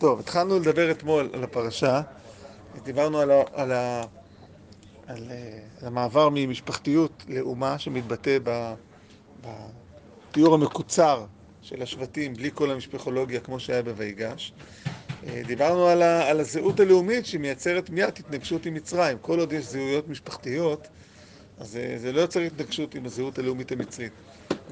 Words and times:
טוב, 0.00 0.20
התחלנו 0.20 0.58
לדבר 0.58 0.90
אתמול 0.90 1.30
על 1.32 1.44
הפרשה, 1.44 2.00
דיברנו 2.84 3.18
על, 3.18 3.30
ה, 3.30 3.42
על, 3.52 3.72
ה, 3.72 4.02
על, 5.06 5.22
אה, 5.30 5.58
על 5.80 5.86
המעבר 5.86 6.28
ממשפחתיות 6.32 7.24
לאומה 7.28 7.78
שמתבטא 7.78 8.38
בתיאור 9.40 10.54
המקוצר 10.54 11.24
של 11.62 11.82
השבטים 11.82 12.34
בלי 12.34 12.50
כל 12.54 12.70
המשפחולוגיה 12.70 13.40
כמו 13.40 13.60
שהיה 13.60 13.82
בויגש. 13.82 14.52
אה, 15.26 15.42
דיברנו 15.46 15.86
על, 15.86 16.02
ה, 16.02 16.28
על 16.28 16.40
הזהות 16.40 16.80
הלאומית 16.80 17.26
שמייצרת 17.26 17.90
מיד 17.90 18.08
התנגשות 18.08 18.66
עם 18.66 18.74
מצרים. 18.74 19.18
כל 19.20 19.40
עוד 19.40 19.52
יש 19.52 19.64
זהויות 19.64 20.08
משפחתיות, 20.08 20.88
אז 21.58 21.70
זה, 21.70 21.94
זה 21.98 22.12
לא 22.12 22.20
יוצר 22.20 22.40
התנגשות 22.40 22.94
עם 22.94 23.06
הזהות 23.06 23.38
הלאומית 23.38 23.72
המצרית. 23.72 24.12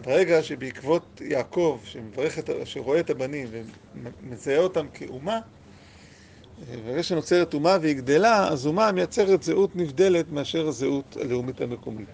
ברגע 0.04 0.42
שבעקבות 0.42 1.20
יעקב, 1.24 1.80
שמברך 1.84 2.38
את, 2.38 2.50
שרואה 2.64 3.00
את 3.00 3.10
הבנים 3.10 3.48
ומזהה 4.22 4.58
אותם 4.58 4.86
כאומה, 4.94 5.40
ברגע 6.84 7.02
שנוצרת 7.02 7.54
אומה 7.54 7.76
והיא 7.82 7.96
גדלה, 7.96 8.48
אז 8.48 8.66
אומה 8.66 8.92
מייצרת 8.92 9.42
זהות 9.42 9.76
נבדלת 9.76 10.32
מאשר 10.32 10.68
הזהות 10.68 11.16
הלאומית 11.20 11.60
המקומית. 11.60 12.08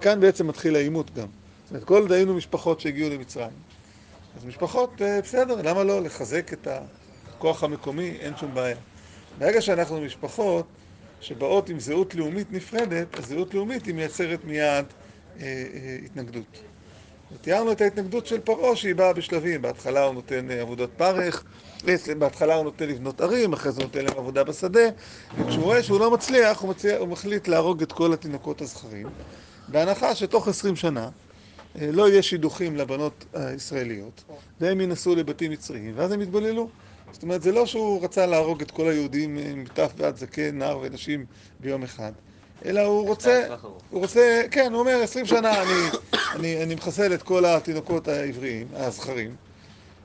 כאן 0.00 0.20
בעצם 0.20 0.46
מתחיל 0.46 0.76
העימות 0.76 1.14
גם. 1.14 1.26
זאת 1.64 1.70
אומרת, 1.70 1.84
כל 1.84 2.02
עוד 2.02 2.12
היינו 2.12 2.34
משפחות 2.34 2.80
שהגיעו 2.80 3.10
למצרים. 3.10 3.50
אז 4.36 4.44
משפחות, 4.44 5.02
אה, 5.02 5.20
בסדר, 5.22 5.62
למה 5.62 5.84
לא? 5.84 6.02
לחזק 6.02 6.52
את 6.52 6.68
הכוח 7.28 7.64
המקומי, 7.64 8.16
אין 8.20 8.36
שום 8.36 8.54
בעיה. 8.54 8.76
ברגע 9.38 9.60
שאנחנו 9.60 10.00
משפחות 10.00 10.66
שבאות 11.20 11.68
עם 11.68 11.80
זהות 11.80 12.14
לאומית 12.14 12.52
נפרדת, 12.52 13.18
הזהות 13.18 13.54
לאומית 13.54 13.86
היא 13.86 13.94
מייצרת 13.94 14.44
מיד 14.44 14.84
אה, 15.40 15.42
אה, 15.42 15.98
התנגדות. 16.04 16.69
תיארנו 17.40 17.72
את 17.72 17.80
ההתנגדות 17.80 18.26
של 18.26 18.40
פרעה 18.40 18.76
שהיא 18.76 18.94
באה 18.94 19.12
בשלבים, 19.12 19.62
בהתחלה 19.62 20.04
הוא 20.04 20.14
נותן 20.14 20.50
אה, 20.50 20.60
עבודות 20.60 20.90
פרך, 20.96 21.44
אה, 21.88 22.14
בהתחלה 22.18 22.54
הוא 22.54 22.64
נותן 22.64 22.88
לבנות 22.88 23.20
ערים, 23.20 23.52
אחרי 23.52 23.72
זה 23.72 23.80
הוא 23.80 23.86
נותן 23.86 24.04
להם 24.04 24.18
עבודה 24.18 24.44
בשדה, 24.44 24.80
וכשהוא 25.38 25.64
רואה 25.64 25.82
שהוא 25.82 26.00
לא 26.00 26.10
מצליח, 26.10 26.60
הוא, 26.60 26.70
מצליח, 26.70 26.98
הוא 27.00 27.08
מחליט 27.08 27.48
להרוג 27.48 27.82
את 27.82 27.92
כל 27.92 28.12
התינוקות 28.12 28.60
הזכרים, 28.60 29.06
בהנחה 29.68 30.14
שתוך 30.14 30.48
עשרים 30.48 30.76
שנה 30.76 31.08
אה, 31.80 31.90
לא 31.92 32.08
יהיה 32.08 32.22
שידוכים 32.22 32.76
לבנות 32.76 33.24
הישראליות, 33.32 34.24
והם 34.60 34.80
ינסו 34.80 35.14
לבתים 35.14 35.50
מצריים, 35.50 35.92
ואז 35.96 36.12
הם 36.12 36.20
יתבוללו. 36.20 36.68
זאת 37.12 37.22
אומרת, 37.22 37.42
זה 37.42 37.52
לא 37.52 37.66
שהוא 37.66 38.04
רצה 38.04 38.26
להרוג 38.26 38.62
את 38.62 38.70
כל 38.70 38.88
היהודים 38.88 39.38
מטף 39.56 39.92
ועד 39.96 40.16
זקן, 40.16 40.58
נער 40.58 40.78
ונשים 40.82 41.26
ביום 41.60 41.82
אחד. 41.82 42.12
אלא 42.64 42.80
הוא 42.80 43.08
רוצה, 43.08 43.46
הוא 43.90 44.00
רוצה, 44.00 44.42
כן, 44.50 44.72
הוא 44.72 44.80
אומר, 44.80 45.00
עשרים 45.02 45.26
שנה 45.26 45.62
אני, 45.62 45.88
אני, 46.34 46.62
אני 46.62 46.74
מחסל 46.74 47.14
את 47.14 47.22
כל 47.22 47.44
התינוקות 47.44 48.08
העבריים, 48.08 48.66
הזכרים, 48.72 49.36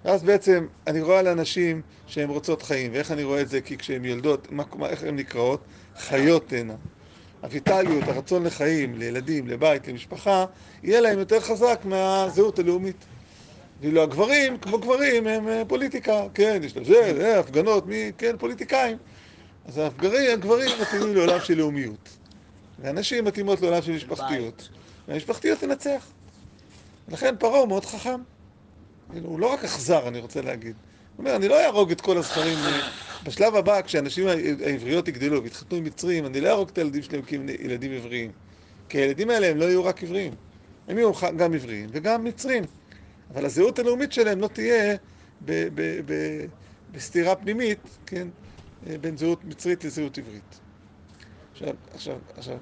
ואז 0.05 0.23
בעצם 0.23 0.67
אני 0.87 1.01
רואה 1.01 1.19
על 1.19 1.27
אנשים 1.27 1.81
שהן 2.05 2.29
רוצות 2.29 2.61
חיים, 2.61 2.91
ואיך 2.93 3.11
אני 3.11 3.23
רואה 3.23 3.41
את 3.41 3.49
זה? 3.49 3.61
כי 3.61 3.77
כשהן 3.77 4.05
יולדות, 4.05 4.51
מה, 4.51 4.63
איך 4.89 5.03
הן 5.03 5.15
נקראות? 5.15 5.65
חיות 5.97 6.47
תהנה. 6.47 6.75
הויטליות, 7.41 8.07
הרצון 8.07 8.43
לחיים, 8.43 8.95
לילדים, 8.97 9.47
לבית, 9.47 9.87
למשפחה, 9.87 10.45
יהיה 10.83 11.01
להם 11.01 11.19
יותר 11.19 11.39
חזק 11.39 11.81
מהזהות 11.83 12.59
הלאומית. 12.59 13.05
ואילו 13.81 14.03
הגברים, 14.03 14.57
כמו 14.57 14.79
גברים, 14.79 15.27
הם 15.27 15.47
אה, 15.47 15.63
פוליטיקה, 15.67 16.23
כן, 16.33 16.61
יש 16.63 16.77
לזה, 16.77 16.93
זה, 16.93 17.13
זה, 17.15 17.39
הפגנות, 17.39 17.85
מי, 17.87 18.11
כן, 18.17 18.37
פוליטיקאים. 18.37 18.97
אז 19.65 19.77
הגברים, 19.77 20.31
הגברים 20.33 20.69
מתאימים 20.81 21.15
לעולם 21.15 21.39
של 21.39 21.57
לאומיות. 21.57 22.24
ואנשים 22.79 23.25
מתאימות 23.25 23.61
לעולם 23.61 23.81
של 23.81 23.91
משפחתיות. 23.91 24.69
והמשפחתיות 25.07 25.59
תנצח. 25.59 26.07
לכן 27.07 27.35
פרעה 27.39 27.59
הוא 27.59 27.67
מאוד 27.67 27.85
חכם. 27.85 28.21
הוא 29.21 29.39
לא 29.39 29.53
רק 29.53 29.63
אכזר, 29.63 30.07
אני 30.07 30.19
רוצה 30.19 30.41
להגיד. 30.41 30.75
הוא 31.15 31.23
אומר, 31.25 31.35
אני 31.35 31.47
לא 31.47 31.61
אהרוג 31.61 31.91
את 31.91 32.01
כל 32.01 32.17
הזכרים. 32.17 32.57
בשלב 33.23 33.55
הבא, 33.55 33.81
כשאנשים 33.81 34.27
העבריות 34.65 35.07
יגדלו 35.07 35.43
ויתחתנו 35.43 35.77
עם 35.77 35.83
מצרים, 35.83 36.25
אני 36.25 36.41
לא 36.41 36.47
אהרוג 36.49 36.69
את 36.69 36.77
הילדים 36.77 37.03
שלהם 37.03 37.21
כילדים 37.21 37.91
עבריים. 37.91 38.31
כי 38.89 38.97
הילדים 38.97 39.29
האלה 39.29 39.47
הם 39.47 39.57
לא 39.57 39.65
יהיו 39.65 39.85
רק 39.85 40.03
עבריים. 40.03 40.33
הם 40.87 40.97
יהיו 40.97 41.11
גם 41.37 41.53
עבריים 41.53 41.89
וגם 41.91 42.23
מצרים. 42.23 42.63
אבל 43.33 43.45
הזהות 43.45 43.79
הלאומית 43.79 44.13
שלהם 44.13 44.41
לא 44.41 44.47
תהיה 44.47 44.95
בסתירה 46.91 47.35
פנימית, 47.35 47.79
כן, 48.05 48.27
בין 49.01 49.17
זהות 49.17 49.45
מצרית 49.45 49.83
לזהות 49.83 50.17
עברית. 50.17 50.59
עכשיו, 51.55 51.75
עכשיו, 51.93 52.17
עכשיו, 52.37 52.57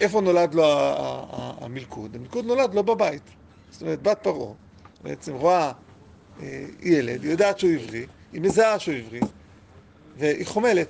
איפה 0.00 0.20
נולד 0.20 0.54
לו 0.54 0.64
המלכוד? 1.60 2.16
המלכוד 2.16 2.44
נולד 2.44 2.74
לו 2.74 2.82
בבית. 2.82 3.22
זאת 3.70 3.82
אומרת, 3.82 4.02
בת 4.02 4.18
פרעה 4.22 4.52
בעצם 5.02 5.34
רואה 5.34 5.72
אה, 6.40 6.64
ילד, 6.82 7.22
היא 7.22 7.30
יודעת 7.30 7.58
שהוא 7.58 7.72
עברי, 7.72 8.06
היא 8.32 8.40
מזהה 8.40 8.78
שהוא 8.78 8.94
עברי, 8.94 9.20
והיא 10.16 10.46
חומלת. 10.46 10.88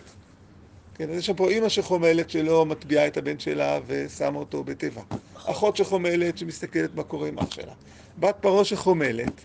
כן, 0.95 1.11
אז 1.11 1.19
יש 1.19 1.27
שם 1.27 1.35
פה 1.35 1.51
אימא 1.51 1.69
שחומלת 1.69 2.31
שלא 2.31 2.67
מטביעה 2.67 3.07
את 3.07 3.17
הבן 3.17 3.39
שלה 3.39 3.79
ושמה 3.87 4.39
אותו 4.39 4.65
בתיבה. 4.65 5.03
אחות 5.35 5.77
שחומלת 5.77 6.39
שמסתכלת 6.39 6.95
מה 6.95 7.03
קורה 7.03 7.29
עם 7.29 7.39
אח 7.39 7.51
שלה. 7.51 7.75
בת 8.19 8.37
פרעה 8.41 8.65
שחומלת, 8.65 9.45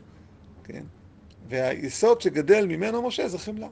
כן, 0.63 0.84
והיסוד 1.50 2.22
שגדל 2.22 2.66
ממנו 2.66 3.01
משה 3.01 3.28
זה 3.28 3.38
חמלה. 3.38 3.67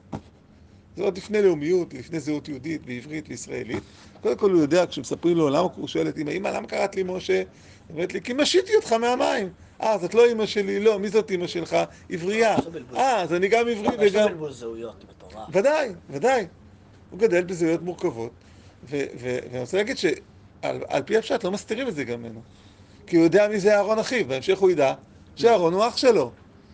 זה 0.96 1.02
עוד 1.02 1.16
לפני 1.16 1.42
לאומיות, 1.42 1.94
לפני 1.94 2.20
זהות 2.20 2.48
יהודית 2.48 2.82
ועברית 2.86 3.24
וישראלית. 3.28 3.82
קודם 4.20 4.36
כל 4.36 4.50
הוא 4.50 4.60
יודע, 4.60 4.86
כשמספרים 4.86 5.36
לו 5.36 5.48
למה, 5.48 5.68
הוא 5.76 5.88
שואל 5.88 6.08
את 6.08 6.18
אמא, 6.18 6.30
אמא, 6.30 6.48
למה 6.48 6.66
קראת 6.66 6.96
לי 6.96 7.02
משה? 7.02 7.38
היא 7.38 7.44
אומרת 7.90 8.12
לי, 8.12 8.20
כי 8.20 8.32
משיתי 8.32 8.76
אותך 8.76 8.92
מהמים. 8.92 9.48
אה, 9.82 9.92
אז 9.92 10.04
את 10.04 10.14
לא 10.14 10.32
אמא 10.32 10.46
שלי, 10.46 10.80
לא, 10.80 10.98
מי 10.98 11.08
זאת 11.08 11.30
אמא 11.30 11.46
שלך? 11.46 11.76
עברייה. 12.10 12.56
אה, 12.96 13.22
אז 13.22 13.32
אני 13.34 13.48
גם 13.48 13.68
עברי 13.68 13.96
וגם... 14.00 14.28
ודאי, 15.52 15.88
ודאי. 16.10 16.46
הוא 17.10 17.20
גדל 17.20 17.44
בזהויות 17.44 17.82
מורכבות. 17.82 18.30
ואני 18.88 19.60
רוצה 19.60 19.76
להגיד 19.76 19.98
שעל 19.98 21.02
פי 21.04 21.16
הפשט 21.16 21.44
לא 21.44 21.50
מסתירים 21.50 21.88
את 21.88 21.94
זה 21.94 22.04
גם 22.04 22.22
ממנו. 22.22 22.40
כי 23.06 23.16
הוא 23.16 23.24
יודע 23.24 23.48
מי 23.48 23.60
זה 23.60 23.74
אהרון 23.74 23.98
אחיו, 23.98 24.28
בהמשך 24.28 24.58
הוא 24.58 24.70
ידע 24.70 24.94
שאהרון 25.36 25.74
הוא 25.74 25.88
אח 25.88 25.96
שלו. 25.96 26.30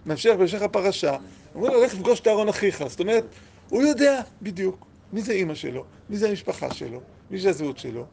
בהמשך, 0.06 0.30
בהמשך 0.38 0.62
הפרשה, 0.62 1.16
אומרים 1.54 1.72
לו, 1.72 1.84
לך 1.84 1.94
לפגוש 1.94 2.20
את 2.20 2.26
אהרון 2.26 2.48
אחיך. 2.48 2.84
זאת 2.86 3.00
אומרת, 3.00 3.24
הוא 3.70 3.82
יודע 3.82 4.20
בדיוק 4.42 4.86
מי 5.12 5.22
זה 5.22 5.32
אימא 5.32 5.54
שלו, 5.54 5.84
מי 6.10 6.16
זה 6.16 6.28
המשפחה 6.28 6.74
שלו, 6.74 7.00
מי 7.30 7.38
זה 7.38 7.48
הזהות 7.48 7.78
שלו, 7.78 8.04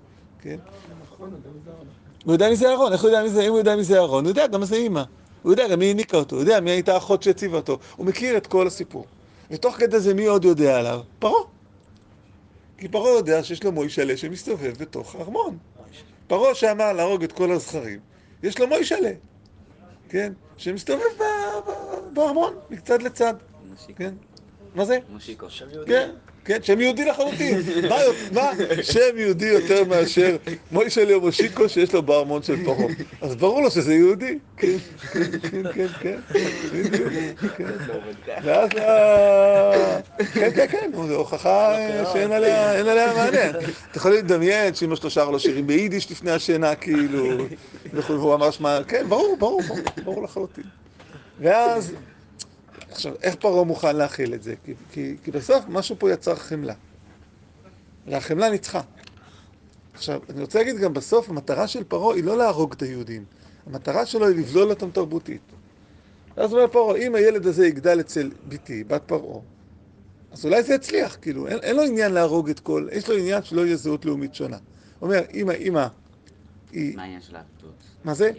כן? 0.41 0.57
הוא 2.25 2.33
יודע 2.33 2.49
מי 2.49 2.55
זה 2.55 2.69
אהרון, 2.69 2.93
איך 2.93 3.01
הוא 3.01 3.09
יודע 3.09 3.23
מי 3.23 3.29
זה, 3.29 3.41
אם 3.41 3.49
הוא 3.49 3.57
יודע 3.57 3.75
מי 3.75 3.83
זה 3.83 3.97
אהרון, 3.97 4.23
הוא 4.23 4.31
יודע 4.31 4.47
גם 4.47 4.59
מי 4.59 4.65
זה 4.65 4.75
אימא. 4.75 5.03
הוא 5.43 5.53
יודע 5.53 5.67
גם 5.67 5.79
מי 5.79 5.85
העניקה 5.85 6.17
אותו, 6.17 6.35
הוא 6.35 6.41
יודע 6.41 6.59
מי 6.59 6.71
הייתה 6.71 6.93
האחות 6.93 7.23
שהציבה 7.23 7.57
אותו. 7.57 7.77
הוא 7.95 8.05
מכיר 8.05 8.37
את 8.37 8.47
כל 8.47 8.67
הסיפור. 8.67 9.05
ותוך 9.51 9.75
כדי 9.75 9.99
זה 9.99 10.13
מי 10.13 10.25
עוד 10.25 10.45
יודע 10.45 10.79
עליו? 10.79 11.01
פרעה. 11.19 11.43
כי 12.77 12.87
פרעה 12.87 13.09
יודע 13.09 13.43
שיש 13.43 13.63
לו 13.63 13.71
מוישלה 13.71 14.17
שמסתובב 14.17 14.73
בתוך 14.79 15.15
הארמון. 15.15 15.57
פרעה 16.27 16.55
שאמר 16.55 16.93
להרוג 16.93 17.23
את 17.23 17.31
כל 17.31 17.51
הזכרים, 17.51 17.99
יש 18.43 18.59
לו 18.59 18.67
מוישלה, 18.67 19.11
כן? 20.09 20.33
שמסתובב 20.57 21.03
בארמון, 22.13 22.53
מקצת 22.69 23.03
לצד. 23.03 23.33
כן? 23.95 24.13
מה 24.77 24.85
זה? 24.85 24.97
מושיקו. 25.09 25.49
שם 25.49 25.65
יהודי. 25.73 25.91
כן, 25.91 26.09
כן, 26.45 26.63
שם 26.63 26.81
יהודי 26.81 27.05
לחלוטין. 27.05 27.61
מה 28.35 28.51
שם 28.81 29.17
יהודי 29.17 29.45
יותר 29.45 29.83
מאשר 29.83 30.37
מוישלה 30.71 31.13
או 31.13 31.21
מושיקו 31.21 31.69
שיש 31.69 31.93
לו 31.93 32.03
בארמון 32.03 32.43
של 32.43 32.65
פרעה. 32.65 32.85
אז 33.21 33.35
ברור 33.35 33.61
לו 33.61 33.71
שזה 33.71 33.93
יהודי. 33.93 34.39
כן, 34.57 34.77
כן, 35.11 35.63
כן, 35.73 35.87
כן, 35.99 36.19
בדיוק. 36.73 37.13
ואז 38.43 38.69
כן, 40.33 40.49
כן, 40.55 40.67
כן, 40.67 40.91
זו 41.07 41.15
הוכחה 41.15 41.75
שאין 42.13 42.31
עליה 42.31 43.13
מענה. 43.13 43.49
אתה 43.91 43.97
יכול 43.97 44.13
לדמיין 44.13 44.73
שאמא 44.73 44.95
שלו 44.95 45.09
שר 45.09 45.29
לו 45.29 45.39
שירים 45.39 45.67
ביידיש 45.67 46.11
לפני 46.11 46.31
השינה, 46.31 46.75
כאילו, 46.75 47.37
והוא 47.93 48.33
אמר 48.33 48.51
שמה, 48.51 48.79
כן, 48.87 49.05
ברור, 49.09 49.37
ברור, 49.39 49.61
ברור 50.03 50.23
לחלוטין. 50.23 50.63
ואז... 51.39 51.93
עכשיו, 52.97 53.13
איך 53.21 53.35
פרעה 53.35 53.63
מוכן 53.63 53.95
להכיל 53.95 54.33
את 54.33 54.43
זה? 54.43 54.55
כי, 54.65 54.73
כי, 54.91 55.15
כי 55.23 55.31
בסוף 55.31 55.65
משהו 55.67 55.95
פה 55.99 56.11
יצר 56.11 56.35
חמלה. 56.35 56.73
והחמלה 58.07 58.49
ניצחה. 58.49 58.81
עכשיו, 59.93 60.21
אני 60.29 60.41
רוצה 60.41 60.59
להגיד 60.59 60.77
גם 60.77 60.93
בסוף, 60.93 61.29
המטרה 61.29 61.67
של 61.67 61.83
פרעה 61.83 62.15
היא 62.15 62.23
לא 62.23 62.37
להרוג 62.37 62.73
את 62.73 62.81
היהודים. 62.81 63.25
המטרה 63.65 64.05
שלו 64.05 64.27
היא 64.27 64.37
לבלול 64.37 64.69
אותם 64.69 64.91
תרבותית. 64.91 65.41
ואז 66.37 66.53
אומר 66.53 66.67
פרעה, 66.67 66.97
אם 66.97 67.15
הילד 67.15 67.47
הזה 67.47 67.67
יגדל 67.67 67.99
אצל 67.99 68.31
ביתי, 68.47 68.83
בת 68.83 69.01
פרעה, 69.05 69.39
אז 70.31 70.45
אולי 70.45 70.63
זה 70.63 70.73
יצליח, 70.73 71.17
כאילו, 71.21 71.47
אין, 71.47 71.59
אין 71.61 71.75
לו 71.75 71.83
עניין 71.83 72.11
להרוג 72.11 72.49
את 72.49 72.59
כל, 72.59 72.87
יש 72.91 73.09
לו 73.09 73.17
עניין 73.17 73.43
שלא 73.43 73.65
יהיה 73.65 73.75
זהות 73.75 74.05
לאומית 74.05 74.35
שונה. 74.35 74.57
הוא 74.99 75.09
אומר, 75.09 75.21
אמא, 75.33 75.51
אמא, 75.51 75.87
היא... 76.71 76.95
מה 76.95 77.03
העניין 77.03 77.21
של 77.21 77.35
העבדות? 77.35 77.83
מה 78.03 78.13
זה? 78.13 78.31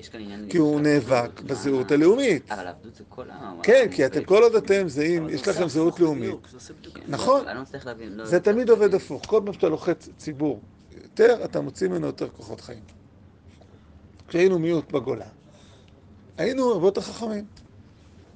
כי 0.49 0.59
הוא 0.59 0.81
נאבק 0.81 1.41
בזהות 1.41 1.91
הלאומית. 1.91 2.53
אבל 2.53 2.67
עבדות 2.67 2.95
זה 2.95 3.05
כל 3.09 3.31
העם. 3.31 3.63
כן, 3.63 3.89
כי 3.93 4.07
אתם, 4.07 4.25
כל 4.25 4.43
עוד 4.43 4.55
אתם 4.55 4.89
זהים, 4.89 5.29
יש 5.29 5.49
לכם 5.49 5.69
זהות 5.69 6.01
לאומית. 6.01 6.35
נכון. 7.09 7.45
לא 8.11 8.25
זה 8.25 8.41
תמיד 8.41 8.71
עובד 8.71 8.95
הפוך. 8.95 9.23
כל 9.27 9.41
פעם 9.45 9.55
שאתה 9.55 9.69
לוחץ 9.69 10.09
ציבור 10.17 10.61
יותר, 11.03 11.45
אתה 11.45 11.61
מוציא 11.61 11.89
ממנו 11.89 12.07
יותר 12.07 12.29
כוחות 12.29 12.61
חיים. 12.61 12.83
כשהיינו 14.29 14.59
מיעוט 14.59 14.93
בגולה, 14.93 15.27
היינו 16.39 16.73
הרבה 16.73 16.87
יותר 16.87 17.01
חכמים. 17.01 17.45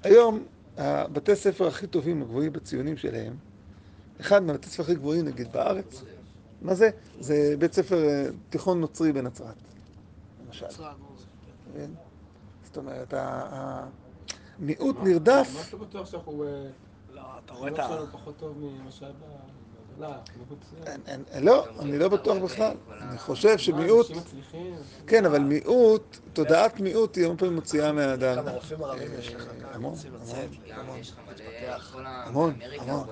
היום 0.02 0.44
הבתי 0.76 1.36
ספר 1.36 1.66
הכי 1.66 1.86
טובים, 1.86 2.22
הגבוהים 2.22 2.52
בציונים 2.52 2.96
שלהם, 2.96 3.36
אחד 4.20 4.42
מהבתי 4.42 4.68
ספר 4.68 4.82
הכי 4.82 4.94
גבוהים 4.94 5.24
נגיד 5.24 5.52
בארץ, 5.52 6.02
מה 6.62 6.74
זה? 6.74 6.90
זה 7.20 7.54
בית 7.58 7.72
ספר 7.72 8.08
אה, 8.08 8.26
תיכון 8.50 8.80
נוצרי 8.80 9.12
בנצרת, 9.12 9.54
למשל. 10.46 10.66
כן? 11.74 11.90
זאת 12.64 12.76
אומרת, 12.76 13.14
המיעוט 14.58 14.96
נרדף. 15.02 15.50
מה 15.54 15.60
אתה 15.68 15.76
בטוח 15.76 16.06
שאנחנו... 16.10 16.44
אה, 16.44 16.66
לא, 17.14 17.22
אתה 17.44 17.52
רואה 17.52 17.68
את 17.70 17.78
ה... 17.78 17.98
פחות 18.12 18.36
טוב 18.36 18.58
ממה 18.58 18.90
שהיה 18.90 19.12
בגולה, 19.12 20.18
לא, 21.40 21.66
אני 21.80 21.98
לא 21.98 22.08
בטוח 22.08 22.38
בכלל. 22.38 22.76
אני 23.00 23.18
חושב 23.18 23.58
שמיעוט... 23.58 24.06
כן, 25.06 25.26
אבל 25.26 25.38
מיעוט, 25.38 26.18
תודעת 26.32 26.80
מיעוט 26.80 27.16
היא 27.16 27.24
הרבה 27.24 27.38
פעמים 27.38 27.54
מוציאה 27.54 27.92
מהאדם. 27.92 28.36
כמה 28.42 28.50
רופאים 28.50 28.84
ערבים 28.84 29.08
יש 29.18 29.34
לך 29.34 29.42
כאן, 29.42 29.68
המון, 29.72 29.94
המון. 30.70 31.00
המון, 31.96 32.54
המון. 32.78 33.06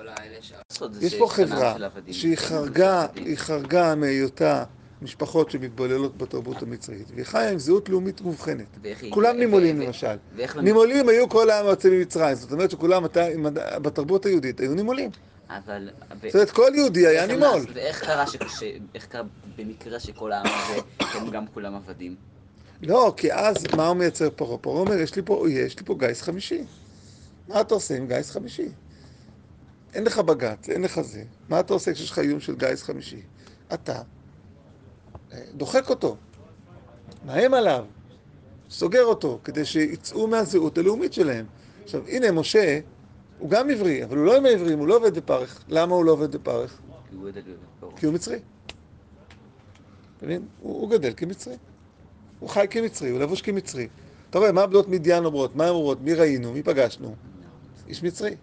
יש 1.01 1.15
פה 1.19 1.27
חברה 1.29 1.75
שהיא 2.11 2.37
חרגה, 2.37 3.05
היא 3.15 3.37
חרגה 3.37 3.95
מהיותה 3.95 4.63
משפחות 5.01 5.51
שמתבוללות 5.51 6.17
בתרבות 6.17 6.61
המצרית, 6.61 7.11
והיא 7.13 7.25
חיה 7.25 7.49
עם 7.51 7.59
זהות 7.59 7.89
לאומית 7.89 8.21
מובחנת. 8.21 8.77
כולם 9.09 9.37
נימולים 9.37 9.81
למשל. 9.81 10.15
נימולים 10.61 11.09
היו 11.09 11.29
כל 11.29 11.49
העם 11.49 11.65
היוצא 11.65 11.89
ממצרים, 11.89 12.35
זאת 12.35 12.51
אומרת 12.51 12.71
שכולם 12.71 13.03
בתרבות 13.81 14.25
היהודית 14.25 14.59
היו 14.59 14.73
נימולים. 14.73 15.09
אבל... 15.49 15.89
זאת 16.23 16.35
אומרת 16.35 16.51
כל 16.51 16.71
יהודי 16.75 17.07
היה 17.07 17.25
נימול. 17.25 17.65
ואיך 17.73 18.03
קרה 18.03 18.27
ש... 18.27 18.35
ש- 18.59 18.63
איך 18.95 19.05
קרה 19.05 19.21
במקרה 19.57 19.99
שכל 19.99 20.31
העם 20.31 20.45
הזה 20.47 20.81
הם 20.99 21.29
גם 21.29 21.45
כולם 21.53 21.75
עבדים? 21.75 22.15
לא, 22.81 23.13
כי 23.17 23.33
אז 23.33 23.55
מה 23.75 23.87
הוא 23.87 23.97
מייצר 23.97 24.29
פרעה? 24.35 24.57
פרעה 24.57 24.79
אומר, 24.79 24.93
יש 24.93 25.15
לי 25.15 25.21
פה, 25.25 25.45
יש 25.49 25.79
לי 25.79 25.85
פה 25.85 25.95
גיס 25.99 26.21
חמישי. 26.21 26.63
מה 27.47 27.61
אתה 27.61 27.73
עושה 27.73 27.97
עם 27.97 28.07
גיס 28.07 28.31
חמישי? 28.31 28.67
אין 29.93 30.03
לך 30.03 30.19
בג"ץ, 30.19 30.69
אין 30.69 30.81
לך 30.81 31.01
זה. 31.01 31.23
מה 31.49 31.59
אתה 31.59 31.73
עושה 31.73 31.93
כשיש 31.93 32.11
לך 32.11 32.19
איום 32.19 32.39
של 32.39 32.55
גיס 32.55 32.83
חמישי? 32.83 33.21
אתה 33.73 34.01
דוחק 35.53 35.89
אותו, 35.89 36.15
מאיים 37.25 37.53
עליו, 37.53 37.85
סוגר 38.69 39.03
אותו, 39.03 39.39
כדי 39.43 39.65
שיצאו 39.65 40.27
מהזהות 40.27 40.77
הלאומית 40.77 41.13
שלהם. 41.13 41.45
עכשיו, 41.83 42.07
הנה, 42.07 42.31
משה, 42.31 42.79
הוא 43.39 43.49
גם 43.49 43.69
עברי, 43.69 44.03
אבל 44.03 44.17
הוא 44.17 44.25
לא 44.25 44.37
עם 44.37 44.45
העברים, 44.45 44.79
הוא 44.79 44.87
לא 44.87 44.95
עובד 44.95 45.17
בפרך. 45.17 45.63
למה 45.69 45.95
הוא 45.95 46.05
לא 46.05 46.11
עובד 46.11 46.31
בפרך? 46.35 46.79
כי 47.95 48.05
הוא 48.05 48.13
מצרי. 48.13 48.39
אתה 50.17 50.25
מבין? 50.25 50.45
הוא, 50.61 50.81
הוא 50.81 50.89
גדל 50.89 51.13
כמצרי. 51.17 51.55
הוא 52.39 52.49
חי 52.49 52.65
כמצרי, 52.69 53.09
הוא 53.09 53.19
לבוש 53.19 53.41
כמצרי. 53.41 53.87
אתה 54.29 54.39
רואה, 54.39 54.51
מה 54.51 54.67
בנות 54.67 54.87
מדיין 54.87 55.25
אומרות? 55.25 55.55
מה 55.55 55.63
הן 55.63 55.69
אומרות? 55.69 56.01
מי 56.01 56.13
ראינו? 56.13 56.53
מי 56.53 56.63
פגשנו? 56.63 57.15
איש 57.87 58.03
מצרי. 58.03 58.35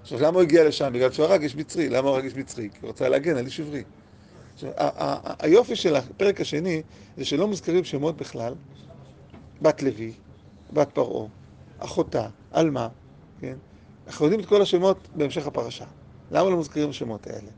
עכשיו, 0.00 0.20
למה 0.20 0.34
הוא 0.34 0.42
הגיע 0.42 0.68
לשם? 0.68 0.90
בגלל 0.92 1.12
שהוא 1.12 1.26
הרג 1.26 1.42
איש 1.42 1.56
מצרי. 1.56 1.88
למה 1.88 2.08
הוא 2.08 2.16
הרג 2.16 2.24
איש 2.24 2.34
מצרי? 2.34 2.68
כי 2.72 2.78
הוא 2.82 2.90
רצה 2.90 3.08
להגן 3.08 3.36
על 3.36 3.46
איש 3.46 3.60
עברי. 3.60 3.82
היופי 5.38 5.76
של 5.76 5.96
הפרק 5.96 6.40
השני 6.40 6.82
זה 7.16 7.24
שלא 7.24 7.48
מוזכרים 7.48 7.84
שמות 7.84 8.16
בכלל. 8.16 8.54
בת 9.62 9.82
לוי, 9.82 10.12
בת 10.72 10.88
פרעה, 10.92 11.28
אחותה, 11.78 12.28
עלמה, 12.50 12.88
כן? 13.40 13.56
אנחנו 14.06 14.24
יודעים 14.24 14.40
את 14.40 14.46
כל 14.46 14.62
השמות 14.62 15.08
בהמשך 15.14 15.46
הפרשה. 15.46 15.84
למה 16.30 16.50
לא 16.50 16.56
מוזכרים 16.56 16.90
השמות 16.90 17.26
האלה? 17.26 17.50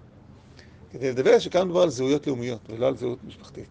כדי 0.90 1.10
לדבר 1.10 1.38
שכאן 1.38 1.64
מדובר 1.64 1.82
על 1.82 1.90
זהויות 1.90 2.26
לאומיות 2.26 2.60
ולא 2.70 2.86
על 2.86 2.96
זהות 2.96 3.18
משפחתית. 3.24 3.68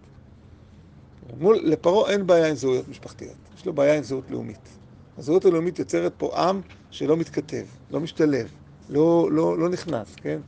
מול, 1.40 1.60
לפרעה 1.64 2.12
אין 2.12 2.28
בעיה 2.28 2.50
עם 2.50 2.56
זהויות 2.56 2.88
משפחתיות, 2.88 3.36
יש 3.58 3.66
לו 3.66 3.74
בעיה 3.74 3.98
עם 3.98 4.04
זהות 4.04 4.32
לאומית. 4.32 4.70
הזהות 5.18 5.46
הלאומית 5.46 5.80
יוצרת 5.80 6.14
פה 6.18 6.50
עם 6.50 6.62
שלא 6.92 7.18
מתכתב, 7.18 7.66
לא 7.92 8.00
משתלב, 8.00 8.52
לא, 8.90 9.30
לא, 9.32 9.58
לא 9.58 9.70
נכנס, 9.70 10.16
כן? 10.16 10.40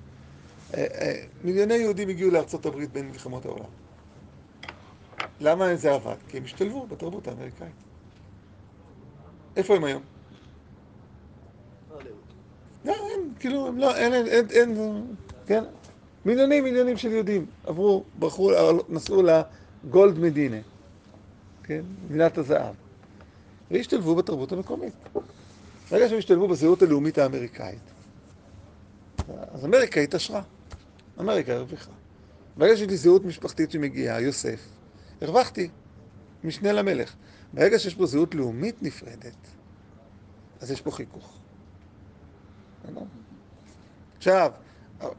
אה, 0.73 0.85
אה, 1.01 1.23
מיליוני 1.43 1.73
יהודים 1.73 2.09
הגיעו 2.09 2.31
לארצות 2.31 2.65
הברית 2.65 2.91
בין 2.91 3.07
מלחמות 3.07 3.45
העולם. 3.45 3.69
למה 5.39 5.75
זה 5.75 5.93
עבד? 5.93 6.15
כי 6.27 6.37
הם 6.37 6.43
השתלבו 6.43 6.87
בתרבות 6.87 7.27
האמריקאית. 7.27 7.71
איפה 9.55 9.75
הם 9.75 9.83
היום? 9.83 10.01
לא, 12.85 12.93
אין, 13.09 13.33
כאילו, 13.39 13.67
הם 13.67 13.77
לא, 13.77 13.95
אין, 13.95 14.13
אין, 14.13 14.27
אין, 14.27 14.47
אין, 14.51 15.15
כן? 15.45 15.63
מיליונים 16.25 16.63
מיליונים 16.63 16.97
של 16.97 17.11
יהודים 17.11 17.45
עברו, 17.65 18.03
ברחו, 18.19 18.51
נסעו 18.89 19.23
לגולד 19.23 20.19
מדינה, 20.19 20.57
כן? 21.63 21.81
מדינת 22.09 22.37
הזהב, 22.37 22.75
והשתלבו 23.71 24.15
בתרבות 24.15 24.51
המקומית. 24.51 24.93
ברגע 25.91 26.09
שהם 26.09 26.17
השתלבו 26.17 26.47
בזהות 26.47 26.81
הלאומית 26.81 27.17
האמריקאית, 27.17 27.79
אז 29.53 29.65
אמריקה 29.65 29.99
התעשרה, 29.99 30.41
אמריקה 31.19 31.53
הרוויחה. 31.53 31.91
ברגע 32.57 32.77
שיש 32.77 32.87
לי 32.89 32.97
זהות 32.97 33.25
משפחתית 33.25 33.71
שמגיעה, 33.71 34.21
יוסף, 34.21 34.67
הרווחתי, 35.21 35.69
משנה 36.43 36.71
למלך. 36.71 37.15
ברגע 37.53 37.79
שיש 37.79 37.95
פה 37.95 38.05
זהות 38.05 38.35
לאומית 38.35 38.83
נפרדת, 38.83 39.47
אז 40.61 40.71
יש 40.71 40.81
פה 40.81 40.91
חיכוך. 40.91 41.39
עכשיו, 44.17 44.51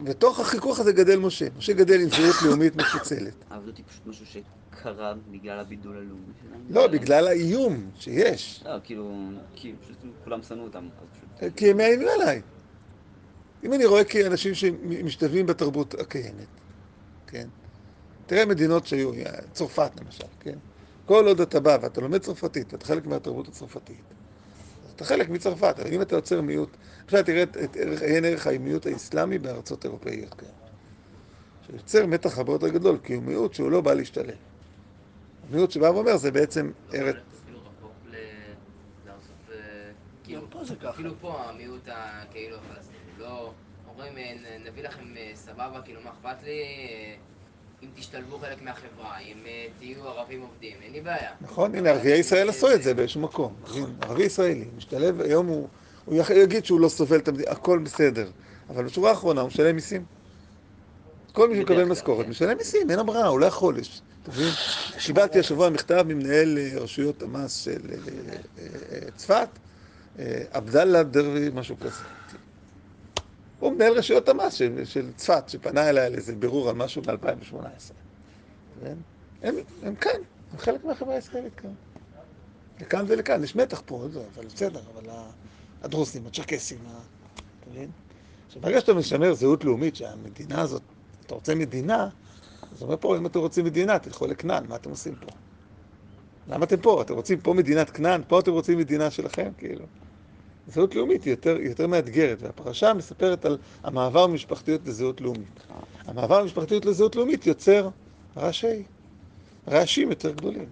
בתוך 0.01 0.41
החיכוך 0.41 0.81
הזה 0.81 0.93
גדל 0.93 1.19
משה. 1.19 1.47
משה 1.59 1.73
גדל 1.73 2.01
עם 2.01 2.09
זהות 2.09 2.43
לאומית 2.47 2.77
מפוצלת. 2.77 3.35
העבדות 3.51 3.77
היא 3.77 3.85
פשוט 3.89 4.07
משהו 4.07 4.27
שקרה 4.27 5.15
בגלל 5.31 5.59
הבידול 5.59 5.97
הלאומי 5.97 6.33
שלהם. 6.41 6.61
לא, 6.71 6.87
בגלל 6.87 7.27
האיום 7.27 7.91
שיש. 7.97 8.63
לא, 8.67 8.77
כאילו, 8.85 9.31
כי 9.55 9.75
פשוט 9.83 9.97
כולם 10.25 10.43
שנאו 10.43 10.65
אותם. 10.65 10.89
כי 11.57 11.71
הם 11.71 11.77
מאיימים 11.77 12.09
עליי. 12.21 12.43
אם 13.65 13.73
אני 13.73 13.87
רואה 13.87 14.05
כאנשים 14.05 14.55
שמשתלבים 14.55 15.47
בתרבות 15.47 15.95
הקיימת, 15.95 16.47
כן? 17.27 17.49
תראה 18.27 18.47
מדינות 18.47 18.87
שהיו, 18.87 19.11
צרפת 19.53 19.91
למשל, 20.01 20.25
כן? 20.41 20.59
כל 21.07 21.27
עוד 21.27 21.41
אתה 21.41 21.61
בא 21.61 21.79
ואתה 21.83 22.01
לומד 22.01 22.19
צרפתית 22.21 22.73
ואתה 22.73 22.85
חלק 22.87 23.07
מהתרבות 23.07 23.49
הצרפתית, 23.49 24.01
אתה 24.97 25.05
חלק 25.05 25.29
מצרפת, 25.29 25.75
אבל 25.79 25.93
אם 25.95 26.03
אתה 26.03 26.17
יוצר 26.17 26.41
מיעוט, 26.41 26.77
עכשיו 27.05 27.25
תראה 27.25 27.43
את 27.43 27.77
ערך- 27.77 28.03
עיין 28.03 28.25
ערך 28.25 28.47
המיעוט 28.47 28.87
האסלאמי 28.87 29.39
בארצות 29.39 29.85
אירופאיות, 29.85 30.35
כן? 30.35 30.47
שיוצר 31.67 32.07
מתח 32.07 32.39
הרבה 32.39 32.53
יותר 32.53 32.69
גדול, 32.69 32.99
כי 33.05 33.15
הוא 33.15 33.23
מיעוט 33.23 33.55
שהוא 33.55 33.71
לא 33.71 33.81
בא 33.81 33.95
להשתלב. 33.95 34.35
מיעוט 35.51 35.71
שבא 35.71 35.85
ואומר 35.87 36.17
זה 36.17 36.31
בעצם 36.31 36.71
ארץ... 36.95 37.17
לעשות... 39.07 39.31
אה, 39.53 39.57
כאילו, 40.25 40.43
פה. 40.51 40.91
אפילו 40.91 41.13
פה 41.21 41.43
המיעוט 41.45 41.89
ה- 41.89 42.23
כאילו 42.31 42.57
הפלסטיני, 42.57 43.00
לא... 43.21 43.53
אומרים, 43.89 44.19
אה, 44.19 44.35
נביא 44.71 44.83
לכם 44.83 45.05
אה, 45.17 45.31
סבבה, 45.35 45.81
כאילו, 45.85 46.01
מה 46.05 46.11
אכפת 46.11 46.43
לי? 46.45 46.51
אה, 46.51 47.15
אם 47.83 47.89
תשתלבו 47.97 48.39
חלק 48.39 48.63
מהחברה, 48.63 49.19
אם 49.19 49.37
תהיו 49.79 50.09
ערבים 50.09 50.41
עובדים, 50.41 50.77
אין 50.83 50.93
לי 50.93 51.01
בעיה. 51.01 51.31
נכון, 51.41 51.75
הנה 51.75 51.91
ערביי 51.91 52.19
ישראל 52.19 52.49
עשו 52.49 52.73
את 52.75 52.83
זה 52.83 52.95
באיזשהו 52.95 53.21
מקום. 53.21 53.55
ערבי 54.03 54.23
ישראלי, 54.25 54.65
משתלב, 54.77 55.21
היום 55.21 55.47
הוא, 55.47 55.69
הוא 56.05 56.23
יגיד 56.37 56.65
שהוא 56.65 56.81
לא 56.81 56.89
סובל 56.89 57.17
את 57.19 57.29
המדינה, 57.29 57.51
הכל 57.51 57.79
בסדר. 57.79 58.31
אבל 58.71 58.85
בשורה 58.85 59.11
האחרונה 59.11 59.41
הוא 59.41 59.49
משלם 59.49 59.75
מיסים. 59.75 60.05
כל 61.33 61.49
מי 61.49 61.57
שמקבל 61.57 61.85
משכורת 61.85 62.25
כן. 62.25 62.31
משלם 62.31 62.57
מיסים, 62.57 62.91
אין 62.91 63.07
ברירה, 63.07 63.27
הוא 63.29 63.41
לא 63.41 63.47
יכול. 63.47 63.79
יש- 63.79 64.03
אתה 64.23 64.31
מבין? 64.31 64.49
קיבלתי 64.99 65.39
השבוע 65.39 65.71
מכתב 65.71 66.05
ממנהל 66.09 66.59
רשויות 66.75 67.23
המס 67.23 67.57
של 67.57 67.81
צפת, 69.17 69.49
עבדאללה 70.53 71.03
דרבי, 71.03 71.51
משהו 71.55 71.77
כזה. 71.81 72.03
הוא 73.61 73.73
מנהל 73.73 73.93
רשויות 73.93 74.29
המס 74.29 74.55
של, 74.55 74.85
של 74.85 75.13
צפת, 75.17 75.49
שפנה 75.49 75.89
אליי 75.89 76.07
על 76.07 76.15
איזה 76.15 76.35
בירור 76.35 76.69
על 76.69 76.77
משהו 76.77 77.03
ב-2018. 77.03 77.55
כן? 78.81 78.95
הם, 79.43 79.55
הם 79.83 79.95
כאן, 79.95 80.21
הם 80.53 80.59
חלק 80.59 80.85
מהחברה 80.85 81.15
הישראלית 81.15 81.55
כאן. 81.55 81.71
לכאן 82.81 83.05
ולכאן, 83.09 83.45
יש 83.45 83.57
מתח 83.57 83.83
פה, 83.87 84.07
אבל 84.35 84.47
בסדר, 84.47 84.81
אבל 84.95 85.11
הדרוזים, 85.83 86.27
הצ'רקסים, 86.27 86.79
אתה 86.85 87.71
מבין? 87.71 87.91
עכשיו, 88.47 88.63
ברגע 88.63 88.81
שאתה 88.81 88.95
משמר 88.95 89.35
זהות 89.35 89.65
לאומית, 89.65 89.97
שהמדינה 89.97 90.61
הזאת, 90.61 90.83
אתה 91.27 91.35
רוצה 91.35 91.55
מדינה, 91.55 92.09
אז 92.73 92.83
אומר 92.83 92.97
פה, 93.01 93.17
אם 93.17 93.27
אתם 93.27 93.39
רוצים 93.39 93.65
מדינה, 93.65 93.99
תלכו 93.99 94.27
לכנען, 94.27 94.67
מה 94.69 94.77
אתם 94.77 94.91
עושים 94.91 95.15
פה? 95.15 95.27
למה 96.49 96.65
אתם 96.65 96.77
פה? 96.77 97.03
אתם 97.03 97.15
רוצים 97.15 97.41
פה 97.41 97.55
מדינת 97.55 97.91
כנען? 97.91 98.23
פה 98.29 98.41
אתם 98.41 98.53
רוצים 98.53 98.79
מדינה 98.79 99.11
שלכם? 99.11 99.51
כאילו. 99.59 99.85
זהות 100.69 100.95
לאומית 100.95 101.25
היא 101.25 101.31
יותר, 101.31 101.57
יותר 101.61 101.87
מאתגרת, 101.87 102.43
והפרשה 102.43 102.95
מספרת 102.95 103.45
על 103.45 103.59
המעבר 103.85 104.27
ממשפחתיות 104.27 104.81
לזהות 104.87 105.21
לאומית. 105.21 105.61
המעבר 106.07 106.43
ממשפחתיות 106.43 106.85
לזהות 106.85 107.17
לאומית 107.17 107.47
יוצר 107.47 107.89
רעשי, 108.37 108.83
רעשים 109.69 110.11
יותר 110.11 110.31
גדולים. 110.31 110.67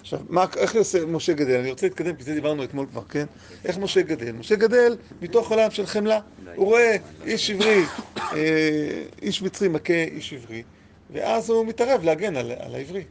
עכשיו, 0.00 0.20
מה, 0.28 0.44
איך 0.56 0.74
יעשה 0.74 1.06
משה 1.06 1.32
גדל? 1.32 1.60
אני 1.60 1.70
רוצה 1.70 1.86
להתקדם, 1.86 2.16
כי 2.16 2.22
זה 2.22 2.34
דיברנו 2.34 2.64
אתמול 2.64 2.86
כבר, 2.90 3.02
כן? 3.08 3.26
איך 3.64 3.78
משה 3.78 4.02
גדל? 4.02 4.32
משה 4.32 4.56
גדל 4.56 4.96
מתוך 5.22 5.50
עולם 5.50 5.70
של 5.70 5.86
חמלה. 5.86 6.20
הוא 6.54 6.66
רואה 6.66 6.96
איש 7.24 7.50
עברי, 7.50 7.82
אה, 8.18 9.04
איש 9.22 9.42
מצרי 9.42 9.68
מכה 9.68 9.92
איש 9.92 10.32
עברי, 10.32 10.62
ואז 11.10 11.50
הוא 11.50 11.66
מתערב 11.66 12.04
להגן 12.04 12.36
על, 12.36 12.52
על 12.58 12.74
העברי. 12.74 13.04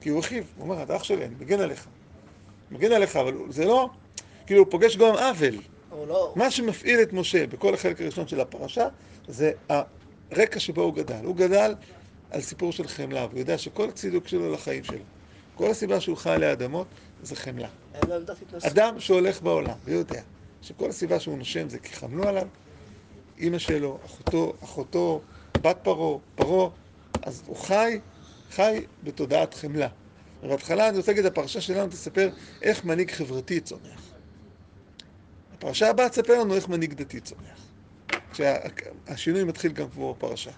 כי 0.00 0.08
הוא 0.08 0.20
אחיו, 0.20 0.42
הוא 0.56 0.64
אומר, 0.64 0.82
אתה 0.82 0.96
אח 0.96 1.04
שלי, 1.04 1.24
אני 1.24 1.34
מגן 1.40 1.60
עליך. 1.60 1.86
מגן 2.70 2.92
עליך, 2.92 3.16
אבל 3.16 3.34
זה 3.50 3.64
לא... 3.64 3.90
כאילו, 4.48 4.60
הוא 4.60 4.70
פוגש 4.70 4.96
גם 4.96 5.14
עוול. 5.14 5.54
לא... 6.08 6.32
מה 6.36 6.50
שמפעיל 6.50 7.02
את 7.02 7.12
משה 7.12 7.46
בכל 7.46 7.74
החלק 7.74 8.00
הראשון 8.00 8.28
של 8.28 8.40
הפרשה 8.40 8.88
זה 9.28 9.52
הרקע 9.68 10.60
שבו 10.60 10.82
הוא 10.82 10.94
גדל. 10.94 11.24
הוא 11.24 11.36
גדל 11.36 11.74
על 12.30 12.40
סיפור 12.40 12.72
של 12.72 12.88
חמלה, 12.88 13.26
והוא 13.26 13.38
יודע 13.38 13.58
שכל 13.58 13.88
הצידוק 13.88 14.28
שלו 14.28 14.52
לחיים 14.52 14.84
שלו, 14.84 14.98
כל 15.54 15.70
הסיבה 15.70 16.00
שהוא 16.00 16.16
חי 16.16 16.30
עלי 16.30 16.52
אדמות 16.52 16.86
זה 17.22 17.36
חמלה. 17.36 17.68
אדם 18.62 19.00
שהולך 19.00 19.42
בעולם 19.42 19.76
ויודע 19.84 20.20
שכל 20.62 20.88
הסיבה 20.88 21.20
שהוא 21.20 21.38
נושם 21.38 21.68
זה 21.68 21.78
כי 21.78 21.92
חמלו 21.92 22.28
עליו, 22.28 22.46
אימא 23.38 23.58
שלו, 23.58 23.98
אחותו, 24.06 24.52
אחותו, 24.64 25.20
בת 25.60 25.78
פרעה, 25.82 26.18
פרעה, 26.34 26.68
אז 27.22 27.42
הוא 27.46 27.56
חי, 27.56 27.98
חי 28.50 28.80
בתודעת 29.04 29.54
חמלה. 29.54 29.88
ובהתחלה 30.42 30.88
אני 30.88 30.96
רוצה 30.96 31.12
להגיד, 31.12 31.26
הפרשה 31.26 31.60
שלנו 31.60 31.88
תספר 31.88 32.30
איך 32.62 32.84
מנהיג 32.84 33.10
חברתי 33.10 33.60
צומח. 33.60 34.07
הפרשה 35.58 35.90
הבאה 35.90 36.08
תספר 36.08 36.40
לנו 36.40 36.54
איך 36.54 36.68
מנהיג 36.68 36.94
דתי 36.94 37.20
צומח. 37.20 37.66
כשהשינוי 38.32 39.44
מתחיל 39.44 39.72
גם 39.72 39.88
כמו 39.90 40.14
בפרשה. 40.14 40.50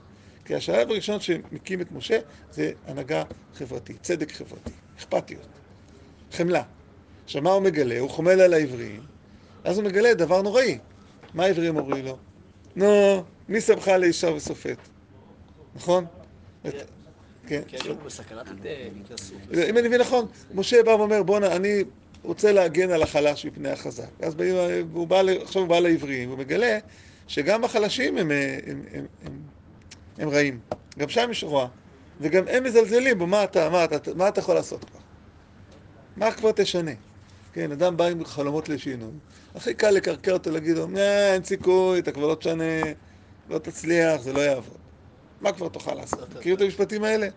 כי 0.44 0.54
השלב 0.54 0.90
הראשון 0.90 1.20
שמקים 1.20 1.80
את 1.80 1.92
משה 1.92 2.18
זה 2.50 2.72
הנהגה 2.86 3.22
חברתית, 3.54 4.02
צדק 4.02 4.32
חברתי, 4.32 4.70
אכפתיות, 4.98 5.46
חמלה. 6.32 6.62
עכשיו, 7.24 7.42
מה 7.42 7.50
הוא 7.50 7.62
מגלה? 7.62 7.98
הוא 7.98 8.10
חומל 8.10 8.40
על 8.40 8.54
העבריים, 8.54 9.00
אז 9.64 9.78
הוא 9.78 9.84
מגלה 9.84 10.14
דבר 10.14 10.42
נוראי. 10.42 10.78
מה 11.34 11.44
העבריים 11.44 11.76
אומרים 11.76 12.04
לו? 12.04 12.18
נו, 12.76 13.22
מי 13.48 13.60
שמך 13.60 13.88
לאישה 13.88 14.30
וסופת? 14.32 14.78
נכון? 15.74 16.04
את- 16.68 16.74
כן. 17.46 17.62
כי 17.68 17.88
הוא 17.88 17.96
בסכנת 17.96 18.46
אה, 18.66 18.88
התנסות. 19.04 19.36
אם 19.68 19.78
אני 19.78 19.88
מבין 19.88 20.00
נכון, 20.00 20.26
משה 20.54 20.82
בא 20.82 20.90
ואומר, 20.90 21.22
בואנה, 21.22 21.56
אני 21.56 21.84
רוצה 22.22 22.52
להגן 22.52 22.90
על 22.90 23.02
החלש 23.02 23.46
מפני 23.46 23.70
החזק. 23.70 24.08
אז 24.22 24.34
הוא 24.92 25.06
בא, 25.06 25.22
עכשיו 25.42 25.62
הוא 25.62 25.68
בא 25.68 25.78
לעבריים, 25.78 26.28
והוא 26.28 26.38
מגלה 26.38 26.78
שגם 27.26 27.64
החלשים 27.64 28.18
הם, 28.18 28.30
אה, 28.30 28.58
הם, 28.66 28.82
הם, 28.92 29.06
הם, 29.24 29.32
הם 30.18 30.28
רעים. 30.28 30.60
גם 30.98 31.08
שם 31.08 31.28
יש 31.30 31.44
רוע. 31.44 31.68
וגם 32.20 32.44
הם 32.48 32.64
מזלזלים 32.64 33.18
בו, 33.18 33.26
מה 33.26 33.44
אתה, 33.44 33.68
מה 33.70 33.84
אתה, 33.84 34.14
מה 34.14 34.28
אתה 34.28 34.40
יכול 34.40 34.54
לעשות 34.54 34.84
כבר? 34.84 35.00
מה 36.16 36.32
כבר 36.32 36.52
תשנה? 36.52 36.90
כן, 37.52 37.72
אדם 37.72 37.96
בא 37.96 38.04
עם 38.06 38.24
חלומות 38.24 38.68
לשינוי. 38.68 39.10
הכי 39.54 39.74
קל 39.74 39.90
לקרקע 39.90 40.32
אותו, 40.32 40.50
להגיד 40.50 40.76
לו, 40.76 40.86
"אה, 40.96 41.34
אין 41.34 41.44
סיכוי, 41.44 41.98
אתה 41.98 42.12
כבר 42.12 42.26
לא 42.26 42.34
תשנה, 42.34 42.64
לא 43.48 43.58
תצליח, 43.58 44.20
זה 44.20 44.32
לא 44.32 44.40
יעבוד. 44.40 44.78
מה 45.40 45.52
כבר 45.52 45.68
תוכל 45.68 45.94
לעשות? 45.94 46.36
מכיר 46.36 46.54
את 46.56 46.60
המשפטים 46.60 47.04
האלה? 47.04 47.28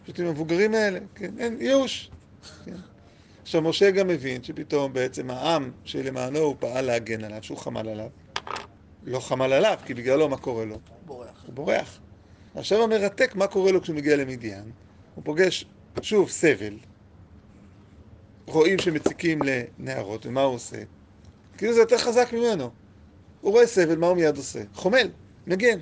המשפטים 0.00 0.26
המבוגרים 0.26 0.74
האלה? 0.74 0.98
כן, 1.14 1.30
אין, 1.38 1.60
ייאוש. 1.60 2.10
כן. 2.64 2.91
עכשיו, 3.42 3.62
משה 3.62 3.90
גם 3.90 4.08
מבין 4.08 4.42
שפתאום 4.42 4.92
בעצם 4.92 5.30
העם 5.30 5.70
שלמענו 5.84 6.38
הוא 6.38 6.56
פעל 6.58 6.84
להגן 6.84 7.24
עליו, 7.24 7.42
שהוא 7.42 7.58
חמל 7.58 7.88
עליו, 7.88 8.08
לא 9.02 9.20
חמל 9.20 9.52
עליו, 9.52 9.78
כי 9.86 9.94
בגללו 9.94 10.28
מה 10.28 10.36
קורה 10.36 10.64
לו? 10.64 10.78
בורח. 11.06 11.44
הוא 11.46 11.54
בורח. 11.54 12.00
עכשיו 12.54 12.82
המרתק, 12.82 13.34
מה 13.34 13.46
קורה 13.46 13.72
לו 13.72 13.82
כשהוא 13.82 13.96
מגיע 13.96 14.16
למדיין? 14.16 14.72
הוא 15.14 15.24
פוגש 15.24 15.64
שוב 16.02 16.30
סבל, 16.30 16.78
רואים 18.46 18.78
שמציקים 18.78 19.38
לנערות, 19.42 20.26
ומה 20.26 20.42
הוא 20.42 20.54
עושה? 20.54 20.76
כאילו 21.58 21.74
זה 21.74 21.80
יותר 21.80 21.98
חזק 21.98 22.32
ממנו. 22.32 22.70
הוא 23.40 23.52
רואה 23.52 23.66
סבל, 23.66 23.96
מה 23.96 24.06
הוא 24.06 24.16
מיד 24.16 24.36
עושה? 24.36 24.62
חומל, 24.74 25.08
מגן, 25.46 25.78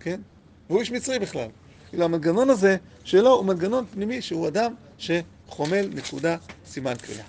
כן? 0.00 0.20
והוא 0.68 0.80
איש 0.80 0.90
מצרי 0.90 1.18
בכלל. 1.18 1.48
כאילו 1.88 2.04
המנגנון 2.04 2.50
הזה 2.50 2.76
שלו 3.04 3.30
הוא 3.30 3.44
מנגנון 3.44 3.84
פנימי 3.86 4.22
שהוא 4.22 4.48
אדם 4.48 4.74
שחומל 4.98 5.88
נקודה 5.94 6.36
סימן 6.66 6.94
קריאה. 6.94 7.24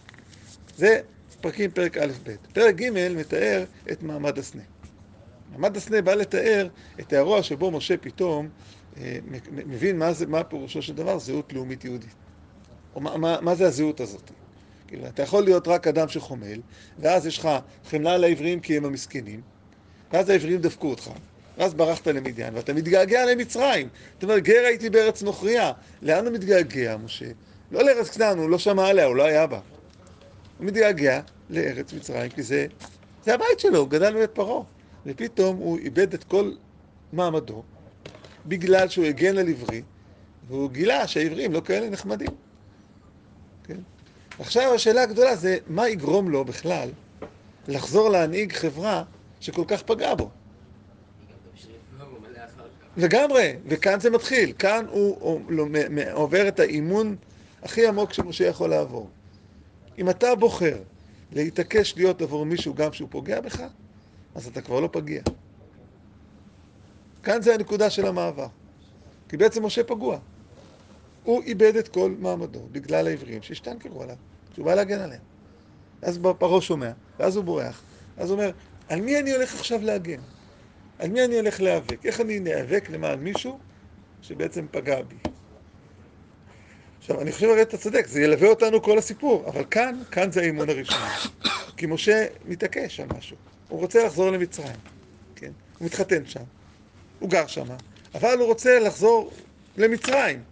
זה 0.77 0.99
פרקים 1.41 1.71
פרק 1.71 1.97
א'-ב'. 1.97 2.31
פרק 2.53 2.75
ג' 2.75 2.89
מתאר 3.15 3.63
את 3.91 4.03
מעמד 4.03 4.37
הסנה. 4.39 4.61
מעמד 5.51 5.77
הסנה 5.77 6.01
בא 6.01 6.13
לתאר 6.13 6.67
את 6.99 7.13
האירוע 7.13 7.43
שבו 7.43 7.71
משה 7.71 7.97
פתאום 7.97 8.49
אה, 8.97 9.17
מבין 9.51 9.99
מה, 9.99 10.13
זה, 10.13 10.25
מה 10.25 10.43
פירושו 10.43 10.81
של 10.81 10.95
דבר 10.95 11.19
זהות 11.19 11.53
לאומית 11.53 11.85
יהודית. 11.85 12.15
או 12.95 13.01
מה, 13.01 13.17
מה, 13.17 13.37
מה 13.41 13.55
זה 13.55 13.67
הזהות 13.67 13.99
הזאת. 13.99 14.31
כאילו, 14.87 15.07
אתה 15.07 15.23
יכול 15.23 15.43
להיות 15.43 15.67
רק 15.67 15.87
אדם 15.87 16.07
שחומל, 16.07 16.59
ואז 16.99 17.25
יש 17.25 17.37
לך 17.37 17.49
חמלה 17.89 18.17
לעבריים 18.17 18.59
כי 18.59 18.77
הם 18.77 18.85
המסכנים, 18.85 19.41
ואז 20.11 20.29
העבריים 20.29 20.61
דפקו 20.61 20.89
אותך, 20.89 21.11
ואז 21.57 21.73
ברחת 21.73 22.07
למדיין, 22.07 22.55
ואתה 22.55 22.73
מתגעגע 22.73 23.25
למצרים. 23.25 23.89
אתה 24.17 24.25
אומר, 24.25 24.39
גר 24.39 24.63
הייתי 24.65 24.89
בארץ 24.89 25.21
נוכריה. 25.23 25.71
לאן 26.01 26.25
הוא 26.25 26.33
מתגעגע, 26.33 26.97
משה? 26.97 27.25
לא 27.71 27.83
לארץ 27.83 28.09
כנען, 28.09 28.37
הוא 28.37 28.49
לא 28.49 28.57
שמע 28.57 28.87
עליה, 28.87 29.05
הוא 29.05 29.15
לא 29.15 29.23
היה 29.23 29.47
בה. 29.47 29.59
הוא 30.57 30.65
מתגעגע 30.67 31.21
לארץ 31.49 31.93
מצרים, 31.93 32.31
כי 32.31 32.43
זה, 32.43 32.67
זה 33.23 33.33
הבית 33.33 33.59
שלו, 33.59 33.79
הוא 33.79 33.89
גדל 33.89 34.13
בבית 34.13 34.31
פרעה. 34.31 34.63
ופתאום 35.05 35.57
הוא 35.57 35.77
איבד 35.77 36.13
את 36.13 36.23
כל 36.23 36.51
מעמדו, 37.13 37.63
בגלל 38.45 38.87
שהוא 38.87 39.05
הגן 39.05 39.37
על 39.37 39.49
עברי, 39.49 39.81
והוא 40.47 40.71
גילה 40.71 41.07
שהעברים 41.07 41.53
לא 41.53 41.61
כאלה 41.61 41.89
נחמדים. 41.89 42.35
כן? 43.63 43.77
עכשיו 44.39 44.73
השאלה 44.73 45.03
הגדולה 45.03 45.35
זה, 45.35 45.57
מה 45.67 45.89
יגרום 45.89 46.29
לו 46.29 46.45
בכלל 46.45 46.89
לחזור 47.67 48.09
להנהיג 48.09 48.53
חברה 48.53 49.03
שכל 49.39 49.63
כך 49.67 49.83
פגעה 49.83 50.15
בו? 50.15 50.29
לגמרי, 52.97 53.53
וכאן 53.67 53.99
זה 53.99 54.09
מתחיל. 54.09 54.53
כאן 54.59 54.85
הוא, 54.89 55.17
הוא, 55.19 55.41
מ- 55.67 55.95
מ- 55.95 56.11
עובר 56.13 56.47
את 56.47 56.59
האימון 56.59 57.15
הכי 57.63 57.87
עמוק 57.87 58.13
שמשה 58.13 58.45
יכול 58.45 58.69
לעבור. 58.69 59.09
אם 59.97 60.09
אתה 60.09 60.35
בוחר 60.35 60.77
להתעקש 61.31 61.93
להיות 61.97 62.21
עבור 62.21 62.45
מישהו 62.45 62.73
גם 62.73 62.93
שהוא 62.93 63.07
פוגע 63.11 63.41
בך, 63.41 63.63
אז 64.35 64.47
אתה 64.47 64.61
כבר 64.61 64.79
לא 64.79 64.89
פגיע. 64.91 65.21
כאן 67.23 67.41
זה 67.41 67.53
הנקודה 67.53 67.89
של 67.89 68.05
המעבר. 68.05 68.47
כי 69.29 69.37
בעצם 69.37 69.65
משה 69.65 69.83
פגוע. 69.83 70.19
הוא 71.23 71.43
איבד 71.43 71.75
את 71.75 71.87
כל 71.87 72.15
מעמדו 72.19 72.61
בגלל 72.71 73.07
העברים 73.07 73.41
שהשתנקרו 73.41 74.03
עליו, 74.03 74.15
שהוא 74.53 74.65
בא 74.65 74.75
להגן 74.75 74.99
עליהם. 74.99 75.21
אז 76.01 76.19
פרעה 76.39 76.61
שומע, 76.61 76.91
ואז 77.19 77.35
הוא 77.35 77.43
בורח. 77.43 77.81
אז 78.17 78.29
הוא 78.29 78.39
אומר, 78.39 78.51
על 78.89 79.01
מי 79.01 79.19
אני 79.19 79.31
הולך 79.31 79.55
עכשיו 79.55 79.81
להגן? 79.81 80.19
על 80.99 81.09
מי 81.09 81.25
אני 81.25 81.35
הולך 81.35 81.61
להיאבק? 81.61 82.05
איך 82.05 82.21
אני 82.21 82.39
נאבק 82.39 82.89
למען 82.89 83.19
מישהו 83.19 83.59
שבעצם 84.21 84.65
פגע 84.71 85.01
בי? 85.01 85.15
עכשיו, 87.07 87.21
אני 87.21 87.31
חושב 87.31 87.49
הרי 87.49 87.61
אתה 87.61 87.77
צודק, 87.77 88.07
זה 88.07 88.21
ילווה 88.21 88.49
אותנו 88.49 88.81
כל 88.81 88.97
הסיפור, 88.97 89.43
אבל 89.47 89.63
כאן, 89.71 90.01
כאן 90.11 90.31
זה 90.31 90.41
האימון 90.41 90.69
הראשון. 90.69 90.97
כי 91.77 91.85
משה 91.85 92.25
מתעקש 92.45 92.99
על 92.99 93.07
משהו. 93.17 93.37
הוא 93.69 93.79
רוצה 93.79 94.05
לחזור 94.05 94.29
למצרים, 94.31 94.75
כן? 95.35 95.51
הוא 95.79 95.85
מתחתן 95.85 96.25
שם, 96.25 96.43
הוא 97.19 97.29
גר 97.29 97.47
שם, 97.47 97.65
אבל 98.15 98.37
הוא 98.39 98.47
רוצה 98.47 98.79
לחזור 98.79 99.31
למצרים. 99.77 100.43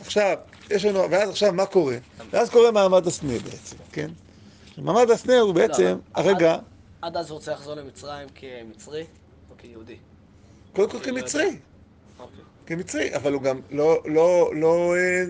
עכשיו, 0.00 0.36
יש 0.70 0.84
לנו, 0.84 1.10
ואז 1.10 1.30
עכשיו 1.30 1.52
מה 1.52 1.66
קורה? 1.66 1.96
ואז 2.30 2.50
קורה 2.50 2.70
מעמד 2.70 3.06
הסנה 3.06 3.38
בעצם, 3.38 3.76
כן? 3.92 4.10
מעמד 4.78 5.10
הסנה 5.10 5.38
הוא 5.38 5.54
בעצם, 5.54 5.84
לא, 5.84 5.96
הרגע, 6.14 6.56
עד 7.02 7.16
אז 7.16 7.30
הוא 7.30 7.36
רוצה 7.36 7.52
לחזור 7.52 7.74
למצרים 7.74 8.28
כמצרי 8.34 9.04
או 9.50 9.54
כיהודי? 9.58 9.96
קודם 10.72 10.90
כל 10.90 10.98
כמצרי. 11.00 11.58
אוקיי. 12.18 12.44
כמצרי, 12.66 13.16
אבל 13.16 13.32
הוא 13.32 13.42
גם 13.42 13.60
לא, 13.70 14.02
לא, 14.04 14.50
לא, 14.54 14.94
אה, 14.96 15.24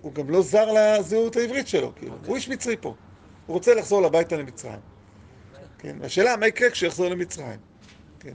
הוא 0.00 0.14
גם 0.14 0.30
לא 0.30 0.42
זר 0.42 0.72
לזהות 0.72 1.36
העברית 1.36 1.68
שלו, 1.68 1.92
כאילו, 1.96 2.14
הוא 2.26 2.36
איש 2.36 2.48
מצרי 2.48 2.76
פה. 2.80 2.94
הוא 3.46 3.54
רוצה 3.54 3.74
לחזור 3.74 4.06
הביתה 4.06 4.36
למצרים. 4.36 4.80
כן, 5.78 5.96
והשאלה, 6.00 6.36
מה 6.36 6.46
יקרה 6.46 6.70
כשהוא 6.70 6.86
יחזור 6.86 7.08
למצרים? 7.08 7.58
כן. 8.20 8.34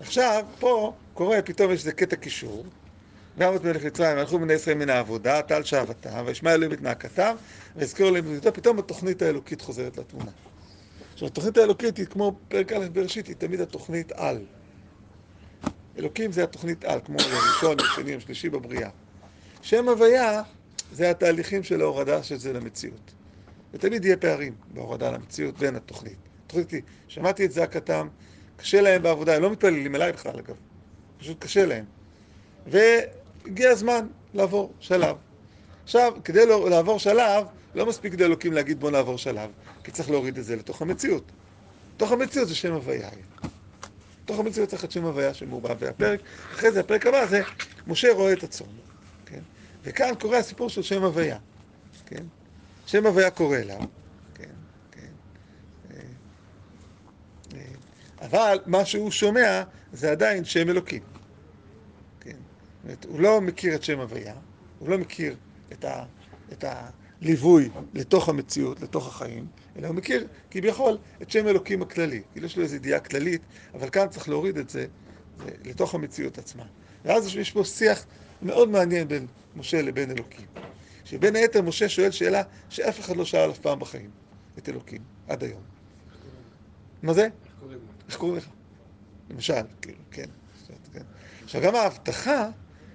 עכשיו, 0.00 0.44
פה 0.58 0.92
קורה, 1.14 1.42
פתאום 1.42 1.72
יש 1.72 1.80
איזה 1.80 1.92
קטע 1.92 2.16
קישור. 2.16 2.64
את 3.56 3.64
מלך 3.64 3.84
מצרים, 3.84 4.18
הלכו 4.18 4.38
בני 4.38 4.52
ישראל 4.52 4.76
מן 4.76 4.90
העבודה, 4.90 5.42
טל 5.42 5.62
שאהבתם, 5.62 6.22
וישמע 6.26 6.54
אלוהים 6.54 6.72
את 6.72 6.82
נאקתם, 6.82 7.36
והזכירו 7.76 8.10
להם 8.10 8.24
בזהותו, 8.24 8.52
פתאום 8.52 8.78
התוכנית 8.78 9.22
האלוקית 9.22 9.60
חוזרת 9.60 9.96
לתמונה. 9.98 10.30
עכשיו, 11.12 11.28
התוכנית 11.28 11.56
האלוקית 11.56 11.96
היא 11.96 12.06
כמו 12.06 12.32
פרק 12.48 12.72
א' 12.72 12.88
בראשית, 12.92 13.26
היא 13.26 13.36
תמיד 13.36 13.60
התוכנית 13.60 14.12
על. 14.12 14.44
אלוקים 15.98 16.32
זה 16.32 16.44
התוכנית 16.44 16.84
על, 16.84 17.00
כמו 17.04 17.16
יום 17.20 17.40
ראשון, 17.48 17.76
יום 17.78 17.88
שני, 17.96 18.10
יום 18.10 18.20
שלישי 18.20 18.48
בבריאה. 18.48 18.90
שם 19.62 19.88
הוויה 19.88 20.42
זה 20.92 21.10
התהליכים 21.10 21.62
של 21.62 21.80
ההורדה 21.80 22.22
של 22.22 22.36
זה 22.38 22.52
למציאות. 22.52 23.14
ותמיד 23.74 24.04
יהיה 24.04 24.16
פערים 24.16 24.54
בהורדה 24.74 25.10
למציאות 25.10 25.58
בין 25.58 25.76
התוכנית. 25.76 26.16
התוכנית 26.46 26.70
היא, 26.70 26.82
שמעתי 27.08 27.44
את 27.44 27.52
זעקתם, 27.52 28.08
קשה 28.56 28.80
להם 28.80 29.02
בעבודה, 29.02 29.36
הם 29.36 29.42
לא 29.42 29.50
מתפללים 29.50 29.94
אליי 29.94 30.12
בכלל 30.12 30.38
אגב, 30.38 30.56
פשוט 31.18 31.44
קשה 31.44 31.66
להם. 31.66 31.84
והגיע 32.66 33.70
הזמן 33.70 34.06
לעבור 34.34 34.72
שלב. 34.80 35.16
עכשיו, 35.84 36.12
כדי 36.24 36.46
לא- 36.46 36.70
לעבור 36.70 36.98
שלב, 36.98 37.46
לא 37.74 37.86
מספיק 37.86 38.20
לאלוקים 38.20 38.52
להגיד 38.52 38.80
בוא 38.80 38.90
נעבור 38.90 39.18
שלב, 39.18 39.50
כי 39.84 39.90
צריך 39.90 40.10
להוריד 40.10 40.38
את 40.38 40.44
זה 40.44 40.56
לתוך 40.56 40.82
המציאות. 40.82 41.32
לתוך 41.96 42.12
המציאות 42.12 42.48
זה 42.48 42.54
שם 42.54 42.72
הוויה. 42.72 43.10
בתוך 44.24 44.38
המציאות 44.38 44.68
צריך 44.68 44.84
את 44.84 44.90
שם 44.90 45.04
הוויה 45.04 45.34
שמעובב, 45.34 45.76
והפרק, 45.78 46.20
אחרי 46.52 46.72
זה 46.72 46.80
הפרק 46.80 47.06
הבא 47.06 47.26
זה 47.26 47.40
משה 47.86 48.12
רואה 48.12 48.32
את 48.32 48.44
כן? 48.54 48.87
וכאן 49.88 50.12
קורה 50.20 50.38
הסיפור 50.38 50.68
של 50.68 50.82
שם 50.82 51.02
הוויה, 51.02 51.38
כן? 52.06 52.24
שם 52.86 53.06
הוויה 53.06 53.30
קורא 53.30 53.58
לה, 53.58 53.78
כן, 54.34 54.54
כן. 54.90 55.12
אה, 57.54 57.60
אבל 58.20 58.58
מה 58.66 58.84
שהוא 58.84 59.10
שומע 59.10 59.62
זה 59.92 60.10
עדיין 60.10 60.44
שם 60.44 60.68
אלוקים. 60.68 61.02
כן? 62.20 62.30
זאת 62.30 62.84
אומרת, 62.84 63.04
הוא 63.04 63.20
לא 63.20 63.40
מכיר 63.40 63.74
את 63.74 63.82
שם 63.82 64.00
הוויה, 64.00 64.34
הוא 64.78 64.88
לא 64.88 64.98
מכיר 64.98 65.36
את, 65.72 65.84
ה, 65.84 66.04
את 66.52 66.64
הליווי 66.68 67.68
לתוך 67.94 68.28
המציאות, 68.28 68.80
לתוך 68.80 69.08
החיים, 69.08 69.46
אלא 69.76 69.86
הוא 69.86 69.94
מכיר 69.94 70.26
כביכול 70.50 70.98
את 71.22 71.30
שם 71.30 71.48
אלוקים 71.48 71.82
הכללי. 71.82 72.22
כאילו 72.32 72.46
יש 72.46 72.56
לו 72.56 72.62
איזו 72.62 72.76
ידיעה 72.76 73.00
כללית, 73.00 73.42
אבל 73.74 73.90
כאן 73.90 74.08
צריך 74.08 74.28
להוריד 74.28 74.58
את 74.58 74.70
זה, 74.70 74.86
זה 75.38 75.50
לתוך 75.64 75.94
המציאות 75.94 76.38
עצמה. 76.38 76.64
ואז 77.04 77.36
יש 77.36 77.50
פה 77.50 77.64
שיח 77.64 78.06
מאוד 78.42 78.68
מעניין 78.68 79.08
בין 79.08 79.26
משה 79.56 79.82
לבין 79.82 80.10
אלוקים. 80.10 80.46
שבין 81.04 81.36
היתר 81.36 81.62
משה 81.62 81.88
שואל 81.88 82.10
שאלה 82.10 82.42
שאף 82.68 83.00
אחד 83.00 83.16
לא 83.16 83.24
שאל 83.24 83.50
אף 83.50 83.58
פעם 83.58 83.78
בחיים, 83.78 84.10
את 84.58 84.68
אלוקים, 84.68 85.02
עד 85.28 85.44
היום. 85.44 85.62
מה 87.02 87.14
זה? 87.14 87.28
איך 88.08 88.16
קוראים 88.16 88.36
לך? 88.36 88.48
למשל, 89.30 89.62
כאילו, 89.82 89.98
כן. 90.10 90.26
כן. 90.92 91.02
עכשיו, 91.44 91.62
גם 91.62 91.74
ההבטחה 91.74 92.48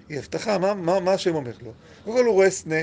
היא 0.08 0.18
הבטחה, 0.18 0.58
מה, 0.58 0.74
מה, 0.74 1.00
מה 1.00 1.12
השם 1.12 1.34
אומר 1.34 1.52
לו? 1.62 1.72
קודם 2.04 2.16
כל 2.16 2.24
הוא 2.24 2.34
רואה 2.34 2.50
סנה 2.50 2.76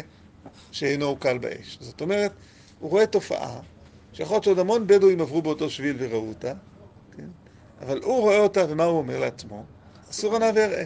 שאינו 0.72 1.06
הוקל 1.06 1.38
באש. 1.38 1.78
זאת 1.82 2.02
אומרת, 2.02 2.32
הוא 2.80 2.90
רואה 2.90 3.08
תופעה 3.08 3.60
שיכול 4.14 4.36
להיות 4.36 4.44
שעוד 4.44 4.60
המון 4.60 4.88
בדואים 4.88 5.22
עברו 5.22 5.42
באותו 5.42 5.70
שביל 5.70 5.96
וראו 6.00 6.30
אותה, 6.30 6.54
כן? 7.18 7.28
אבל 7.82 8.00
הוא 8.04 8.20
רואה 8.20 8.38
אותה, 8.38 8.66
ומה 8.70 8.84
הוא 8.84 8.98
אומר 8.98 9.20
לעצמו? 9.20 9.66
אסור 10.10 10.36
הנא 10.36 10.52
ואראה. 10.56 10.86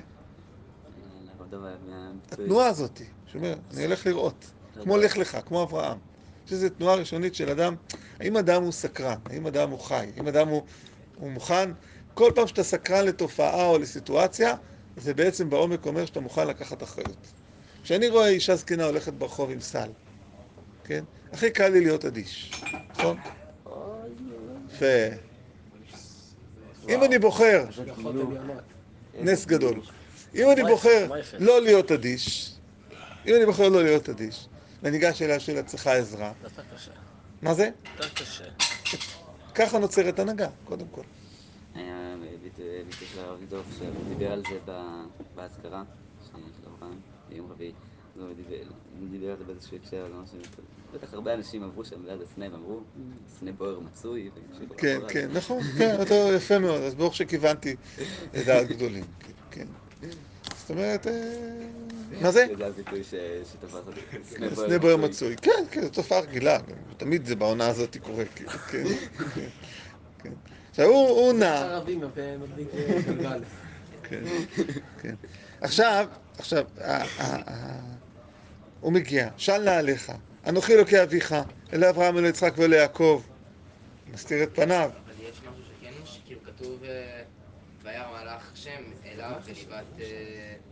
התנועה 2.31 2.67
הזאת, 2.67 3.01
שאומר, 3.25 3.53
אני 3.73 3.85
הולך 3.85 4.05
לראות, 4.07 4.51
כמו 4.83 4.97
לך 4.97 5.17
לך, 5.17 5.37
כמו 5.45 5.63
אברהם. 5.63 5.97
יש 6.47 6.53
איזו 6.53 6.69
תנועה 6.69 6.95
ראשונית 6.95 7.35
של 7.35 7.49
אדם, 7.49 7.75
האם 8.19 8.37
אדם 8.37 8.63
הוא 8.63 8.71
סקרן, 8.71 9.17
האם 9.29 9.47
אדם 9.47 9.69
הוא 9.69 9.79
חי, 9.79 10.11
האם 10.17 10.27
אדם 10.27 10.47
הוא, 10.47 10.61
הוא 11.15 11.31
מוכן, 11.31 11.69
כל 12.13 12.31
פעם 12.35 12.47
שאתה 12.47 12.63
סקרן 12.63 13.05
לתופעה 13.05 13.65
או 13.65 13.77
לסיטואציה, 13.77 14.55
זה 14.95 15.13
בעצם 15.13 15.49
בעומק 15.49 15.85
אומר 15.85 16.05
שאתה 16.05 16.19
מוכן 16.19 16.47
לקחת 16.47 16.83
אחריות. 16.83 17.33
כשאני 17.83 18.09
רואה 18.09 18.27
אישה 18.27 18.55
זקנה 18.55 18.85
הולכת 18.85 19.13
ברחוב 19.13 19.51
עם 19.51 19.59
סל, 19.59 19.89
כן? 20.83 21.03
הכי 21.31 21.51
קל 21.51 21.67
לי 21.67 21.81
להיות 21.81 22.05
אדיש, 22.05 22.51
נכון? 22.89 23.17
יפה. 24.69 25.15
אם 26.89 27.03
אני 27.03 27.19
בוחר, 27.19 27.65
עליונות. 28.05 28.63
נס 29.13 29.45
גדול. 29.45 29.81
אם 30.35 30.51
אני 30.51 30.63
בוחר 30.63 31.07
לא 31.39 31.61
להיות 31.61 31.91
אדיש, 31.91 32.51
אם 33.27 33.35
אני 33.35 33.45
בוחר 33.45 33.69
לא 33.69 33.83
להיות 33.83 34.09
אדיש, 34.09 34.47
ואני 34.83 34.97
ניגש 34.97 35.21
אליה 35.21 35.39
של 35.39 35.61
צריכה 35.61 35.93
עזרה. 35.93 36.33
מה 37.41 37.53
זה? 37.53 37.69
ככה 39.55 39.79
נוצרת 39.79 40.19
הנהגה, 40.19 40.47
קודם 40.65 40.85
כל. 40.91 41.01
היה 41.75 42.15
ביקש 42.85 43.11
של 43.13 43.19
הרב 43.19 43.39
דוב 43.49 43.65
שהוא 43.77 44.05
דיבר 44.09 44.31
על 44.31 44.43
זה 44.49 44.59
ב- 44.65 45.05
באזכרה 45.35 45.83
של 46.33 46.37
אברהם 46.67 46.97
ביום 47.29 47.51
רביעי. 47.51 47.71
אז 48.15 48.21
הוא 48.21 48.29
דיבר- 49.11 49.31
על 49.31 49.37
זה 49.37 49.43
באיזשהו 49.43 49.77
הקשר, 49.77 50.05
בטח 50.93 51.13
הרבה 51.13 51.33
אנשים 51.33 51.63
עברו 51.63 51.85
שם 51.85 52.05
ליד 52.05 52.21
הסנה 52.21 52.45
ואמרו, 52.51 52.79
סנה 53.39 53.51
בוער 53.51 53.79
מצוי, 53.79 54.29
כן, 54.77 54.99
כן. 55.09 55.31
נכון, 55.33 55.61
כן, 55.77 56.01
אתה 56.01 56.13
יפה 56.35 56.59
מאוד, 56.59 56.81
אז 56.81 56.95
ברוך 56.95 57.15
שכיוונתי 57.15 57.75
לדעת 58.33 58.67
גדולים, 58.67 59.03
כן, 59.19 59.31
כן. 59.51 59.67
זאת 60.01 60.69
אומרת, 60.69 61.07
אה, 61.07 61.13
מה 62.21 62.31
זה? 62.31 62.45
זה 62.57 62.65
הביטוי 62.65 63.03
ש- 63.03 63.13
שתפס 63.51 63.73
אותי. 63.73 63.99
סנה 64.55 64.79
בוער 64.79 64.97
מצוי. 64.97 65.35
כן, 65.41 65.63
כן, 65.71 65.81
זו 65.81 65.89
תופעה 65.89 66.19
רגילה, 66.19 66.57
תמיד 66.97 67.25
זה 67.25 67.35
בעונה 67.35 67.67
הזאת 67.67 67.97
קורה, 68.01 68.23
כאילו, 68.35 68.49
כן, 68.49 68.83
כן, 69.35 69.47
כן. 70.23 70.33
עכשיו, 70.69 70.85
הוא 70.87 71.33
נע. 71.33 71.79
כן, 74.03 74.23
כן. 75.01 75.15
עכשיו, 75.61 76.07
עכשיו, 76.37 76.65
הוא 78.79 78.93
מגיע, 78.93 79.29
של 79.37 79.57
נא 79.57 79.69
עליך, 79.69 80.11
אנוכי 80.47 80.73
אלוקי 80.73 81.03
אביך, 81.03 81.35
אלה 81.73 81.89
אברהם 81.89 82.17
אלה 82.17 82.27
יצחק 82.27 82.53
ואלה 82.57 82.75
יעקב, 82.75 83.21
מסתיר 84.13 84.43
את 84.43 84.49
פניו. 84.55 84.89
אבל 85.05 85.13
יש 85.29 85.37
משהו 85.39 85.53
שכן 85.81 85.91
יש, 86.03 86.19
כאילו 86.25 86.39
כתוב, 86.45 86.83
אה, 86.83 87.21
וירא 87.83 88.21
מלאך 88.23 88.51
שם 88.55 88.81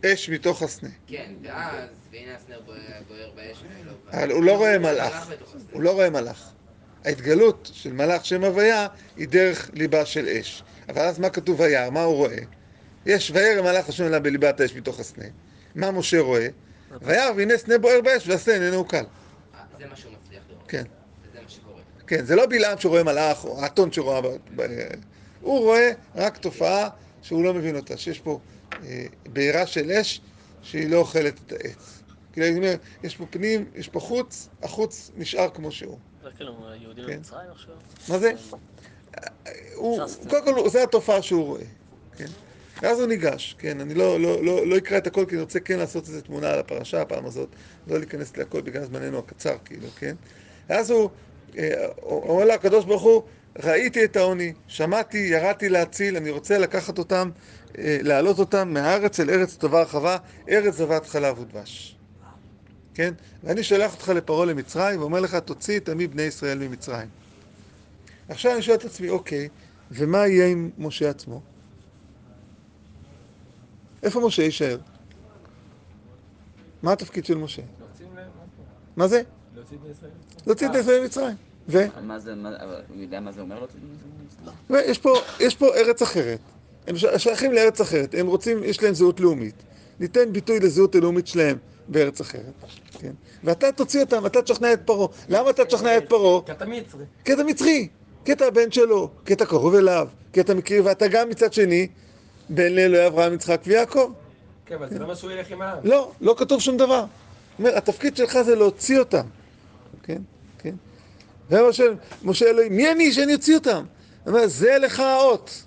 אה, 0.04 0.12
אש 0.12 0.28
מתוך 0.28 0.62
הסנה. 0.62 0.88
כן, 1.06 1.32
ואז, 1.42 1.88
והנה 2.12 2.34
הסנר 2.34 2.60
בוער 3.08 3.30
באש 3.34 3.62
ולא... 3.82 3.92
אבל 4.10 4.30
הוא 4.30 4.44
לא 4.44 4.56
רואה 4.56 4.78
מלאך, 4.78 5.22
הסנר. 5.22 5.36
הוא 5.72 5.82
לא 5.82 5.90
רואה 5.90 6.10
מלאך. 6.10 6.52
ההתגלות 7.04 7.70
של 7.72 7.92
מלאך 7.92 8.24
שם 8.24 8.44
הוויה 8.44 8.86
היא 9.16 9.28
דרך 9.28 9.70
ליבה 9.74 10.06
של 10.06 10.28
אש. 10.28 10.62
אבל 10.88 11.02
אז 11.02 11.18
מה 11.18 11.30
כתוב 11.30 11.60
וירא? 11.60 11.90
מה 11.90 12.02
הוא 12.02 12.16
רואה? 12.16 12.38
יש 13.06 13.30
וירא 13.34 13.62
מלאך 13.62 13.88
השם 13.88 14.04
אליו 14.06 14.22
בליבת 14.22 14.60
האש 14.60 14.74
מתוך 14.74 15.00
הסנה. 15.00 15.24
מה 15.74 15.90
משה 15.90 16.20
רואה? 16.20 16.48
וירא 17.02 17.30
והנה 17.36 17.58
סנה 17.58 17.78
בוער 17.78 18.00
באש 18.00 18.28
והסנה 18.28 18.54
איננו 18.54 18.84
קל. 18.84 18.96
אה, 18.96 19.60
זה 19.78 19.86
מה 19.86 19.96
שהוא 19.96 20.12
מצליח 20.22 20.42
לראות. 20.48 20.64
כן. 20.68 20.84
וזה 21.22 21.42
מה 21.42 21.48
שקורה. 21.48 21.80
כן, 22.06 22.24
זה 22.24 22.36
לא 22.36 22.46
בלעם 22.46 22.78
שרואה 22.78 23.02
מלאך, 23.02 23.44
או 23.44 23.62
האתון 23.62 23.92
שרואה... 23.92 24.20
הוא 25.40 25.58
רואה 25.58 25.90
רק 26.14 26.36
תופעה 26.36 26.88
שהוא 27.24 27.44
לא 27.44 27.54
מבין 27.54 27.76
אותה, 27.76 27.96
שיש 27.96 28.20
פה 28.20 28.38
אה, 28.82 29.06
בעירה 29.32 29.66
של 29.66 29.90
אש 29.90 30.20
שהיא 30.62 30.88
לא 30.88 30.96
אוכלת 30.96 31.40
את 31.46 31.52
העץ. 31.52 32.02
כאילו, 32.32 32.46
אני 32.46 32.56
אומר, 32.56 32.74
יש 33.02 33.16
פה 33.16 33.26
פנים, 33.30 33.64
יש 33.74 33.88
פה 33.88 34.00
חוץ, 34.00 34.48
החוץ 34.62 35.10
נשאר 35.16 35.50
כמו 35.50 35.72
שהוא. 35.72 35.98
זה 36.22 36.28
כאילו 36.36 36.54
יהודים 36.82 37.06
כן. 37.06 37.16
במצרים 37.16 37.50
עכשיו? 37.50 37.74
מה 38.08 38.18
זה? 38.18 38.32
הוא, 39.74 40.04
אפשר 40.04 40.28
קודם 40.28 40.54
כל, 40.54 40.68
זה 40.68 40.82
התופעה 40.82 41.22
שהוא 41.22 41.44
רואה, 41.44 41.64
כן? 42.16 42.26
ואז 42.82 43.00
הוא 43.00 43.08
ניגש, 43.08 43.56
כן? 43.58 43.80
אני 43.80 43.94
לא, 43.94 44.20
לא, 44.20 44.44
לא, 44.44 44.66
לא 44.66 44.76
אקרא 44.76 44.98
את 44.98 45.06
הכל, 45.06 45.24
כי 45.28 45.34
אני 45.34 45.42
רוצה 45.42 45.60
כן 45.60 45.78
לעשות 45.78 46.08
איזו 46.08 46.20
תמונה 46.20 46.50
על 46.50 46.58
הפרשה 46.58 47.00
הפעם 47.00 47.26
הזאת, 47.26 47.48
לא 47.86 47.98
להיכנס 47.98 48.36
להכל 48.36 48.60
בגלל 48.60 48.84
זמננו 48.84 49.18
הקצר, 49.18 49.56
כאילו, 49.64 49.88
כן? 49.98 50.14
ואז 50.68 50.90
הוא, 50.90 51.10
אה, 51.58 51.86
הוא 52.00 52.30
אומר 52.30 52.44
לה, 52.44 52.54
הקדוש 52.54 52.84
ברוך 52.84 53.02
הוא, 53.02 53.22
ראיתי 53.62 54.04
את 54.04 54.16
העוני, 54.16 54.52
שמעתי, 54.66 55.18
ירדתי 55.18 55.68
להציל, 55.68 56.16
אני 56.16 56.30
רוצה 56.30 56.58
לקחת 56.58 56.98
אותם, 56.98 57.30
אה, 57.78 57.98
להעלות 58.02 58.38
אותם 58.38 58.68
מהארץ 58.72 59.20
אל 59.20 59.30
ארץ 59.30 59.56
טובה 59.56 59.82
רחבה, 59.82 60.16
ארץ 60.50 60.74
זבת 60.74 61.06
חלב 61.06 61.38
ודבש. 61.38 61.96
כן? 62.94 63.14
ואני 63.44 63.62
שולח 63.62 63.92
אותך 63.92 64.08
לפרעה 64.08 64.46
למצרים, 64.46 65.00
ואומר 65.00 65.20
לך, 65.20 65.34
תוציא 65.34 65.76
את 65.76 65.88
עמי 65.88 66.06
בני 66.06 66.22
ישראל 66.22 66.58
ממצרים. 66.58 67.08
עכשיו 68.28 68.52
אני 68.52 68.62
שואל 68.62 68.76
את 68.76 68.84
עצמי, 68.84 69.08
אוקיי, 69.08 69.48
ומה 69.90 70.26
יהיה 70.26 70.46
עם 70.46 70.70
משה 70.78 71.10
עצמו? 71.10 71.40
איפה 74.02 74.20
משה 74.26 74.42
יישאר? 74.42 74.78
מה 76.82 76.92
התפקיד 76.92 77.24
של 77.24 77.34
משה? 77.34 77.62
מה 78.96 79.08
זה? 79.08 79.22
להוציא 80.46 80.66
את 80.66 80.72
בני 80.72 80.80
ישראל 80.80 81.00
ממצרים. 81.02 81.36
ו- 81.68 81.84
מה 82.02 82.18
זה, 82.18 82.34
מה- 82.34 82.56
אבל 82.56 82.80
הוא 82.94 83.02
יודע 83.02 83.20
מה 83.20 83.32
זה 83.32 83.40
אומר 83.40 83.60
לו? 83.60 83.66
לא. 84.46 84.52
ויש 84.70 84.98
פה, 84.98 85.14
יש 85.40 85.54
פה 85.54 85.74
ארץ 85.74 86.02
אחרת. 86.02 86.38
הם 86.86 86.94
שייכים 87.18 87.52
לארץ 87.52 87.80
אחרת. 87.80 88.14
הם 88.18 88.26
רוצים, 88.26 88.64
יש 88.64 88.82
להם 88.82 88.94
זהות 88.94 89.20
לאומית. 89.20 89.54
ניתן 90.00 90.32
ביטוי 90.32 90.60
לזהות 90.60 90.94
הלאומית 90.94 91.26
שלהם 91.26 91.56
בארץ 91.88 92.20
אחרת. 92.20 92.52
כן? 92.98 93.12
ואתה 93.44 93.72
תוציא 93.72 94.00
אותם, 94.00 94.26
אתה 94.26 94.42
תשכנע 94.42 94.72
את 94.72 94.80
פרעה. 94.84 95.08
למה 95.28 95.50
אתה 95.50 95.64
תשכנע 95.64 95.96
את 95.96 96.08
פרעה? 96.08 96.40
כי 96.46 96.52
אתה 96.52 96.64
מצרי. 96.66 97.04
כי 97.24 97.32
אתה 97.32 97.44
מצרי, 97.44 97.88
כי 98.24 98.32
אתה 98.32 98.44
הבן 98.46 98.70
שלו, 98.70 99.10
כי 99.26 99.32
אתה 99.32 99.46
קרוב 99.46 99.74
אליו, 99.74 100.08
כי 100.32 100.40
אתה 100.40 100.54
מכיר, 100.54 100.82
ואתה 100.84 101.08
גם 101.08 101.28
מצד 101.28 101.52
שני 101.52 101.88
בן 102.48 102.72
לאלוהי 102.72 103.06
אברהם, 103.06 103.34
יצחק 103.34 103.60
ויעקב. 103.66 104.12
כן, 104.66 104.74
אבל 104.74 104.88
זה 104.90 104.98
לא 104.98 105.06
מה 105.06 105.14
שהוא 105.16 105.30
ילך 105.30 105.50
עם 105.50 105.62
העם. 105.62 105.78
לא, 105.84 106.10
לא 106.20 106.34
כתוב 106.38 106.60
שום 106.60 106.76
דבר. 106.76 107.04
אומר, 107.58 107.76
התפקיד 107.76 108.16
שלך 108.16 108.38
זה 108.42 108.54
להוציא 108.56 108.98
אותם. 108.98 109.26
כן, 110.02 110.22
כן. 111.48 111.62
ומשה, 111.62 111.84
משה 112.22 112.46
אלוהים, 112.46 112.76
מי 112.76 112.92
אני 112.92 113.12
שאני 113.12 113.34
אוציא 113.34 113.54
אותם? 113.54 113.84
הוא 114.24 114.34
אומר, 114.34 114.46
זה 114.46 114.78
לך 114.78 115.00
האות. 115.00 115.64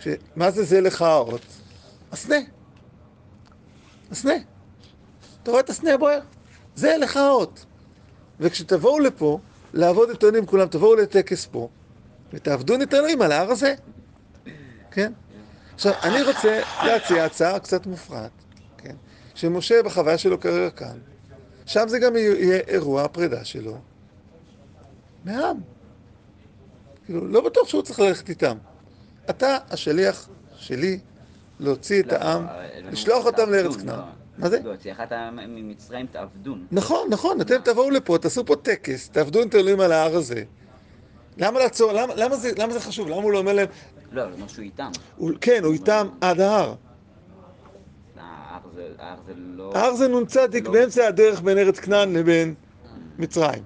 ש... 0.00 0.08
מה 0.36 0.50
זה 0.50 0.64
זה 0.64 0.80
לך 0.80 1.02
האות? 1.02 1.46
הסנה. 2.12 2.36
הסנה. 4.10 4.34
אתה 5.42 5.50
רואה 5.50 5.60
את 5.60 5.70
הסנה 5.70 5.94
הבוער? 5.94 6.20
זה 6.74 6.96
לך 6.96 7.16
האות. 7.16 7.64
וכשתבואו 8.40 8.98
לפה, 8.98 9.38
לעבוד 9.72 10.10
את 10.10 10.24
אלוהים 10.24 10.46
כולם, 10.46 10.68
תבואו 10.68 10.96
לטקס 10.96 11.46
פה, 11.46 11.68
ותעבדו 12.32 12.74
את 12.82 12.94
אלוהים 12.94 13.22
על 13.22 13.32
ההר 13.32 13.50
הזה. 13.50 13.74
כן? 14.90 15.12
עכשיו, 15.74 15.92
אני 16.02 16.22
רוצה 16.22 16.60
להציע 16.84 17.24
הצעה 17.24 17.58
קצת 17.58 17.86
מופרעת, 17.86 18.30
כן? 18.78 18.94
שמשה 19.34 19.82
בחוויה 19.82 20.18
שלו 20.18 20.40
כרגע 20.40 20.70
כאן, 20.70 20.98
שם 21.66 21.88
זה 21.88 21.98
גם 21.98 22.16
יהיה 22.16 22.60
אירוע 22.68 23.02
הפרידה 23.02 23.44
שלו 23.44 23.78
מהעם. 25.24 25.56
כאילו, 27.06 27.28
לא 27.28 27.40
בטוח 27.40 27.68
שהוא 27.68 27.82
צריך 27.82 28.00
ללכת 28.00 28.28
איתם. 28.28 28.56
אתה 29.30 29.56
השליח 29.70 30.28
שלי 30.56 30.98
להוציא 31.60 32.02
את 32.02 32.12
לא, 32.12 32.16
העם, 32.16 32.46
לשלוח 32.92 33.26
אותם 33.26 33.50
לארץ 33.50 33.76
כנען. 33.76 33.98
לא. 33.98 34.04
מה 34.38 34.48
זה? 34.48 34.60
לא, 34.64 34.72
שיחת 34.82 35.12
ממצרים 35.32 36.06
תעבדון. 36.06 36.66
נכון, 36.72 37.08
נכון, 37.10 37.40
אתם 37.40 37.56
תבואו 37.64 37.90
לפה, 37.90 38.18
תעשו 38.18 38.46
פה 38.46 38.56
טקס, 38.56 39.08
תעבדו 39.08 39.42
את 39.42 39.54
אלוהים 39.54 39.80
על 39.80 39.92
ההר 39.92 40.16
הזה, 40.16 40.42
למה 41.38 41.58
לעצור? 41.58 41.92
למה, 41.92 42.14
למה, 42.14 42.36
זה, 42.36 42.50
למה 42.58 42.72
זה 42.72 42.80
חשוב? 42.80 43.08
למה 43.08 43.22
הוא 43.22 43.32
לא 43.32 43.38
אומר 43.38 43.52
להם, 43.52 43.68
לא, 44.12 44.22
הוא 44.22 44.32
אומר 44.32 44.48
שהוא 44.48 44.62
איתם. 44.62 44.90
הוא, 45.16 45.30
כן, 45.40 45.64
הוא 45.64 45.72
איתם 45.72 46.08
עד 46.20 46.40
ההר. 46.40 46.74
ההר 48.98 49.16
זה- 49.26 49.32
זה 49.32 49.38
לא... 49.56 49.72
ההר 49.74 49.94
זה 49.94 50.08
נ"צ 50.08 50.36
באמצע 50.72 51.06
הדרך 51.06 51.40
בין 51.40 51.58
ארץ 51.58 51.78
כנען 51.78 52.12
לבין 52.16 52.54
מצרים. 53.18 53.62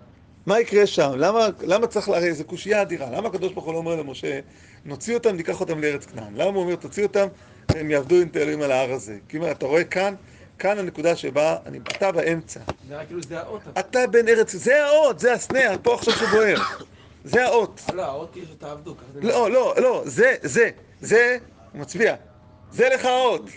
מה 0.47 0.61
יקרה 0.61 0.87
שם? 0.87 1.13
למה, 1.17 1.49
למה 1.63 1.87
צריך, 1.87 2.09
הרי 2.09 2.35
זו 2.35 2.45
קושייה 2.45 2.83
אדירה. 2.83 3.11
למה 3.11 3.29
הקדוש 3.29 3.53
ברוך 3.53 3.65
הוא 3.65 3.73
לא 3.73 3.79
אומר 3.79 3.97
למשה, 3.97 4.41
נוציא 4.85 5.15
אותם, 5.15 5.37
ניקח 5.37 5.61
אותם 5.61 5.81
לארץ 5.81 6.05
כנען? 6.07 6.35
למה 6.35 6.45
הוא 6.45 6.63
אומר, 6.63 6.77
תוציא 6.77 7.03
אותם, 7.03 7.27
והם 7.75 7.91
יעבדו 7.91 8.17
עם 8.17 8.29
תארים 8.29 8.63
על 8.63 8.73
ההר 8.73 8.93
הזה? 8.93 9.17
כי 9.29 9.39
אתה 9.51 9.67
רואה 9.67 9.85
כאן, 9.85 10.15
כאן 10.59 10.79
הנקודה 10.79 11.17
שבה, 11.17 11.57
אני, 11.67 11.79
אתה 11.79 12.13
באמצע. 12.13 12.61
זה 12.89 12.95
נראה 12.95 13.05
כאילו 13.07 13.23
זה 13.23 13.39
האות. 13.41 13.61
אתה 13.79 14.07
בין 14.07 14.29
ארץ, 14.29 14.53
זה 14.57 14.85
האות, 14.87 15.19
זה 15.19 15.33
הסנה, 15.33 15.79
פה 15.83 15.95
עכשיו 15.95 16.15
שבוער. 16.15 16.57
זה 17.25 17.45
האות. 17.47 17.81
לא, 17.95 18.03
האות 18.05 18.29
כאילו 18.33 18.47
שתעבדו. 18.47 18.95
זה. 19.15 19.21
לא, 19.23 19.51
לא, 19.51 19.75
לא, 19.79 20.03
זה, 20.05 20.35
זה, 20.43 20.71
זה, 21.01 21.37
הוא 21.73 21.81
מצביע. 21.81 22.15
זה 22.73 22.89
לך 22.95 23.05
האות. 23.05 23.51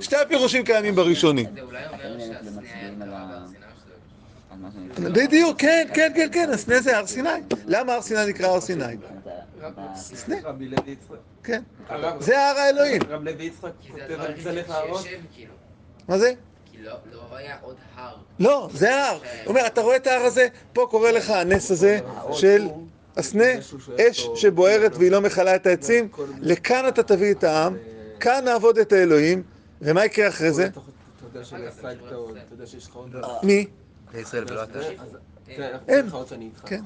שתי 0.00 0.16
הפירושים 0.16 0.64
קיימים 0.64 0.94
בראשוני. 0.94 1.46
זה 1.54 1.60
אולי 1.62 1.86
אומר 1.86 2.16
אתם 2.16 2.20
שהסנה 2.20 2.60
היה 2.60 2.90
מצביעים 2.90 3.02
על 3.02 3.08
קרה 3.08 3.18
ה- 3.18 3.26
בהר 3.26 3.46
סיני 3.46 3.58
או 3.64 3.80
שזה- 3.84 3.94
על 4.50 4.58
מה 4.58 4.68
שאני... 4.96 5.10
בדיוק, 5.26 5.60
כן, 5.60 5.86
כן, 5.94 6.12
כן, 6.16 6.28
כן, 6.32 6.50
הסנה 6.52 6.80
זה 6.80 6.96
הר 6.98 7.06
סיני. 7.06 7.28
למה 7.66 7.94
הר 7.94 8.02
סיני 8.02 8.26
נקרא 8.26 8.46
הר 8.48 8.60
סיני? 8.60 8.84
סנה. 9.94 10.36
כן. 11.44 11.62
זה 12.20 12.48
הר 12.48 12.58
האלוהים. 12.58 13.02
רב 13.08 13.22
לוי 13.24 13.44
יצחק 13.44 13.70
כותב 13.92 14.20
על 14.20 14.40
זה 14.42 14.52
לך 14.52 14.74
כאילו. 15.34 15.52
מה 16.08 16.18
זה? 16.18 16.32
כי 16.72 16.82
לא 16.82 16.92
לא 17.12 17.36
היה 17.36 17.56
עוד 17.62 17.76
הר. 17.96 18.14
לא, 18.40 18.68
זה 18.74 18.94
ההר. 18.94 19.14
הוא 19.18 19.20
אומר, 19.50 19.66
אתה 19.66 19.80
רואה 19.80 19.96
את 19.96 20.06
ההר 20.06 20.20
הזה? 20.22 20.46
פה 20.72 20.86
קורה 20.90 21.12
לך 21.12 21.30
הנס 21.30 21.70
הזה 21.70 21.98
של 22.32 22.68
הסנה, 23.16 23.44
אש 24.10 24.28
שבוערת 24.36 24.96
והיא 24.96 25.10
לא 25.10 25.20
מכלה 25.20 25.56
את 25.56 25.66
העצים. 25.66 26.08
לכאן 26.40 26.88
אתה 26.88 27.02
תביא 27.02 27.32
את 27.32 27.44
העם, 27.44 27.76
כאן 28.24 28.44
נעבוד 28.44 28.78
את 28.78 28.92
האלוהים, 28.92 29.42
ומה 29.82 30.04
יקרה 30.04 30.28
אחרי 30.28 30.52
זה? 30.52 30.68
עוד, 30.74 30.84
אתה 32.36 32.54
יודע 32.54 32.66
שיש 32.66 32.86
לך 32.86 32.94
עוד... 32.94 33.16
מי? 33.42 33.66
כן, 35.46 35.76
אין. 35.88 36.06
כן. 36.66 36.80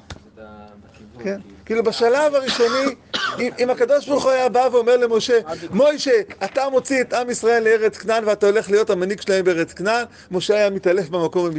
כן. 1.23 1.39
כאילו. 1.65 1.83
בשלב 1.83 2.35
הראשוני, 2.35 2.95
אם, 3.39 3.69
הקדוש 3.69 4.09
ברוך 4.09 4.23
הוא 4.23 4.31
היה 4.31 4.49
בא 4.49 4.69
ואומר 4.71 4.97
למשה, 4.97 5.39
מוישה, 5.71 6.11
אתה 6.43 6.69
מוציא 6.69 7.01
את 7.01 7.13
עם 7.13 7.29
ישראל 7.29 7.63
לארץ 7.63 7.97
כנען 7.97 8.23
ואתה 8.27 8.45
הולך 8.45 8.69
להיות 8.69 8.89
המנהיג 8.89 9.21
שלהם 9.21 9.45
בארץ 9.45 9.73
כנען, 9.73 10.05
משה 10.31 10.55
היה 10.55 10.69
מתעלף 10.69 11.09
במקום 11.09 11.45
רב 11.45 11.53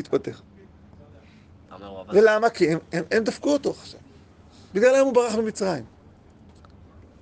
ולמה? 2.13 2.51
כי 2.51 2.69
הם 2.93 3.25
דפקו 3.25 3.53
אותו 3.53 3.71
עכשיו. 3.71 4.01
בגללם 4.75 5.05
הוא 5.05 5.15
ברח 5.15 5.35
ממצרים. 5.35 5.85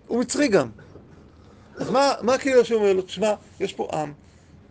הוא 0.07 0.21
מצרי 0.21 0.49
גם. 0.49 0.69
אז 1.79 1.91
מה, 1.91 2.13
מה 2.23 2.39
כאילו 2.39 2.65
שהוא 2.65 2.81
אומר 2.81 2.93
לו? 2.93 3.03
תשמע, 3.03 3.35
יש 3.61 3.73
פה 3.73 3.89
עם, 3.93 4.13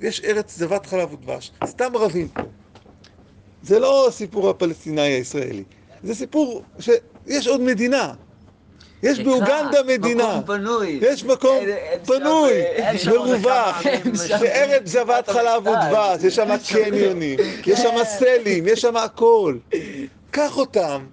יש 0.02 0.22
ארץ 0.26 0.58
זבת 0.58 0.86
חלב 0.86 1.14
ודבש, 1.14 1.52
סתם 1.66 1.98
רבים 1.98 2.28
פה. 2.28 2.42
זה 3.64 3.80
לא 3.80 4.08
סיפור 4.12 4.50
הפלסטיני 4.50 5.02
הישראלי, 5.02 5.64
זה 6.04 6.16
סיפור 6.16 6.64
שיש 6.80 7.48
עוד 7.48 7.62
מדינה. 7.62 8.14
יש 9.04 9.20
באוגנדה 9.20 9.84
מדינה. 9.88 10.38
מקום 10.38 10.58
פנוי. 10.58 11.00
יש 11.02 11.24
מקום 11.24 11.58
פנוי, 12.06 12.64
מרווח, 13.08 13.82
בארץ 14.42 14.82
זבת 14.88 15.30
חלב 15.30 15.68
ודבש, 15.68 16.24
יש 16.24 16.36
שם 16.36 16.50
קניונים, 16.70 17.40
יש 17.66 17.80
שם 17.80 17.96
סלים, 18.04 18.68
יש 18.68 18.82
שם 18.82 18.98
הכל. 18.98 19.58
קח 20.32 20.58
אותם. 20.58 21.06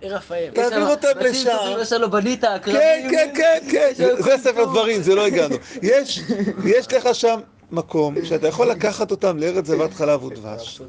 תעביר 0.55 0.87
אותם 0.87 1.09
לשם. 1.21 1.51
יש 1.81 1.93
בנית, 1.93 2.45
כן, 2.65 3.09
כן, 3.11 3.31
כן, 3.35 3.59
כן, 3.71 3.91
זה 3.97 4.23
זה 4.23 4.39
ספר 4.39 4.65
דברים, 4.65 5.03
זה 5.03 5.15
לא 5.15 5.27
הגענו. 5.27 5.57
יש 5.83 6.21
יש 6.65 6.93
לך 6.93 7.15
שם 7.15 7.41
מקום 7.71 8.25
שאתה 8.25 8.49
יכול 8.49 8.67
לקחת 8.71 9.11
אותם 9.11 9.39
לארץ 9.39 9.67
זבת 9.67 9.95
חלב 9.95 10.25
ודבש, 10.25 10.81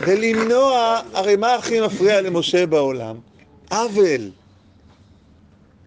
ולמנוע, 0.00 1.00
הרי 1.12 1.36
מה 1.36 1.54
הכי 1.54 1.80
מפריע 1.80 2.20
למשה 2.20 2.66
בעולם? 2.66 3.16
עוול. 3.70 4.30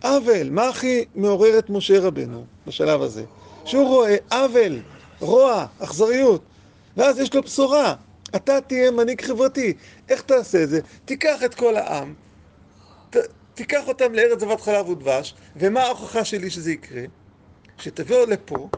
עוול. 0.03 0.49
מה 0.49 0.67
הכי 0.67 1.05
מעורר 1.15 1.59
את 1.59 1.69
משה 1.69 1.99
רבנו 1.99 2.45
בשלב 2.67 3.01
הזה? 3.01 3.23
שהוא 3.65 3.87
רואה 3.87 4.15
עוול, 4.31 4.79
רוע, 5.19 5.65
אכזריות. 5.79 6.41
ואז 6.97 7.19
יש 7.19 7.33
לו 7.35 7.41
בשורה. 7.41 7.95
אתה 8.35 8.61
תהיה 8.61 8.91
מנהיג 8.91 9.21
חברתי. 9.21 9.73
איך 10.09 10.21
תעשה 10.21 10.63
את 10.63 10.69
זה? 10.69 10.79
תיקח 11.05 11.43
את 11.45 11.55
כל 11.55 11.77
העם, 11.77 12.13
ת, 13.09 13.15
תיקח 13.53 13.87
אותם 13.87 14.13
לארץ 14.13 14.39
זבת 14.39 14.61
חלב 14.61 14.89
ודבש, 14.89 15.35
ומה 15.55 15.81
ההוכחה 15.81 16.25
שלי 16.25 16.49
שזה 16.49 16.71
יקרה? 16.71 17.03
שתביאו 17.77 18.25
לפה, 18.25 18.69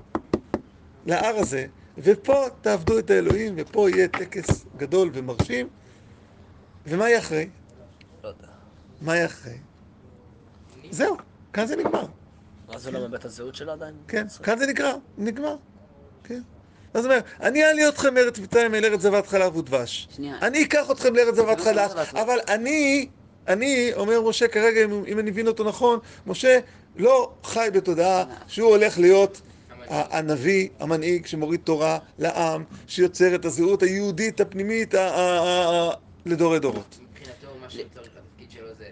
להר 1.06 1.36
הזה, 1.36 1.66
ופה 1.98 2.46
תעבדו 2.62 3.00
את 3.00 3.10
האלוהים, 3.10 3.54
ופה 3.58 3.90
יהיה 3.90 4.08
טקס 4.08 4.66
גדול 4.78 5.10
ומרשים, 5.14 5.70
ומה 6.86 7.10
יהיה 7.10 7.20
אחרי? 7.20 7.50
לא 8.24 8.28
יודע. 8.28 8.48
מה 9.02 9.16
יהיה 9.16 9.26
אחרי? 9.26 9.58
זהו, 10.90 11.18
כאן 11.54 11.66
זה 11.66 11.76
נגמר. 11.76 12.06
אז 12.68 12.88
הוא 12.88 12.94
לא 12.94 13.00
מאבד 13.00 13.14
את 13.14 13.26
הזהות 13.26 13.56
שלו 13.56 13.72
עדיין? 13.72 13.96
כן, 14.08 14.26
כאן 14.44 14.58
זה 14.58 14.68
נגמר, 14.68 14.96
נגמר. 15.18 15.56
כן. 16.24 16.42
אז 16.94 17.06
הוא 17.06 17.14
אומר, 17.14 17.24
אני 17.42 17.66
אעלי 17.66 17.88
אתכם 17.88 18.14
מארץ 18.14 18.40
מצרים 18.40 18.76
אל 18.76 18.86
ארץ 18.86 19.02
זבת 19.02 19.28
חלב 19.28 19.56
ודבש. 19.56 20.08
שנייה. 20.16 20.38
אני 20.42 20.64
אקח 20.64 20.92
אתכם 20.92 21.16
לארץ 21.16 21.36
זבת 21.36 21.60
לא 21.60 21.64
חלב. 21.64 21.92
אבל 22.14 22.40
אני, 22.48 23.08
אני, 23.48 23.92
אומר 23.94 24.22
משה 24.22 24.48
כרגע, 24.48 24.84
אם, 24.84 25.04
אם 25.08 25.20
אני 25.20 25.32
מבין 25.32 25.48
אותו 25.48 25.64
נכון, 25.64 26.00
משה 26.28 26.60
לא 26.96 27.32
חי 27.44 27.70
בתודעה 27.74 28.24
שהוא 28.48 28.70
הולך 28.70 29.00
להיות 29.00 29.42
הנביא, 29.88 30.70
המנהיג 30.80 31.26
שמוריד 31.26 31.60
תורה 31.64 31.98
לעם, 32.20 32.64
שיוצר 32.88 33.36
את 33.36 33.46
הזהות 33.46 33.84
היהודית 33.84 34.42
הפנימית 34.42 34.94
לדורי 36.26 36.60
דורות. 36.60 37.00
מבחינתו, 37.02 37.48
מה 37.62 37.70
שהוא 37.70 37.84
צריך, 37.94 38.10
התפקיד 38.18 38.52
שלו 38.52 38.68
זה 38.78 38.86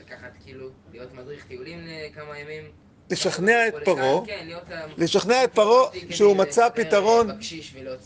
לקחת, 0.00 0.30
כאילו, 0.44 0.68
להיות 0.92 1.14
מדריך 1.14 1.44
טיולים 1.44 1.78
לכמה 1.86 2.38
ימים. 2.38 2.64
לשכנע 3.10 3.68
את 3.68 3.72
כל 3.72 3.78
אחד, 3.78 3.84
פרעה, 3.84 4.26
כן, 4.26 4.42
להיות 4.46 4.62
ה- 4.70 4.86
לשכנע 4.98 5.44
את 5.44 5.52
פרעה 5.54 5.90
שהוא 6.10 6.36
מצא 6.36 6.68
פתרון. 6.74 7.30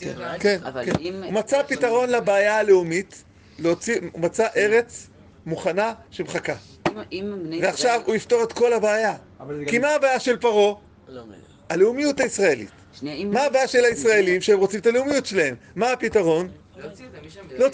כן, 0.01 0.15
כן. 0.41 0.59
הוא 1.25 1.33
מצא 1.33 1.63
פתרון 1.63 2.11
לבעיה 2.11 2.59
הלאומית, 2.59 3.25
להוציא, 3.59 4.01
הוא 4.13 4.21
מצא 4.21 4.47
ארץ 4.57 5.09
מוכנה 5.47 5.93
שמחכה. 6.11 6.53
ועכשיו. 7.63 8.01
הוא 8.07 8.15
יפתור 8.15 8.43
את 8.43 8.53
כל 8.53 8.73
הבעיה. 8.73 9.15
כי. 9.67 9.79
מה 9.79 9.89
הבעיה 9.95 10.21
של 10.21 10.37
פרעה? 10.37 10.75
לא. 11.09 11.23
הלאומיות 11.71 12.21
הישראלית. 12.21 12.71
מה 13.25 13.43
הבעיה 13.43 13.69
של 13.69 13.85
הישראלים 13.85 14.41
שהם 14.41 14.59
רוצים 14.59 14.81
את 14.81 14.87
הלאומיות 14.87 15.27
שלהם? 15.27 15.55
מה 15.77 15.93
הפתרון? 15.93 16.49
להוציא 16.77 17.05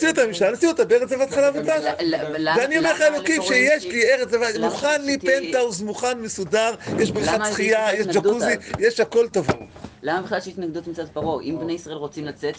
אותם 0.09 0.31
משם. 0.31 0.45
להוציא 0.47 0.69
אותם 0.69 0.89
בארץ 0.89 1.09
זבת 1.09 1.31
חלב 1.31 1.57
ודבש. 1.57 1.85
ל- 2.01 2.05
ל- 2.17 2.37
למה- 2.39 2.61
ואני 2.61 2.79
אומר 2.79 2.93
לך 2.93 3.01
אלוקים 3.01 3.43
שיש 3.43 3.85
לי 3.85 4.03
ארץ 4.13 4.31
זבת, 4.31 4.57
מוכן 4.61 5.03
לי 5.03 5.19
פנטהאוז, 5.19 5.83
מוכן, 5.83 6.19
מסודר, 6.19 6.75
יש 6.99 7.11
בריכת 7.11 7.39
שחייה, 7.53 7.95
יש 7.95 8.07
ג'קוזי? 8.07 8.53
יש 8.79 9.01
הכל 9.01 9.29
תבואו. 9.29 9.59
למה 10.03 10.23
בכלל 10.23 10.39
יש 10.39 10.49
התנגדות 10.49 10.87
מצד 10.87 11.05
פרעה? 11.13 11.43
אם 11.43 11.57
בני 11.61 11.73
ישראל 11.73 11.97
רוצים 11.97 12.25
לצאת 12.25 12.55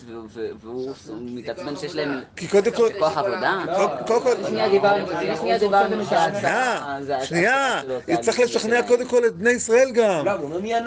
והוא 0.62 0.92
מתעצבן 1.22 1.76
שיש 1.76 1.96
להם 1.96 2.22
כוח 3.00 3.18
עבודה? 3.18 3.64
קודם 4.08 4.22
כל, 4.22 4.34
שנייה 4.48 4.70
דיברנו, 4.70 5.08
שנייה. 5.08 5.36
שנייה, 7.26 7.82
צריך 8.22 8.40
לשכנע. 8.40 8.82
קודם 8.88 9.08
כל 9.08 9.26
את 9.26 9.36
בני 9.36 9.50
ישראל 9.50 9.92
גם. 9.94 10.26
לא. 10.26 10.32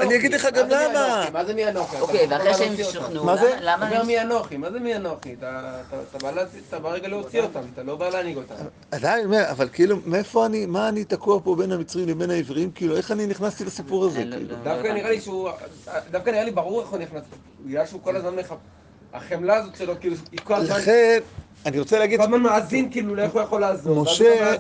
אני 0.01 0.17
אגיד 0.17 0.35
לך 0.35 0.49
גם 0.55 0.69
למה. 0.69 1.25
מה 1.33 1.45
זה 1.45 1.55
מי 1.55 1.69
אנוכי? 1.69 1.97
אוקיי, 2.01 2.27
ואחרי 2.31 2.55
שהם. 2.55 2.75
שוכנעו, 2.93 3.25
מה 3.25 3.37
זה? 3.37 3.57
למה- 3.61 3.89
אומר. 3.91 4.05
מי 4.05 4.21
אנוכי, 4.21 4.57
מה 4.57 4.71
זה 4.71 4.81
מי 4.81 4.97
אנוכי? 4.97 5.35
אתה- 5.39 6.79
בא 6.83 6.89
רגע 6.91 7.09
להוציא 7.09 7.41
אותם, 7.43 7.61
אתה 7.75 7.83
לא 7.83 7.97
בא 7.97 8.09
להנהיג 8.09 8.37
אותם. 8.37 8.55
עדיין, 8.91 9.35
אבל 9.35 9.69
כאילו, 9.73 9.97
מאיפה 10.07 10.47
אני, 10.47 10.67
מה 10.67 10.89
אני 10.89 11.05
תקוע 11.05 11.41
פה 11.45 11.55
בין 11.57 11.73
המצרים 11.73 12.09
לבין 12.09 12.31
העברים? 12.31 12.71
כאילו, 12.71 12.97
איך 12.97 13.11
אני 13.13 13.27
נכנסתי 13.27 13.65
לסיפור 13.65 14.05
הזה? 14.05 14.25
לא-? 14.25 14.37
לא- 14.37 14.57
דווקא 14.65 14.89
נראה 14.89 15.11
לי 15.11 15.21
שהוא, 15.21 15.49
דווקא 16.11 16.31
נראה 16.31 16.44
לי 16.45 16.51
ברור 16.51 16.81
איך 16.81 16.89
הוא 16.89 16.99
נכנס, 16.99 17.23
בגלל 17.67 17.87
שהוא 17.87 18.01
כל 18.03 18.17
הזמן 18.17 18.35
מחפ... 18.37 18.57
החמלה 19.13 19.55
הזאת 19.57 19.77
שלו, 19.77 19.95
כאילו, 20.01 20.17
היא 20.33 20.41
כל 20.45 20.55
הזמן, 20.55 20.77
לכן, 20.77 21.19
אני 21.67 21.79
רוצה 21.79 21.99
להגיד, 21.99 22.19
כל 22.19 22.25
הזמן 22.25 22.41
מאזין 22.41 22.91
כאילו 22.91 23.15
לאיך 23.15 23.33
הוא 23.33 23.41
יכול 23.43 23.61
לעזור. 23.61 24.03
משה- 24.03 24.53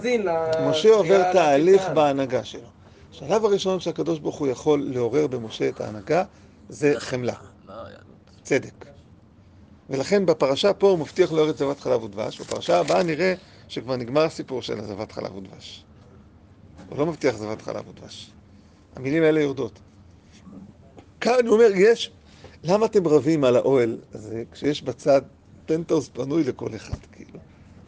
משה 0.70 0.88
עובר 0.88 1.32
תהליך. 1.32 1.88
בהנהגה 1.94 2.44
שלו. 2.44 2.68
השלב 3.10 3.44
הראשון 3.44 3.80
שהקדוש 3.80 4.18
ברוך 4.18 4.36
הוא 4.36 4.48
יכול 4.48 4.82
לעורר 4.92 5.26
במשה 5.26 5.68
את 5.68 5.80
ההנהגה, 5.80 6.24
זה 6.68 6.94
חמלה. 6.98 7.34
צדק. 8.42 8.84
ולכן 9.90 10.26
בפרשה 10.26 10.72
פה 10.72 10.88
הוא 10.90 10.98
מבטיח 10.98 11.32
לו 11.32 11.44
ארץ 11.44 11.58
זבת 11.58 11.80
חלב 11.80 12.02
ודבש, 12.04 12.40
בפרשה 12.40 12.78
הבאה 12.80 13.02
נראה 13.02 13.34
שכבר 13.68 13.96
נגמר 13.96 14.22
הסיפור 14.22 14.62
של 14.62 14.78
הזבת 14.80 15.12
חלב 15.12 15.36
ודבש. 15.36 15.84
הוא 16.88 16.98
לא 16.98 17.06
מבטיח 17.06 17.36
זבת 17.36 17.62
חלב 17.62 17.88
ודבש. 17.88 18.30
המילים 18.96 19.22
האלה 19.22 19.40
יורדות. 19.40 19.78
כאן 21.24 21.46
הוא 21.46 21.54
אומר, 21.54 21.70
יש, 21.74 22.10
למה 22.64 22.86
אתם 22.86 23.08
רבים 23.08 23.44
על 23.44 23.56
האוהל 23.56 23.98
הזה, 24.14 24.42
כשיש 24.52 24.82
בצד 24.82 25.22
פנטהאוז 25.66 26.08
פנוי 26.08 26.44
לכל 26.44 26.74
אחד, 26.76 26.98
כאילו? 27.12 27.38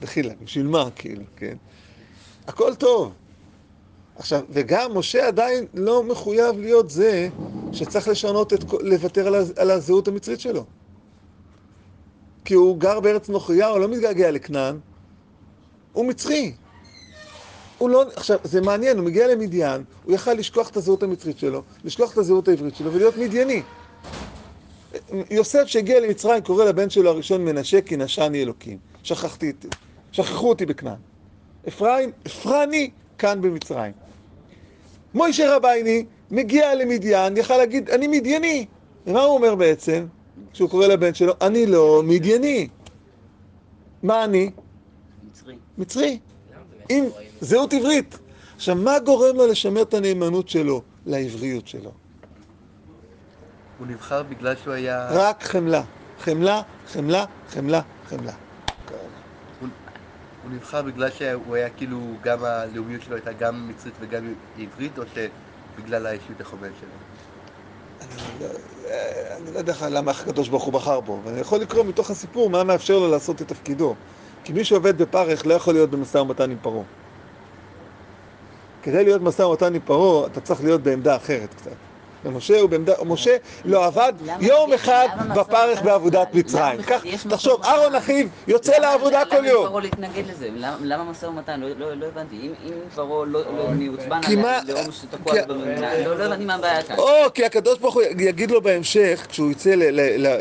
דחילה, 0.00 0.34
בשביל 0.44 0.66
מה, 0.66 0.88
כאילו, 0.94 1.22
כן? 1.36 1.56
הכל 2.46 2.74
טוב. 2.74 3.12
עכשיו, 4.16 4.40
וגם 4.50 4.98
משה 4.98 5.26
עדיין 5.26 5.66
לא 5.74 6.02
מחויב 6.02 6.58
להיות 6.58 6.90
זה 6.90 7.28
שצריך 7.72 8.08
לשנות 8.08 8.52
את, 8.52 8.64
לוותר 8.80 9.26
על, 9.26 9.34
על 9.56 9.70
הזהות 9.70 10.08
המצרית 10.08 10.40
שלו. 10.40 10.64
כי 12.44 12.54
הוא 12.54 12.78
גר 12.78 13.00
בארץ 13.00 13.28
נוכריה, 13.28 13.68
הוא 13.68 13.78
לא 13.78 13.88
מתגעגע 13.88 14.30
לכנען, 14.30 14.78
הוא 15.92 16.06
מצרי. 16.06 16.52
הוא 17.78 17.90
לא, 17.90 18.04
עכשיו, 18.16 18.38
זה 18.44 18.60
מעניין, 18.60 18.98
הוא 18.98 19.06
מגיע 19.06 19.28
למדיין, 19.28 19.84
הוא 20.04 20.14
יכל 20.14 20.32
לשכוח 20.32 20.68
את 20.68 20.76
הזהות 20.76 21.02
המצרית 21.02 21.38
שלו, 21.38 21.62
לשכוח 21.84 22.12
את 22.12 22.18
הזהות 22.18 22.48
העברית 22.48 22.76
שלו 22.76 22.92
ולהיות 22.92 23.16
מדייני. 23.16 23.62
יוסף 25.30 25.66
שהגיע 25.66 26.00
למצרים 26.00 26.42
קורא 26.42 26.64
לבן 26.64 26.90
שלו 26.90 27.10
הראשון 27.10 27.44
מנשה 27.44 27.80
כי 27.80 27.96
נשני 27.96 28.42
אלוקים. 28.42 28.78
שכחתי 29.02 29.50
את... 29.50 29.66
שכחו 30.12 30.48
אותי 30.48 30.66
בכנען. 30.66 30.96
אפרים, 31.68 32.10
אפרני 32.26 32.90
כאן 33.18 33.40
במצרים. 33.40 33.92
מוישה 35.14 35.56
רבייני 35.56 36.04
מגיע 36.30 36.74
למדיין, 36.74 37.36
יכל 37.36 37.56
להגיד, 37.56 37.90
אני 37.90 38.06
מדייני. 38.06 38.66
ומה 39.06 39.22
הוא 39.22 39.34
אומר 39.34 39.54
בעצם? 39.54 40.06
כשהוא 40.52 40.70
קורא 40.70 40.86
לבן 40.86 41.14
שלו, 41.14 41.32
אני 41.40 41.66
לא 41.66 42.02
מדייני. 42.04 42.68
מה 44.02 44.24
אני? 44.24 44.50
מצרי. 45.30 45.56
מצרי. 45.78 46.18
עם? 46.88 47.04
זהות 47.40 47.72
עברית. 47.72 48.18
עכשיו, 48.56 48.74
מה 48.74 48.98
גורם 48.98 49.36
לו 49.36 49.46
לשמר 49.46 49.82
את 49.82 49.94
הנאמנות 49.94 50.48
שלו 50.48 50.82
לעבריות 51.06 51.68
שלו? 51.68 51.90
הוא 53.78 53.86
נבחר 53.86 54.22
בגלל 54.22 54.54
שהוא 54.56 54.74
היה... 54.74 55.08
רק 55.10 55.42
חמלה. 55.44 55.82
חמלה, 56.20 56.62
חמלה, 56.86 57.24
חמלה, 57.48 57.80
חמלה. 58.08 58.32
הוא 60.42 60.54
נבחר 60.54 60.82
בגלל 60.82 61.10
שהוא 61.10 61.54
היה 61.54 61.70
כאילו, 61.70 62.00
גם 62.22 62.44
הלאומיות 62.44 63.02
שלו 63.02 63.16
הייתה 63.16 63.32
גם 63.32 63.68
מצרית 63.68 63.94
וגם 64.00 64.34
עברית, 64.58 64.98
או 64.98 65.02
שבגלל 65.14 66.06
האישיות 66.06 66.40
החומל 66.40 66.68
שלו? 66.80 66.88
אני 68.00 68.08
לא- 68.40 68.46
אה, 68.90 69.36
אני 69.36 69.54
לא 69.54 69.58
יודע 69.58 69.72
לך 69.72 69.86
למה 69.90 70.10
הקדוש 70.10 70.48
ברוך 70.48 70.64
הוא 70.64 70.72
בחר 70.72 71.00
בו, 71.00 71.20
ואני 71.24 71.40
יכול 71.40 71.60
לקרוא 71.60 71.84
מתוך 71.84 72.10
הסיפור 72.10 72.50
מה 72.50 72.64
מאפשר 72.64 72.98
לו 72.98 73.10
לעשות 73.10 73.42
את 73.42 73.48
תפקידו. 73.48 73.94
כי 74.46 74.52
מי 74.52 74.64
שעובד 74.64 75.02
בפרך 75.02 75.46
לא 75.46 75.54
יכול 75.54 75.74
להיות 75.74 75.90
במשא 75.90 76.18
ומתן 76.18 76.50
עם 76.50 76.56
פרעה. 76.62 76.84
כדי 78.82 79.04
להיות 79.04 79.22
במשא 79.22 79.42
ומתן 79.42 79.74
עם 79.74 79.80
פרעה, 79.84 80.26
אתה 80.26 80.40
צריך 80.40 80.64
להיות 80.64 80.80
בעמדה 80.80 81.16
אחרת 81.16 81.54
קצת. 81.54 81.85
ומשה 82.26 82.60
הוא 82.60 82.70
בעמדה, 82.70 82.92
משה 83.06 83.36
לא 83.64 83.84
עבד 83.86 84.12
למה- 84.26 84.36
יום 84.44 84.72
אחד 84.72 85.08
למה 85.20 85.34
בפרך? 85.34 85.82
בעבודת 85.82 86.28
למה 86.32 86.40
מצרים. 86.40 86.82
כך, 86.82 87.02
תחשוב? 87.28 87.62
אהרון 87.64 87.94
אחיו 87.94 88.26
יוצא 88.48 88.72
למה- 88.72 88.86
לעבודה 88.86 89.22
כל 89.30 89.36
למה 89.36 89.48
יום. 89.48 89.68
פרעה 89.68 89.80
להתנגד 89.82 90.26
לזה? 90.30 90.48
למה- 90.56 90.76
למה 90.80 91.04
משא 91.04 91.26
ומתן? 91.26 91.60
לא- 91.60 91.68
לא 91.78 91.94
לא 91.94 92.06
הבנתי. 92.06 92.36
אם 92.36 92.52
פרעה 92.94 93.26
לא 93.26 93.40
לא 93.56 93.68
מעוצבן 93.78 94.22
כי 94.22 94.36
מה- 94.36 94.58
על 94.58 94.64
לאום 94.68 94.92
שתקוע 94.92 95.34
במדינה, 95.48 95.98
לא 95.98 96.16
לא 96.18 96.24
הבנתי 96.24 96.44
מה 96.44 96.54
הבעיה 96.54 96.82
כאן. 96.82 96.96
או, 96.98 97.04
כי 97.34 97.44
הקדוש 97.44 97.78
ברוך 97.78 97.94
הוא 97.94 98.02
יגיד 98.18 98.50
לו 98.50 98.60
בהמשך, 98.62 99.26
כשהוא 99.28 99.50
יצא 99.50 99.70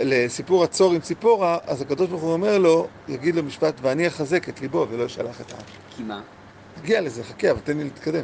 לסיפור 0.04 0.64
הצור 0.64 0.92
עם 0.94 1.00
ציפורה, 1.00 1.58
אז 1.68 1.82
הקדוש 1.82 2.08
ברוך 2.10 2.22
הוא 2.22 2.34
אומר 2.34 2.58
לו, 2.58 2.88
יגיד 3.08 3.36
לו 3.36 3.44
משפט, 3.44 3.74
ואני 3.82 4.08
אחזק 4.08 4.50
את 4.50 4.62
ליבו 4.62 4.88
ולא 4.90 5.06
אשלח 5.06 5.42
את 5.42 5.52
העם. 5.52 5.62
כי 5.98 6.04
מה? 6.04 6.20
נגיע 6.84 7.02
לזה, 7.02 7.24
חכה, 7.24 7.52
אבל 7.52 7.60
תן 7.60 7.78
לי 7.78 7.84
להתקדם. 7.84 8.24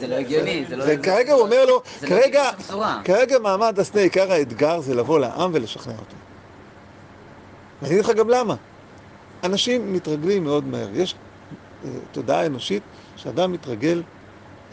זה 0.00 0.06
לא 0.06 0.14
הגיוני, 0.14 0.64
זה 0.68 0.76
לא... 0.76 0.84
וכרגע 0.88 1.32
הוא 1.32 1.42
אומר 1.42 1.64
לו, 1.64 1.82
לא 2.02 2.08
כרגע. 2.08 2.50
כרגע 3.04 3.38
מעמד 3.38 3.78
הסנה, 3.78 4.00
עיקר 4.00 4.32
האתגר 4.32 4.80
זה 4.80 4.94
לבוא 4.94 5.18
לעם 5.18 5.50
ולשכנע 5.54 5.92
אותו. 5.92 6.16
ואני 7.82 7.94
אגיד 7.94 8.04
לך 8.04 8.10
גם 8.10 8.28
למה. 8.28 8.54
אנשים 9.44 9.92
מתרגלים 9.92 10.44
מאוד 10.44 10.66
מהר. 10.66 10.88
יש 10.92 11.14
אה, 11.84 11.90
תודעה 12.12 12.46
אנושית 12.46 12.82
שאדם 13.16 13.52
מתרגל 13.52 14.02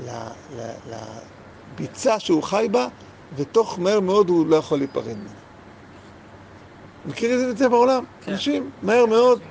ל- 0.05 0.09
ל- 0.57 0.93
לביצה 1.75 2.19
שהוא 2.19 2.43
חי 2.43 2.67
בה, 2.71 2.87
ותוך 3.35 3.79
מהר 3.79 3.99
מאוד 3.99 4.29
הוא 4.29 4.47
לא 4.47 4.55
יכול 4.55 4.77
להיפרד 4.77 5.05
ממנה. 5.07 5.29
מכיר 7.05 7.49
את 7.51 7.57
זה 7.57 7.69
בעולם? 7.69 8.03
אנשים, 8.27 8.71
מהר 8.83 9.05
מאוד, 9.05 9.39
לא. 9.39 9.45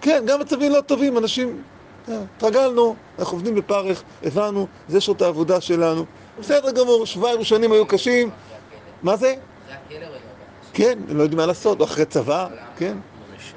כן, 0.00 0.24
גם 0.26 0.40
מצבים 0.40 0.72
לא 0.72 0.80
טובים, 0.80 1.18
אנשים, 1.18 1.62
התרגלנו, 2.08 2.96
אנחנו 3.18 3.36
עובדים 3.36 3.54
בפרך, 3.54 4.02
הבנו, 4.22 4.66
זה 4.88 5.00
שעות 5.00 5.22
העבודה 5.22 5.60
שלנו. 5.60 6.04
בסדר 6.38 6.70
גמור, 6.70 7.06
שבועיים 7.06 7.38
ראשונים 7.38 7.72
היו 7.72 7.86
קשים. 7.86 8.30
מה 9.02 9.16
זה? 9.16 9.34
אחרי 9.64 9.96
הכלא 9.96 10.06
אנשים. 10.06 10.20
כן, 10.72 10.98
לא 11.08 11.22
יודעים 11.22 11.40
מה 11.40 11.46
לעשות, 11.46 11.80
או 11.80 11.84
אחרי 11.84 12.04
צבא, 12.04 12.48
כן, 12.76 12.96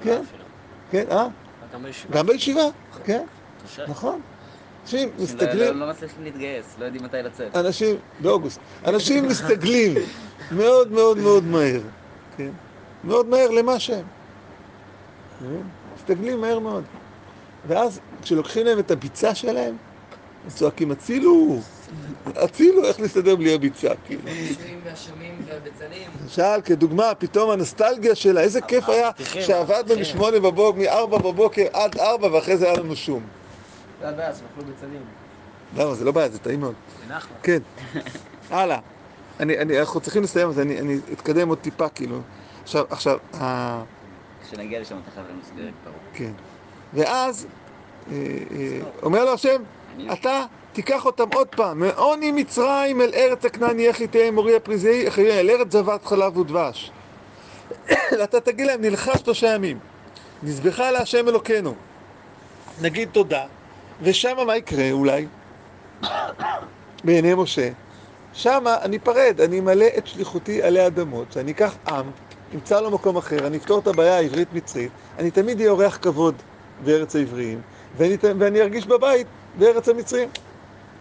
כן. 0.04 0.22
כן, 0.92 1.06
אה? 1.12 1.28
גם 2.12 2.26
בישיבה. 2.26 2.62
כן. 3.04 3.26
נכון. 3.88 4.22
אנשים 4.84 5.10
מסתגלים, 5.20 5.80
לא 5.80 5.90
מצליחים 5.90 6.24
להתגייס, 6.24 6.76
לא 6.80 6.86
יודעים 6.86 7.04
מתי 7.04 7.18
לצאת. 7.18 7.56
אנשים, 7.56 7.96
באוגוסט, 8.20 8.60
אנשים 8.86 9.28
מסתגלים 9.28 9.94
מאוד 10.52 10.92
מאוד 10.92 11.18
מאוד 11.18 11.44
מהר, 11.44 11.82
כן? 12.38 12.50
מאוד 13.04 13.28
מהר 13.28 13.52
למה 13.52 13.80
שהם. 13.80 14.06
מסתגלים 15.96 16.42
מהר 16.42 16.60
מאוד. 16.60 16.84
ואז 17.68 18.00
כשלוקחים 18.22 18.66
להם 18.66 18.80
את 18.80 18.92
הביצה 18.92 19.36
שלהם, 19.36 19.76
הם 20.44 20.50
צועקים 20.50 20.92
הצילו, 20.92 21.60
הצילו, 22.36 22.86
איך 22.86 23.00
נסתדר 23.00 23.36
בלי 23.36 23.54
הביצה, 23.54 23.90
כאילו. 24.06 24.22
למשל, 26.24 26.62
כדוגמה, 26.66 27.16
פתאום 27.16 27.50
הנוסטלגיה 27.50 28.16
שלה, 28.16 28.42
איזה 28.42 28.62
כיף 28.62 28.90
היה 28.90 29.12
כן, 29.14 29.42
שעבדנו. 29.42 30.02
משמונה 30.02 30.40
בבוקר, 30.40 30.80
מארבע 30.80 31.18
בבוקר 31.18 31.66
עד 31.74 31.98
ארבע, 31.98 32.28
ואחרי 32.34 32.58
זה 32.58 32.66
היה 32.66 32.78
לנו 32.78 32.96
שום. 32.96 33.24
זה 34.02 34.10
הבעיה, 34.10 34.36
שאנחנו 34.36 34.74
בצלים. 34.74 35.02
למה? 35.78 35.96
זה 35.96 36.06
לא 36.06 36.12
בעיה, 36.12 36.30
זה 36.30 36.40
טעים 36.40 36.60
מאוד. 36.60 36.74
כן. 37.44 37.60
הלאה. 38.50 38.80
אני, 39.40 39.58
אני, 39.58 39.80
אנחנו 39.80 40.00
צריכים 40.00 40.24
לסיים, 40.24 40.50
אז 40.50 40.60
אני, 40.60 40.80
אני 40.80 41.00
אתקדם 41.14 41.50
עוד 41.50 41.58
טיפה, 41.58 41.90
כאילו. 41.90 42.22
עכשיו, 42.64 42.86
עכשיו, 42.90 43.18
ה... 43.34 43.84
כשנגיע 44.48 44.82
לשם 44.82 44.98
אתה 45.04 45.12
חייב 45.12 45.28
לנו 45.28 45.40
סדרת 45.44 45.74
פרעה. 45.84 45.96
כן. 46.14 46.32
ואז, 46.98 47.48
אה, 48.12 48.16
אה, 48.16 48.80
אומר 49.04 49.26
לו 49.26 49.34
השם, 49.34 49.62
אתה 50.14 50.46
תיקח 50.74 51.06
אותם 51.06 51.28
עוד 51.34 51.48
פעם, 51.48 51.80
מעוני 51.80 52.32
מצרים 52.32 53.02
אל 53.02 53.12
ארץ 53.14 53.46
הכנעני 53.46 53.88
איך 53.88 54.02
יתהיה 54.02 54.32
מורי 54.32 54.56
הפריזי, 54.56 55.08
אל 55.18 55.50
ארץ 55.50 55.72
זבת 55.72 56.06
חלב 56.06 56.38
ודבש. 56.38 56.92
אתה 58.24 58.40
תגיד 58.40 58.68
להם, 58.68 58.82
נלחש 58.82 59.20
שלושה 59.20 59.48
ימים, 59.48 59.80
נזבחה 60.44 60.92
להשם 60.92 61.28
אלוקינו. 61.28 61.74
נגיד 62.82 63.10
תודה, 63.12 63.46
ושמה 64.02 64.46
מה 64.46 64.58
יקרה 64.58 64.92
אולי? 64.92 65.28
בעיני 67.04 67.34
משה. 67.34 67.70
שמה 68.34 68.76
אני 68.82 68.98
אפרד, 68.98 69.42
אני 69.42 69.60
אמלא 69.60 69.86
את 69.98 70.08
שליחותי 70.08 70.64
עלי 70.64 70.88
אדמות, 70.88 71.32
שאני 71.32 71.52
אקח 71.52 71.76
עם, 71.88 72.12
אמצא 72.56 72.82
לו 72.82 72.92
מקום 72.92 73.18
אחר, 73.18 73.48
אני 73.48 73.58
אפתור 73.58 73.80
את 73.80 73.88
הבעיה 73.88 74.18
העברית-מצרית, 74.18 74.92
אני 75.20 75.32
תמיד 75.32 75.60
אהיה 75.60 75.72
אורח 75.72 75.98
כבוד 76.02 76.36
בארץ 76.84 77.16
העבריים, 77.16 77.62
ואני, 77.98 78.18
ואני 78.40 78.62
ארגיש 78.62 78.86
בבית 78.86 79.28
בארץ 79.58 79.90
המצרים. 79.90 80.30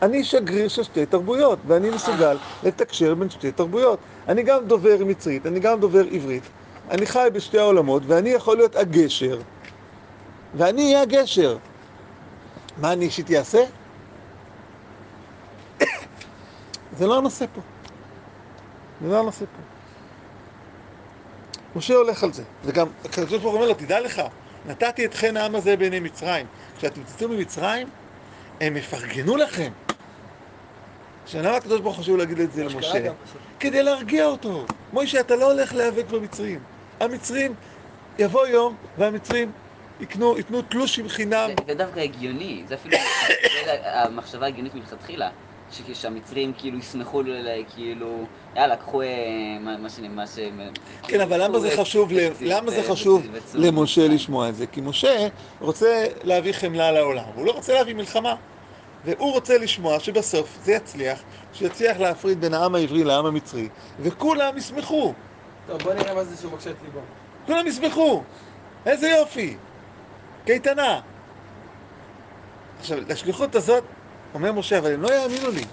אני 0.02 0.24
שגריר 0.24 0.68
של 0.68 0.82
שתי 0.82 1.06
תרבויות, 1.06 1.58
ואני 1.66 1.90
מסוגל 1.90 2.36
לתקשר 2.62 3.14
בין 3.14 3.30
שתי 3.30 3.52
תרבויות. 3.52 3.98
אני 4.28 4.42
גם 4.42 4.66
דובר 4.66 4.96
מצרית, 5.04 5.46
אני 5.46 5.60
גם 5.60 5.80
דובר 5.80 6.04
עברית, 6.12 6.42
אני 6.90 7.06
חי 7.06 7.28
בשתי 7.32 7.58
העולמות, 7.58 8.02
ואני 8.06 8.30
יכול 8.30 8.56
להיות 8.56 8.76
הגשר, 8.76 9.40
ואני 10.54 10.82
אהיה 10.84 11.02
הגשר. 11.02 11.56
מה 12.80 12.92
אני 12.92 13.04
אישית 13.04 13.30
אעשה? 13.30 13.64
זה 16.98 17.06
לא 17.06 17.18
הנושא 17.18 17.44
פה. 17.54 17.60
זה 19.02 19.08
לא 19.08 19.18
הנושא 19.18 19.44
פה. 19.44 19.62
משה 21.78 21.94
הולך 21.94 22.24
על 22.24 22.32
זה, 22.32 22.42
וגם 22.64 22.86
הקדוש 23.04 23.30
ברוך 23.30 23.42
הוא 23.42 23.52
אומר 23.54 23.66
לו, 23.66 23.74
תדע 23.74 24.00
לך, 24.00 24.22
נתתי 24.66 25.04
את 25.06 25.14
חן 25.14 25.36
העם 25.36 25.54
הזה 25.54 25.76
בעיני 25.76 26.00
מצרים. 26.00 26.46
כשאתם 26.78 27.02
תצאו 27.02 27.28
ממצרים, 27.28 27.88
הם 28.60 28.76
יפרגנו 28.76 29.36
לכם. 29.36 29.70
עכשיו, 31.24 31.42
למה 31.42 31.56
הקדוש 31.56 31.80
ברוך 31.80 31.96
הוא 31.96 32.02
חשוב 32.02 32.16
להגיד 32.16 32.40
את 32.40 32.52
זה 32.52 32.64
למשה? 32.64 33.12
כדי 33.60 33.82
להרגיע 33.82 34.24
אותו. 34.26 34.64
מוישה, 34.92 35.20
אתה 35.20 35.36
לא 35.36 35.52
הולך 35.52 35.74
להיאבק 35.74 36.06
במצרים. 36.10 36.58
המצרים, 37.00 37.54
יבוא 38.18 38.46
יום, 38.46 38.76
והמצרים 38.98 39.52
יקנו, 40.00 40.36
ייתנו 40.38 40.62
תלושים 40.62 41.08
חינם. 41.08 41.50
זה- 41.58 41.64
זה 41.66 41.74
דווקא 41.74 42.00
הגיוני, 42.00 42.62
זה 42.68 42.74
אפילו 42.74 42.96
זה 43.66 43.72
המחשבה 43.82 44.44
ההגיונית 44.46 44.74
מלכתחילה, 44.74 45.30
שכשהמצרים 45.70 46.52
כאילו 46.58 46.78
ישמחו, 46.78 47.22
כאילו, 47.68 48.26
יאללה, 48.56 48.76
קחו 48.76 49.02
אה, 49.02 49.06
מה 49.60 49.76
מה 49.76 49.88
שנ- 49.88 50.08
מה 50.08 50.26
ש... 50.26 50.38
כן, 51.02 51.20
אבל 51.20 51.44
למה 51.44 51.58
זה 51.60 51.70
חשוב, 51.76 52.12
ל- 52.12 52.18
למה 52.40 52.70
זה 52.70 52.82
חשוב 52.82 53.22
למשה 53.54 54.08
לשמוע 54.08 54.48
את 54.48 54.54
זה? 54.54 54.66
כי 54.66 54.80
משה 54.80 55.28
רוצה 55.60 56.06
להביא 56.22 56.52
חמלה 56.52 56.92
לעולם, 56.92 57.24
הוא 57.34 57.46
לא 57.46 57.52
רוצה 57.52 57.74
להביא 57.74 57.94
מלחמה. 57.94 58.34
והוא 59.04 59.32
רוצה 59.32 59.58
לשמוע 59.58 60.00
שבסוף 60.00 60.58
זה 60.64 60.72
יצליח, 60.72 61.22
שיצליח 61.52 61.96
להפריד 61.96 62.40
בין 62.40 62.54
העם 62.54 62.74
העברי 62.74 63.04
לעם 63.04 63.26
המצרי, 63.26 63.68
וכולם 63.98 64.56
ישמחו. 64.58 65.14
טוב, 65.66 65.82
בוא 65.82 65.94
נראה 65.94 66.14
מה 66.14 66.24
זה 66.24 66.36
שהוא 66.36 66.52
מקשה 66.52 66.70
את 66.70 66.82
ליבו. 66.82 67.00
כולם 67.46 67.66
ישמחו. 67.66 68.22
איזה 68.86 69.08
יופי. 69.08 69.56
קייטנה. 70.44 71.00
עכשיו, 72.78 72.98
לשליחות 73.08 73.54
הזאת, 73.54 73.84
אומר 74.36 74.52
משה, 74.52 74.78
אבל 74.78 74.92
הם 74.92 75.02
לא 75.02 75.14
יאמינו 75.14 75.50
לי. 75.50 75.64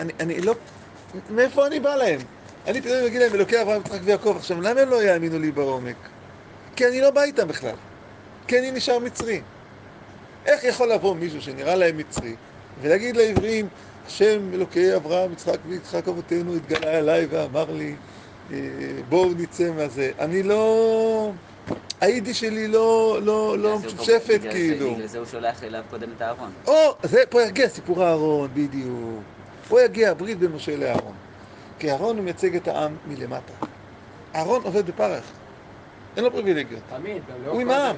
אני, 0.00 0.12
אני 0.20 0.40
לא... 0.40 0.54
מאיפה 1.30 1.66
אני 1.66 1.80
בא 1.80 1.94
להם? 1.94 2.20
אני 2.66 2.80
פתאום 2.80 2.96
אגיד 3.06 3.20
להם, 3.20 3.34
אלוקי 3.34 3.62
אברהם, 3.62 3.80
יצחק 3.80 3.98
ויעקב. 4.04 4.34
עכשיו, 4.36 4.60
למה 4.60 4.80
הם 4.80 4.88
לא 4.88 5.02
יאמינו 5.02 5.38
לי 5.38 5.50
בעומק? 5.50 5.96
כי 6.76 6.86
אני 6.86 7.00
לא 7.00 7.10
בא 7.10 7.22
איתם 7.22 7.48
בכלל. 7.48 7.74
כי 8.46 8.58
אני 8.58 8.70
נשאר 8.70 8.98
מצרי. 8.98 9.40
איך 10.46 10.64
יכול 10.64 10.92
לבוא 10.92 11.14
מישהו 11.14 11.42
שנראה 11.42 11.74
להם 11.74 11.96
מצרי, 11.96 12.34
ולהגיד 12.82 13.16
לעברים, 13.16 13.68
השם 14.06 14.54
אלוקי 14.54 14.96
אברהם, 14.96 15.32
יצחק 15.32 15.58
ויצחק 15.68 16.08
אבותינו 16.08 16.54
התגלה 16.56 16.98
אליי 16.98 17.26
ואמר 17.30 17.70
לי, 17.70 17.94
אה, 18.52 18.58
בואו 19.08 19.30
נצא 19.36 19.70
מהזה. 19.70 20.10
אני 20.18 20.42
לא... 20.42 21.32
היידיש 22.00 22.40
שלי 22.40 22.68
לא, 22.68 23.18
לא, 23.22 23.58
לא 23.58 23.78
משופשפת 23.78 24.40
כאילו. 24.50 24.94
בגלל 24.94 25.06
זה 25.06 25.18
הוא 25.18 25.26
שולח 25.26 25.64
אליו 25.64 25.84
קודם 25.90 26.08
את 26.16 26.22
אהרון. 26.22 26.50
או, 26.66 26.72
זה, 27.02 27.22
פה 27.30 27.42
יגיע 27.42 27.68
סיפור 27.68 28.04
אהרון, 28.04 28.48
בדיוק. 28.54 29.22
פה 29.68 29.82
יגיע 29.82 30.10
הברית 30.10 30.38
בין 30.38 30.52
משה 30.52 30.76
לאהרון. 30.76 31.14
כי 31.78 31.90
אהרון 31.90 32.16
הוא 32.16 32.24
מייצג 32.24 32.56
את 32.56 32.68
העם 32.68 32.96
מלמטה. 33.06 33.52
אהרון 34.34 34.62
עובד 34.64 34.86
בפרך. 34.86 35.24
אין 36.16 36.24
לו 36.24 36.32
פריבילגיות. 36.32 36.82
תמיד, 36.96 37.22
גם 37.28 37.42
לאורך 37.42 37.52
הוא 37.52 37.60
עם 37.60 37.70
העם. 37.70 37.96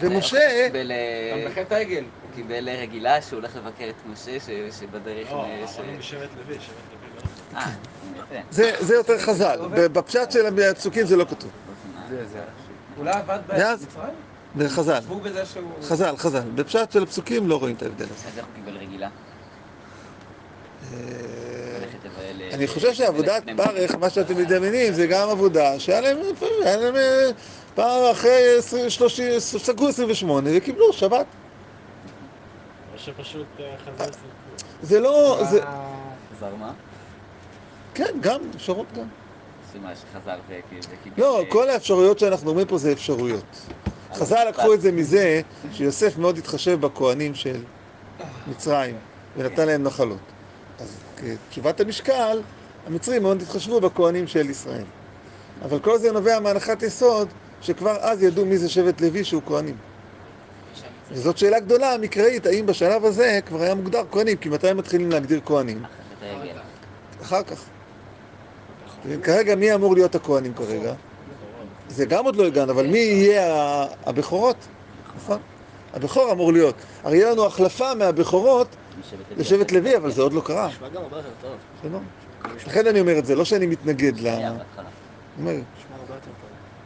ומשה, 0.00 0.38
הוא 0.62 0.66
קיבל, 0.66 0.92
אה, 0.92 1.44
גם 1.44 1.50
בחטא 1.50 1.74
העגל. 1.74 2.04
הוא 2.22 2.30
קיבל 2.36 2.68
אה, 2.68 2.80
רגילה 2.82 3.22
שהוא 3.22 3.38
הולך 3.38 3.56
לבקר 3.56 3.88
את 3.88 4.12
משה, 4.12 4.40
ש- 4.40 4.80
שבדרך... 4.80 5.32
לא, 5.32 5.44
אה, 5.44 5.64
אבל 5.76 5.84
הוא 5.88 5.98
משבט 5.98 6.20
לוי, 6.20 6.54
שבט 6.60 6.74
לוי 6.92 7.10
לא. 7.54 7.58
אה, 7.58 8.72
זה 8.80 8.94
יותר 8.94 9.18
חז"ל. 9.18 9.58
בפשט 9.70 10.30
של 10.32 10.46
הפסוקים 10.70 11.06
זה 11.06 11.16
לא 11.16 11.24
כתוב. 11.24 11.50
זה, 12.08 12.26
זה. 12.26 12.40
אולי 12.98 13.12
עבד 13.12 13.38
במצרים? 13.48 14.10
בחז"ל. 14.56 14.98
ישבו 14.98 15.20
בזה 15.20 15.46
שהוא... 15.46 15.70
חז"ל, 15.82 16.16
חז"ל. 16.16 16.50
בפשט 16.54 16.92
של 16.92 17.02
הפסוקים 17.02 17.48
לא 17.48 17.58
רואים 17.58 17.76
את 17.76 17.82
ההבדל 17.82 18.04
הזה. 18.04 18.28
אז 18.28 18.38
איך 18.38 18.46
הוא 18.46 18.54
קיבל 18.54 18.76
רגילה? 18.76 19.08
אה, 20.92 20.98
אה, 22.18 22.54
אני 22.54 22.66
חושב 22.66 22.94
שעבודת 22.94 23.42
פרך, 23.56 23.94
מה 23.94 24.10
שאתם 24.10 24.36
מדמיינים, 24.36 24.92
זה 24.92 25.06
גם 25.06 25.28
עבודה 25.28 25.78
שהיה 25.80 26.00
להם, 26.00 26.16
אה, 26.96 27.30
פעם 27.74 28.10
אחרי 28.12 28.56
20, 28.58 28.90
30, 28.90 29.38
סגרו 29.38 29.88
28 29.88 30.50
וקיבלו 30.56 30.92
שבת. 30.92 31.26
או 32.94 32.98
שפשוט 32.98 33.46
חזר 33.84 34.04
סיפור. 34.04 34.30
זה 34.82 35.00
לא, 35.00 35.40
זה, 35.50 35.60
חזר 36.36 36.54
מה? 36.60 36.72
כן, 37.94 38.10
גם, 38.20 38.40
אפשרות 38.56 38.86
גם. 38.92 39.23
שמה 39.74 39.90
שחזר 39.94 40.36
וכי- 40.48 40.78
וקיבל... 40.90 41.22
לא, 41.22 41.42
כל 41.48 41.70
האפשרויות 41.70 42.18
שאנחנו 42.18 42.50
אומרים 42.50 42.66
פה 42.66 42.78
זה 42.78 42.92
אפשרויות. 42.92 43.44
חז"ל 44.14 44.44
לקחו 44.48 44.74
את 44.74 44.80
זה 44.80 44.92
מזה 44.92 45.40
שיוסף 45.72 46.18
מאוד 46.18 46.38
התחשב 46.38 46.80
בכהנים 46.80 47.34
של 47.34 47.62
מצרים 48.46 48.96
ונתן 49.36 49.66
להם 49.66 49.82
נחלות. 49.82 50.18
אז 50.80 50.96
כתשובת 51.16 51.80
המשקל, 51.80 52.40
המצרים 52.86 53.22
מאוד 53.22 53.42
התחשבו 53.42 53.80
בכהנים 53.80 54.26
של 54.26 54.50
ישראל. 54.50 54.84
אבל 55.62 55.78
כל 55.78 55.98
זה 55.98 56.12
נובע 56.12 56.40
מהנחת 56.40 56.82
יסוד 56.82 57.28
שכבר 57.60 57.96
אז 58.00 58.22
ידעו 58.22 58.46
מי 58.46 58.58
זה 58.58 58.68
שבט 58.68 59.00
לוי 59.00 59.24
שהוא 59.24 59.42
כהנים. 59.46 59.76
וזאת 61.10 61.38
שאלה 61.38 61.60
גדולה, 61.60 61.98
מקראית, 61.98 62.46
האם 62.46 62.66
בשלב 62.66 63.04
הזה 63.04 63.40
כבר 63.46 63.62
היה 63.62 63.74
מוגדר 63.74 64.02
כהנים? 64.10 64.36
כי 64.36 64.48
מתי 64.48 64.72
מתחילים 64.72 65.10
להגדיר 65.10 65.40
כהנים? 65.44 65.82
אחר 67.22 67.42
כך. 67.42 67.64
כרגע 69.22 69.56
מי 69.56 69.74
אמור 69.74 69.94
להיות 69.94 70.14
הכהנים 70.14 70.54
כרגע? 70.54 70.94
זה 71.88 72.06
גם 72.06 72.24
עוד 72.24 72.36
לא 72.36 72.46
הגענו, 72.46 72.72
אבל 72.72 72.86
מי 72.86 72.98
יהיה 72.98 73.86
הבכורות? 74.06 74.56
נכון. 75.16 75.38
הבכור 75.94 76.32
אמור 76.32 76.52
להיות. 76.52 76.74
הרי 77.04 77.16
יהיה 77.16 77.30
לנו 77.30 77.46
החלפה 77.46 77.94
מהבכורות. 77.94 78.68
לשבט 79.36 79.72
לוי, 79.72 79.96
אבל 79.96 80.10
זה 80.10 80.22
עוד 80.22 80.32
לא 80.32 80.40
קרה. 80.40 80.68
נשמע 80.68 80.88
גם 80.88 81.02
הרבה 81.02 81.16
יותר 81.16 81.28
טוב. 81.40 81.52
זה. 81.82 81.98
לכן 82.66 82.86
אני 82.86 83.00
אומר 83.00 83.18
את 83.18 83.26
זה, 83.26 83.34
לא 83.34 83.44
שאני 83.44 83.66
מתנגד 83.66 84.20
ל... 84.20 84.28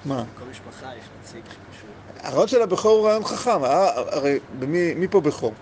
מה? 0.05 0.25
כל 0.39 0.45
משפחה 0.51 0.87
יש 0.87 1.05
נציג 1.23 1.43
שקשור. 1.45 1.91
הרעיון 2.23 2.49
של 2.49 2.63
הבכור 2.63 2.99
הוא 2.99 3.07
רעיון 3.07 3.25
חכם. 3.25 3.65
אה, 3.65 3.97
הרי 3.97 4.39
במי 4.59 4.95
מי 4.95 5.09
פה 5.09 5.21
בכור? 5.21 5.53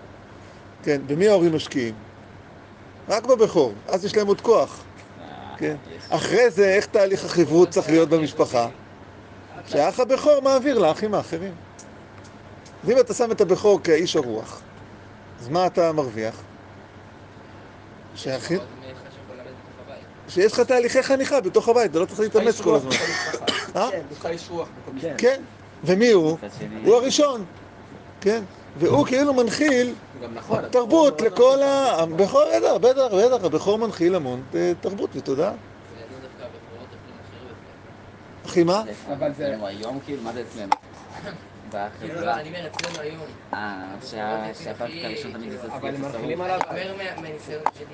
כן, 0.83 1.01
במי 1.07 1.27
ההורים 1.27 1.55
משקיעים? 1.55 1.95
רק 3.09 3.25
בבכור, 3.25 3.73
אז 3.87 4.05
יש 4.05 4.17
להם 4.17 4.27
עוד 4.27 4.41
כוח. 4.41 4.83
כן. 5.57 5.75
אחרי 6.09 6.49
זה, 6.49 6.69
איך 6.69 6.85
תהליך 6.85 7.25
החברות 7.25 7.69
צריך 7.69 7.89
להיות 7.89 8.09
במשפחה? 8.09 8.67
שהאח 9.67 9.99
הבכור 9.99 10.39
מעביר 10.43 10.79
לאחים 10.79 11.13
האחרים. 11.13 11.53
אז 12.83 12.89
אם 12.89 12.99
אתה 12.99 13.13
שם 13.13 13.31
את 13.31 13.41
הבכור 13.41 13.83
כאיש 13.83 14.15
הרוח, 14.15 14.61
אז 15.39 15.47
מה 15.47 15.65
אתה 15.65 15.91
מרוויח? 15.91 16.41
שהאחים... 18.15 18.59
שיש 20.29 20.53
לך 20.53 20.59
תהליכי 20.59 21.03
חניכה 21.03 21.41
בתוך 21.41 21.69
הבית, 21.69 21.91
אתה 21.91 21.99
לא 21.99 22.05
צריך 22.05 22.19
להתאמץ 22.19 22.61
כל 22.61 22.75
הזמן. 22.75 22.91
אה? 23.75 23.89
כן, 23.91 24.01
משפחה. 24.11 24.29
כן. 25.17 25.41
ומי 25.83 26.11
הוא? 26.11 26.37
הוא 26.85 26.95
הראשון. 26.95 27.45
כן. 28.21 28.43
והוא 28.79 29.05
כאילו 29.05 29.33
מנחיל 29.33 29.93
נכון. 30.33 30.69
תרבות 30.69 31.21
מאוד 31.21 31.33
לכל 31.33 31.43
נכון. 31.43 31.63
ה... 31.63 32.03
הבכור, 32.03 32.43
בטח, 32.57 32.73
בטח, 32.81 33.13
בטח, 33.35 33.43
הבכור 33.45 33.77
מנחיל 33.77 34.15
המון 34.15 34.41
אה, 34.55 34.71
תרבות 34.81 35.09
אחרת. 35.15 35.53
אחי, 38.45 38.63
מה? 38.63 38.83
אבל 39.13 39.33
זה- 39.33 39.55
היום 39.61 39.99
כאילו, 40.05 40.23
מה 40.23 40.33
זה 40.33 40.41
אצלנו? 40.41 40.71
כאילו, 41.71 42.13
לא, 42.13 42.19
בחברה. 42.19 42.39
אני 42.39 42.49
אומר 42.49 42.67
אצלנו 42.67 42.99
היום. 42.99 43.21
אה, 43.53 43.85
שה- 44.09 44.51
שהפרק 44.63 44.89
הראשון 45.03 45.31
תמיד 45.33 45.51
זה 45.51 45.57
אבל 45.67 45.87
הם 45.89 45.95
סביב 45.95 46.05
מנחילים 46.05 46.41
הסרוב. 46.41 46.61
עליו... 46.61 46.67
אני 46.69 46.91
אומר 46.91 47.03
מה- 47.15 47.21
מהניסיון 47.21 47.61
שלי, 47.77 47.85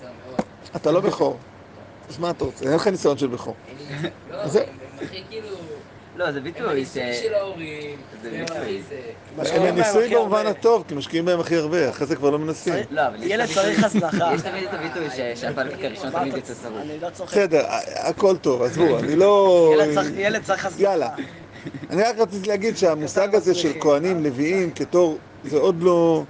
זה 0.00 0.06
מאוד. 0.26 0.40
אתה 0.76 0.90
לא 0.90 1.00
בכור. 1.00 1.38
אז 2.08 2.18
מה 2.18 2.30
אתה 2.30 2.44
רוצה? 2.44 2.64
אין 2.64 2.74
לך 2.74 2.86
ניסיון 2.86 3.18
של 3.18 3.26
בכור. 3.26 3.54
אין 3.68 3.76
לי- 4.02 4.10
לא, 4.30 4.36
הם 4.42 4.48
הכי 5.02 5.22
כאילו... 5.30 5.48
לא, 6.16 6.32
זה 6.32 6.40
ביטוי 6.40 6.84
ש... 6.86 6.92
של 6.92 7.34
ההורים. 7.34 7.96
זה 8.22 8.30
ביטוי. 8.30 8.82
זה. 8.88 9.00
הם 9.54 9.74
ניסוי 9.78 10.04
הכי 10.06 10.14
במובן. 10.14 10.46
הטוב, 10.46 10.84
כי 10.88 10.94
משקיעים 10.94 11.24
בהם 11.24 11.40
הכי 11.40 11.56
הרבה, 11.56 11.90
אחרי 11.90 12.06
זה 12.06 12.16
כבר 12.16 12.30
לא 12.30 12.38
מנסים. 12.38 12.74
לא, 12.90 13.06
אבל 13.06 13.22
יש 13.22 13.30
ילד 13.30 13.48
צריך 13.54 13.84
הזנחה. 13.84 14.30
יש 14.34 14.42
תמיד 14.42 14.64
את 14.64 14.74
הביטוי 14.74 15.10
ש- 15.10 15.40
שהפרק 15.40 15.84
הראשון 15.84 16.10
תמיד 16.10 16.36
יוצא 16.36 16.54
שרוף. 16.62 16.76
אני 16.82 16.98
לא. 17.00 17.08
בסדר, 17.26 17.64
הכל 17.96 18.36
טוב, 18.36 18.62
עזבו, 18.62 18.98
אני 18.98 19.16
לא... 19.16 19.70
ילד 19.74 19.94
צריך- 19.94 20.12
ילד 20.16 20.42
צריך 20.44 20.66
הזנחה. 20.66 20.82
יאללה. 20.82 21.10
אני 21.90 22.02
רק 22.02 22.18
רציתי 22.18 22.48
להגיד 22.48 22.76
שהמושג 22.76 23.34
הזה 23.34 23.54
של 23.54 23.72
כהנים, 23.80 24.24
לוויים, 24.24 24.70
כתור, 24.70 25.18
זה 25.44 25.56
עוד 25.58 25.82
לא... 25.82 26.22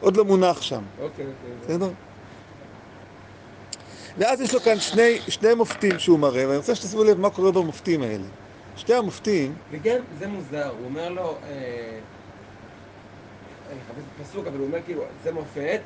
עוד 0.00 0.16
לא 0.16 0.24
מונח 0.24 0.62
שם, 0.62 0.82
אוקיי, 1.00 1.06
אוקיי. 1.26 1.76
בסדר? 1.76 1.88
ואז 4.18 4.40
יש 4.40 4.54
לו 4.54 4.60
כאן 4.60 4.80
שני, 4.80 5.18
שני 5.28 5.54
מופתים 5.54 5.98
שהוא 5.98 6.18
מראה, 6.18 6.46
ואני 6.46 6.56
רוצה 6.56 6.74
שתשימו 6.74 7.04
לב 7.04 7.20
מה 7.20 7.30
קורה 7.30 7.52
במופתים 7.52 8.02
האלה. 8.02 8.24
שתי 8.76 8.94
המופתים, 8.94 9.54
וגם 9.70 9.96
זה 10.18 10.28
מוזר, 10.28 10.68
הוא 10.78 10.84
אומר 10.84 11.08
לו, 11.08 11.22
אה, 11.22 11.98
אני 13.70 13.78
מחפש 13.78 13.98
את 13.98 14.26
הפסוק, 14.26 14.46
אבל 14.46 14.58
הוא 14.58 14.66
אומר 14.66 14.78
כאילו, 14.86 15.02
זה 15.24 15.32
מופת, 15.32 15.80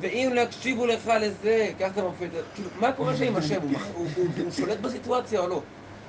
ואם 0.00 0.30
לא 0.34 0.40
יקשיבו 0.40 0.86
לך 0.86 1.10
לזה, 1.20 1.70
קח 1.78 1.90
את 1.92 1.98
המופת, 1.98 2.26
כאילו, 2.54 2.70
מה 2.80 2.92
קורה 2.92 3.16
שם 3.16 3.24
עם 3.24 3.36
השם? 3.36 3.60
הוא, 3.62 3.70
הוא, 3.94 4.06
הוא, 4.16 4.26
הוא 4.42 4.50
שולט 4.52 4.78
בסיטואציה 4.78 5.40
או 5.40 5.48
לא? 5.48 5.62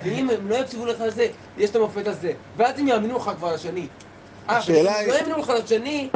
ואם 0.03 0.29
הם 0.29 0.47
לא 0.47 0.55
יקשיבו 0.55 0.85
לך 0.85 0.99
לזה, 0.99 1.27
יש 1.57 1.69
את 1.69 1.75
המופת 1.75 2.07
הזה, 2.07 2.33
ואז 2.57 2.79
הם 2.79 2.87
יאמינו 2.87 3.17
לך 3.17 3.31
כבר 3.37 3.53
לשני. 3.53 3.87
אה, 4.49 4.57
השאלה 4.57 4.95
היא- 4.97 5.07
לא 5.07 5.13
יאמינו 5.13 5.37
לך 5.37 5.49
לשני, 5.63 6.09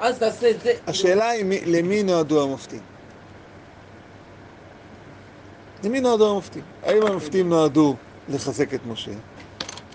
אז 0.00 0.18
תעשה 0.18 0.50
את 0.50 0.60
זה. 0.60 0.72
השאלה 0.86 1.28
היא 1.28 1.44
מי- 1.44 1.64
למי 1.66 2.02
נועדו 2.02 2.42
המופתים. 2.42 2.80
למי 5.84 6.00
נועדו 6.00 6.30
המופתים? 6.30 6.62
האם 6.82 7.02
המופתים 7.02 7.48
נועדו 7.48 7.96
לחזק 8.28 8.74
את 8.74 8.80
משה? 8.86 9.10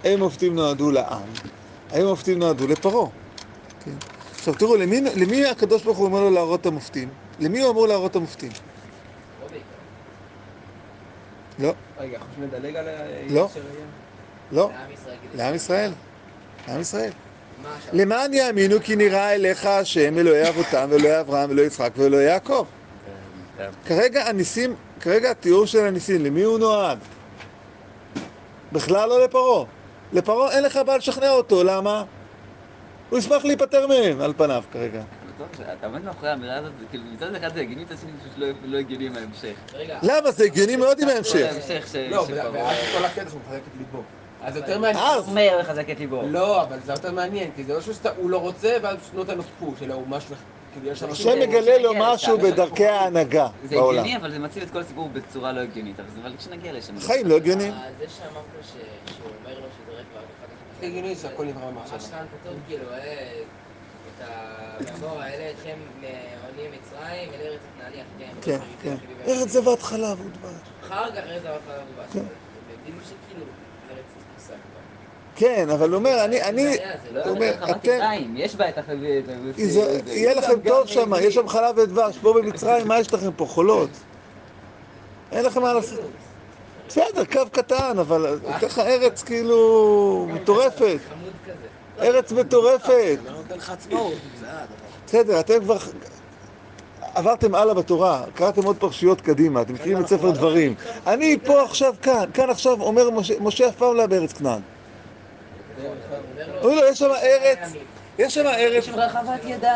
האם 0.03 0.21
המופתים 0.21 0.55
נועדו 0.55 0.91
לעם? 0.91 1.21
האם 1.91 2.05
המופתים 2.05 2.39
נועדו 2.39 2.67
לפרעה? 2.67 3.09
כן. 3.85 3.91
עכשיו 4.35 4.53
תראו, 4.53 4.75
למי, 4.75 5.01
למי 5.01 5.45
הקדוש 5.45 5.83
ברוך 5.83 5.97
הוא 5.97 6.05
אומר 6.05 6.21
לו 6.21 6.29
להראות 6.29 6.61
את 6.61 6.65
המופתים? 6.65 7.09
למי 7.39 7.61
הוא 7.61 7.71
אמור 7.71 7.87
להראות 7.87 8.11
את 8.11 8.15
המופתים? 8.15 8.51
לא. 11.59 11.67
לא, 11.67 11.73
רגע, 11.99 12.17
אנחנו 12.17 12.43
לדלג 12.43 12.75
על 12.75 12.87
ה... 12.87 12.91
לא. 13.29 13.49
לא, 14.51 14.71
לעם 14.73 14.91
ישראל. 14.93 15.15
כדי 15.23 15.37
לעם 15.37 15.55
ישראל. 15.55 15.91
לעם 16.67 16.81
ישראל. 16.81 17.11
למען 17.93 18.33
יאמינו 18.33 18.75
כי 18.83 18.95
נראה 18.95 19.35
אליך 19.35 19.65
השם 19.65 20.17
אלוהי 20.17 20.49
אבותם 20.49 20.87
ואלוהי 20.89 21.19
אברהם 21.19 21.49
ואלוהי 21.49 21.67
יצחק 21.67 21.91
ואלוהי 21.97 22.25
יעקב. 22.25 22.65
כן. 23.57 23.69
כרגע 23.85 24.29
הניסים, 24.29 24.75
כרגע 24.99 25.31
התיאור 25.31 25.65
של 25.65 25.85
הניסים, 25.85 26.25
למי 26.25 26.43
הוא 26.43 26.59
נועד? 26.59 26.99
בכלל 28.71 29.09
לא 29.09 29.23
לפרעה. 29.23 29.65
לפרעה 30.13 30.51
אין 30.51 30.63
לך 30.63 30.79
בעיה 30.85 30.97
לשכנע 30.97 31.29
אותו, 31.31 31.63
למה? 31.63 32.03
הוא 33.09 33.19
ישמח 33.19 33.45
להיפטר 33.45 33.87
מהם, 33.87 34.21
על 34.21 34.33
פניו 34.37 34.63
כרגע. 34.73 35.01
אתה 35.77 35.87
עומד 35.87 36.03
מאחורי 36.03 36.29
האמירה 36.29 36.55
הזאת, 36.57 36.71
זה 36.79 36.85
כאילו 36.89 37.03
מצד 37.13 37.35
אחד 37.35 37.53
זה 37.53 37.59
הגיוני, 37.61 37.83
מצד 37.83 37.95
שני 38.01 38.11
זה 38.11 38.29
פשוט 38.29 38.37
לא- 38.37 38.47
לא 38.63 38.77
הגיוני 38.77 39.05
עם 39.07 39.15
ההמשך. 39.15 39.53
למה? 40.03 40.31
זה 40.31 40.43
הגיוני 40.43 40.75
מאוד 40.75 40.99
עם 41.01 41.09
ההמשך. 41.09 41.49
ההמשך. 41.51 41.95
לא, 42.09 42.25
שפרעה- 42.25 42.51
ואז 42.53 42.77
כל 42.97 43.05
הקטע 43.05 43.29
שהוא 43.29 43.41
מחזק 43.47 43.57
את 43.67 43.77
ליבו. 43.77 44.03
אז 44.43 44.55
יותר 44.55 44.79
מעניין. 44.79 45.03
אז, 45.05 45.27
אומר 45.27 45.57
לחזק 45.59 45.89
את 45.89 45.99
ליבו. 45.99 46.21
לא, 46.27 46.61
אבל 46.63 46.77
זה 46.85 46.91
יותר 46.91 47.11
מעניין, 47.11 47.51
כי 47.55 47.63
זה 47.63 47.73
לא 47.73 47.81
שהוא 47.81 48.29
לא 48.29 48.37
רוצה, 48.37 48.77
ואז 48.81 48.97
הוא 49.11 49.19
נותן 49.19 49.37
לו 49.37 49.43
פוש, 49.59 49.81
אלא 49.83 49.93
הוא 49.93 50.07
משהו... 50.07 50.35
כאילו. 50.73 50.91
השם 51.11 51.39
מגלה 51.39 51.77
לו 51.77 51.91
משהו 51.97 52.37
בדרכי 52.37 52.85
ההנהגה 52.85 53.47
זה 53.63 53.75
בעולם. 53.75 53.99
הגיוני, 53.99 54.17
אבל 54.17 54.31
זה 54.31 54.39
מציב 54.39 54.63
את 54.63 54.69
כל 54.69 54.79
הסיפור 54.79 55.09
בצורה 55.09 55.51
לא 55.51 55.59
הגיונית. 55.59 55.99
אבל 55.99 56.09
זה- 56.31 56.37
כשנגיע 56.37 56.73
לשם... 56.73 56.99
חיים 56.99 57.27
לא 57.27 57.35
הגיוניים. 57.35 57.73
אה, 57.73 57.89
זה 57.99 58.05
שאמרת 58.09 58.43
שהוא 58.63 59.29
אומר 59.39 59.59
לו 59.59 59.65
שזה 59.77 59.99
רק 59.99 60.05
ואחר 60.13 60.21
כך... 60.41 60.79
זה 60.79 60.85
הגיוני 60.85 61.15
שהכל 61.15 61.45
נברא 61.45 61.71
ממש 61.71 61.89
במחשבה. 61.91 62.09
כאן 62.17 62.25
כתוב 62.43 62.53
כאילו, 62.67 62.83
אה, 62.93 63.41
את 64.17 64.23
ה... 64.27 64.33
ואמור 65.01 65.21
האלה 65.21 65.51
אתכם 65.51 65.77
מעוני 66.01 66.67
מצרים 66.77 67.29
אל 67.33 67.47
ארץ 67.47 67.59
הכנעני 67.75 67.95
אחריהם. 68.01 68.35
כן, 68.41 68.59
כן. 68.81 68.95
ארץ 69.27 69.49
זבת 69.49 69.81
חלב 69.81 70.19
ודבש. 70.25 70.51
אחר 70.83 71.11
כך 71.11 71.17
ארץ 71.17 71.41
זבת 71.41 71.59
חלב 71.67 71.83
ובש. 71.95 72.13
כן. 72.13 72.19
שכאילו 73.05 73.45
כבר. 73.45 73.68
כן, 75.39 75.69
אבל 75.69 75.89
הוא 75.89 75.95
אומר, 75.95 76.25
אני, 76.25 76.41
אני, 76.41 76.77
לא 77.13 77.23
הוא 77.23 77.35
אומר, 77.35 77.53
אתם, 77.71 77.99
יש 78.35 78.55
בה 78.55 78.69
את 78.69 78.77
החבית. 78.77 79.25
יהיה 80.07 80.33
לכם 80.33 80.59
טוב 80.67 80.87
שם, 80.87 81.11
יש 81.21 81.35
שם 81.35 81.47
חלב 81.47 81.77
ודבש, 81.77 82.17
פה 82.17 82.33
במצרים, 82.33 82.87
מה 82.87 82.99
יש 82.99 83.13
לכם 83.13 83.31
פה? 83.35 83.45
חולות. 83.45 83.89
אין 85.31 85.45
לכם 85.45 85.61
מה 85.61 85.73
לעשות. 85.73 85.99
בסדר, 86.87 87.25
קו 87.25 87.41
קטן, 87.51 87.99
אבל 87.99 88.39
נותן 88.43 88.65
לך 88.65 88.79
ארץ 88.79 89.23
כאילו 89.23 90.27
מטורפת. 90.33 90.99
ארץ 91.99 92.31
מטורפת. 92.31 93.17
בסדר, 95.07 95.39
אתם 95.39 95.59
כבר 95.63 95.77
עברתם 97.15 97.55
הלאה 97.55 97.73
בתורה, 97.73 98.23
קראתם 98.33 98.63
עוד 98.63 98.77
פרשיות 98.77 99.21
קדימה, 99.21 99.61
אתם 99.61 99.73
מכירים 99.73 100.01
את 100.01 100.07
ספר 100.07 100.31
דברים. 100.31 100.75
אני 101.07 101.37
פה 101.45 101.63
עכשיו 101.63 101.93
כאן, 102.01 102.23
כאן 102.33 102.49
עכשיו 102.49 102.81
אומר 102.81 103.09
משה, 103.41 103.67
אף 103.67 103.75
פעם 103.75 103.95
לא 103.95 104.05
בארץ 104.05 104.33
כנען. 104.33 104.61
לו, 106.63 106.85
יש 106.91 106.99
שם 106.99 107.09
ארץ, 107.23 107.59
יש 108.19 108.35
שם 108.35 108.45
ארץ. 108.47 108.85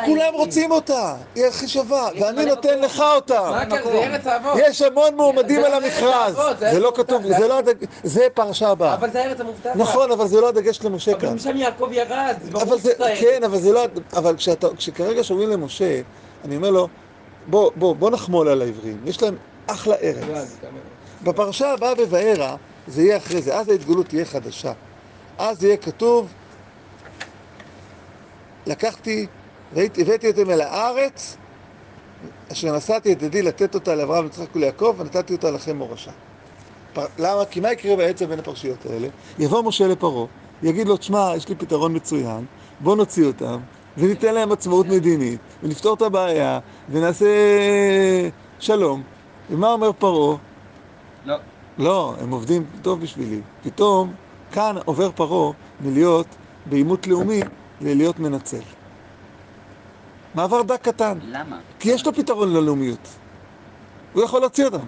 כולם 0.05 0.33
רוצים 0.33 0.71
אותה, 0.71 1.15
היא 1.35 1.45
הכי 1.45 1.67
שווה, 1.67 2.09
ואני 2.19 2.45
נותן. 2.45 2.79
לך 2.79 3.03
אותה. 3.15 3.63
יש 4.55 4.81
המון 4.81 5.15
מועמדים 5.15 5.63
על 5.63 5.73
ארץ 5.73 5.83
המכרז, 5.83 6.35
זה 6.59 6.79
לא 6.79 6.91
כתוב. 6.95 7.27
זה 7.27 7.47
לא 7.47 7.57
הדג... 7.59 7.73
זה 8.03 8.27
פרשה 8.33 8.69
הבאה. 8.69 8.93
אבל 8.93 9.09
זה 9.11 9.21
הארץ 9.23 9.39
המובטחת. 9.39 9.75
נכון, 9.75 10.11
אבל 10.11 10.27
זה 10.27 10.41
לא 10.41 10.49
הדגש 10.49 10.79
למשה 10.83 11.11
אבל 11.11 11.21
כאן. 11.21 11.33
משם 11.33 11.57
יעקב 11.57 11.89
ירד. 11.91 12.35
ברור 12.51 12.63
אבל 12.63 12.79
זה, 12.79 12.91
שזה. 12.93 13.13
כן, 13.21 13.43
אבל 13.43 13.59
זה 13.59 13.71
לא, 13.71 13.83
אבל 14.15 14.35
כשכרגע 14.77 15.23
שאומרים 15.23 15.49
למשה, 15.49 16.01
אני 16.45 16.55
אומר 16.55 16.69
לו, 16.71 16.87
בוא, 17.47 17.71
בוא, 17.75 17.95
בוא 17.95 18.09
נחמול 18.09 18.47
על 18.47 18.61
העברים, 18.61 18.97
יש 19.05 19.21
להם 19.23 19.35
אחלה 19.67 19.95
לא, 19.95 19.99
ארץ. 20.07 20.23
גם- 20.63 20.71
בפרשה 21.23 21.71
הבאה 21.73 21.95
בבארה, 21.95 22.55
זה 22.87 23.01
יהיה 23.01 23.17
אחרי 23.17 23.41
זה, 23.41 23.57
אז 23.59 23.69
ההתגלות 23.69 24.07
תהיה 24.07 24.25
חדשה. 24.25 24.71
אז 25.37 25.63
יהיה 25.63 25.77
כתוב, 25.77 26.33
לקחתי, 28.65 29.27
ראיתי, 29.75 30.01
הבאתי 30.01 30.27
אותם 30.27 30.49
אל 30.49 30.61
הארץ, 30.61 31.37
אשר 32.51 32.75
נשאתי 32.77 33.13
את 33.13 33.21
ידי 33.21 33.41
לתת 33.41 33.75
אותה 33.75 33.95
לאברהם, 33.95 34.23
ליצחק 34.23 34.55
וליעקב, 34.55 34.95
ונתתי 34.97 35.33
אותה 35.33 35.51
לכם 35.51 35.77
מורשה. 35.77 36.11
פר... 36.93 37.05
למה? 37.19 37.45
כי 37.45 37.59
מה 37.59 37.71
יקרה 37.71 37.95
באמצע 37.95 38.25
בין 38.25 38.39
הפרשיות 38.39 38.85
האלה? 38.85 39.07
יבוא 39.39 39.63
משה 39.63 39.87
לפרעה, 39.87 40.25
יגיד 40.63 40.87
לו, 40.87 40.97
תשמע, 40.97 41.31
יש 41.35 41.49
לי 41.49 41.55
פתרון 41.55 41.95
מצוין, 41.95 42.45
בוא 42.79 42.95
נוציא 42.95 43.25
אותם, 43.25 43.59
וניתן 43.97 44.33
להם 44.33 44.51
עצמאות 44.51 44.85
מדינית, 44.85 45.39
ונפתור 45.63 45.93
את 45.93 46.01
הבעיה, 46.01 46.59
ונעשה 46.89 47.25
שלום. 48.59 49.03
ומה 49.49 49.71
אומר 49.71 49.91
פרעה? 49.99 50.37
לא. 51.25 51.35
לא, 51.77 52.15
הם 52.19 52.31
עובדים 52.31 52.65
טוב 52.81 53.01
בשבילי. 53.01 53.41
פתאום, 53.63 54.13
כאן 54.53 54.75
עובר 54.85 55.11
פרעה 55.15 55.51
מלהיות 55.81 56.27
בעימות 56.65 57.07
לאומי 57.07 57.39
ללהיות 57.81 58.19
מנצל. 58.19 58.59
מעבר 60.35 60.61
דק 60.61 60.81
קטן, 60.81 61.17
למה? 61.27 61.59
כי 61.79 61.89
יש 61.91 62.05
לו 62.05 62.13
פתרון 62.13 62.53
ללאומיות. 62.53 63.07
הוא 64.13 64.23
יכול 64.23 64.39
להוציא 64.41 64.65
אותם. 64.65 64.85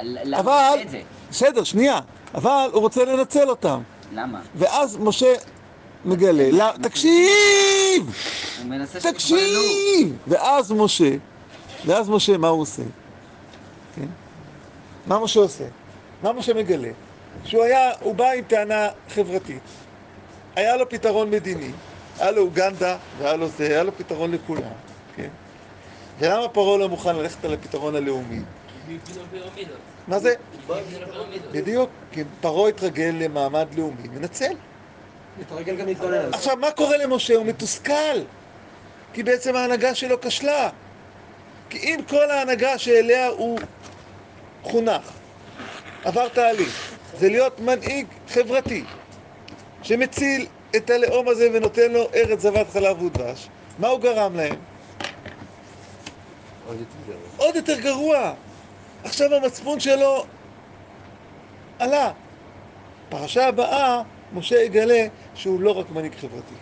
למה 0.00 0.40
אבל- 0.40 0.78
זה? 0.90 1.00
בסדר, 1.30 1.64
שנייה, 1.64 2.00
אבל 2.34 2.68
הוא 2.72 2.80
רוצה 2.80 3.04
לנצל 3.04 3.48
אותם. 3.50 3.80
למה? 4.12 4.40
ואז 4.54 4.96
משה 5.00 5.34
מגלה, 6.04 6.50
לא, 6.50 6.64
תקשיב! 6.82 8.12
תקשיב! 9.02 10.16
ואז 10.28 10.72
משה, 10.72 11.10
ואז 11.86 12.08
משה, 12.10 12.36
מה 12.38 12.48
הוא 12.48 12.60
עושה? 12.62 12.82
כן? 13.96 14.06
מה 15.06 15.18
משה 15.18 15.40
עושה? 15.40 15.64
מה 16.22 16.32
משה 16.32 16.54
מגלה? 16.54 16.88
שהוא 17.44 17.64
היה, 17.64 17.92
הוא 18.00 18.14
בא 18.14 18.30
עם 18.30 18.44
טענה 18.44 18.88
חברתית. 19.08 19.62
היה 20.56 20.76
לו 20.76 20.88
פתרון 20.88 21.30
מדיני, 21.30 21.70
היה 22.18 22.30
לו 22.30 22.42
אוגנדה, 22.42 22.96
והיה 23.18 23.36
לו 23.36 23.48
זה, 23.48 23.66
היה 23.66 23.82
לו 23.82 23.92
פתרון 23.96 24.32
לכולם, 24.32 24.62
כן? 25.16 25.28
ולמה 26.18 26.48
פרעה 26.48 26.78
לא 26.78 26.88
מוכן 26.88 27.16
ללכת 27.16 27.44
על 27.44 27.54
הפתרון 27.54 27.96
הלאומי? 27.96 28.40
מה 30.08 30.18
זה? 30.18 30.34
בדיוק, 31.52 31.90
כי 32.12 32.24
פרעה 32.40 32.68
התרגל 32.68 33.14
למעמד 33.18 33.66
לאומי, 33.76 34.08
מנצל. 34.12 34.52
מתרגל 35.40 35.76
גם 35.76 35.86
זה. 35.94 36.28
עכשיו, 36.32 36.56
מה 36.56 36.70
קורה 36.70 36.96
למשה? 36.96 37.34
הוא 37.34 37.46
מתוסכל. 37.46 38.18
כי 39.12 39.22
בעצם 39.22 39.56
ההנהגה 39.56 39.94
שלו 39.94 40.20
כשלה. 40.20 40.68
כי 41.70 41.78
אם 41.78 42.00
כל 42.08 42.30
ההנהגה 42.30 42.78
שאליה 42.78 43.28
הוא 43.28 43.58
חונך, 44.62 45.10
עבר 46.04 46.28
תהליך, 46.28 46.95
זה 47.18 47.28
להיות 47.28 47.60
מנהיג 47.60 48.06
חברתי, 48.28 48.84
שמציל 49.82 50.46
את 50.76 50.90
הלאום 50.90 51.28
הזה 51.28 51.48
ונותן 51.54 51.92
לו 51.92 52.08
ארץ 52.14 52.40
זבת 52.40 52.66
חלב 52.72 53.02
ודבש, 53.02 53.48
מה 53.78 53.88
הוא 53.88 54.00
גרם 54.00 54.36
להם? 54.36 54.58
עוד 56.68 56.76
יותר 56.76 56.94
גרוע. 57.06 57.46
עוד 57.46 57.56
יותר 57.56 57.80
גרוע. 57.80 58.34
עכשיו 59.04 59.34
המצפון 59.34 59.80
שלו 59.80 60.24
עלה. 61.78 62.12
פרשה 63.08 63.48
הבאה, 63.48 64.02
משה 64.34 64.56
יגלה 64.62 65.06
שהוא 65.34 65.60
לא 65.60 65.78
רק 65.78 65.90
מנהיג 65.90 66.14
חברתי. 66.14 66.54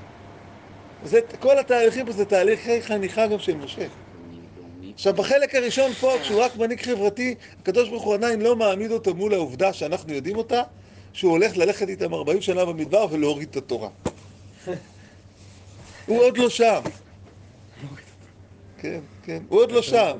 זה, 1.05 1.21
כל 1.41 1.59
התהליכים 1.59 2.07
פה 2.07 2.13
זה 2.13 2.25
תהליכי 2.25 2.83
חניכה 2.83 3.27
גם 3.27 3.39
של 3.39 3.57
משה. 3.57 3.87
עכשיו, 4.95 5.15
בחלק 5.15 5.55
הראשון 5.55 5.93
פה, 5.93 6.17
כשהוא 6.23 6.43
רק 6.43 6.57
מנהיג 6.57 6.83
חברתי, 6.83 7.35
הקדוש 7.61 7.89
ברוך 7.89 8.03
הוא 8.03 8.15
עדיין 8.15 8.41
לא 8.41 8.57
מעמיד 8.57 8.91
אותו 8.91 9.15
מול 9.15 9.35
העובדה 9.35 9.73
שאנחנו 9.73 10.13
יודעים 10.13 10.37
אותה, 10.37 10.63
שהוא 11.13 11.33
הולך 11.33 11.57
ללכת 11.57 11.89
איתם 11.89 12.15
40 12.15 12.41
שנה 12.41 12.65
במדבר 12.65 13.07
ולהוריד 13.11 13.49
את 13.51 13.57
התורה. 13.57 13.89
הוא 16.07 16.23
עוד 16.23 16.39
לא 16.39 16.51
שם. 16.51 16.81
כן, 18.79 19.01
כן, 19.23 19.43
הוא 19.49 19.61
עוד 19.61 19.73
לא 19.73 19.83
שם. 19.83 20.17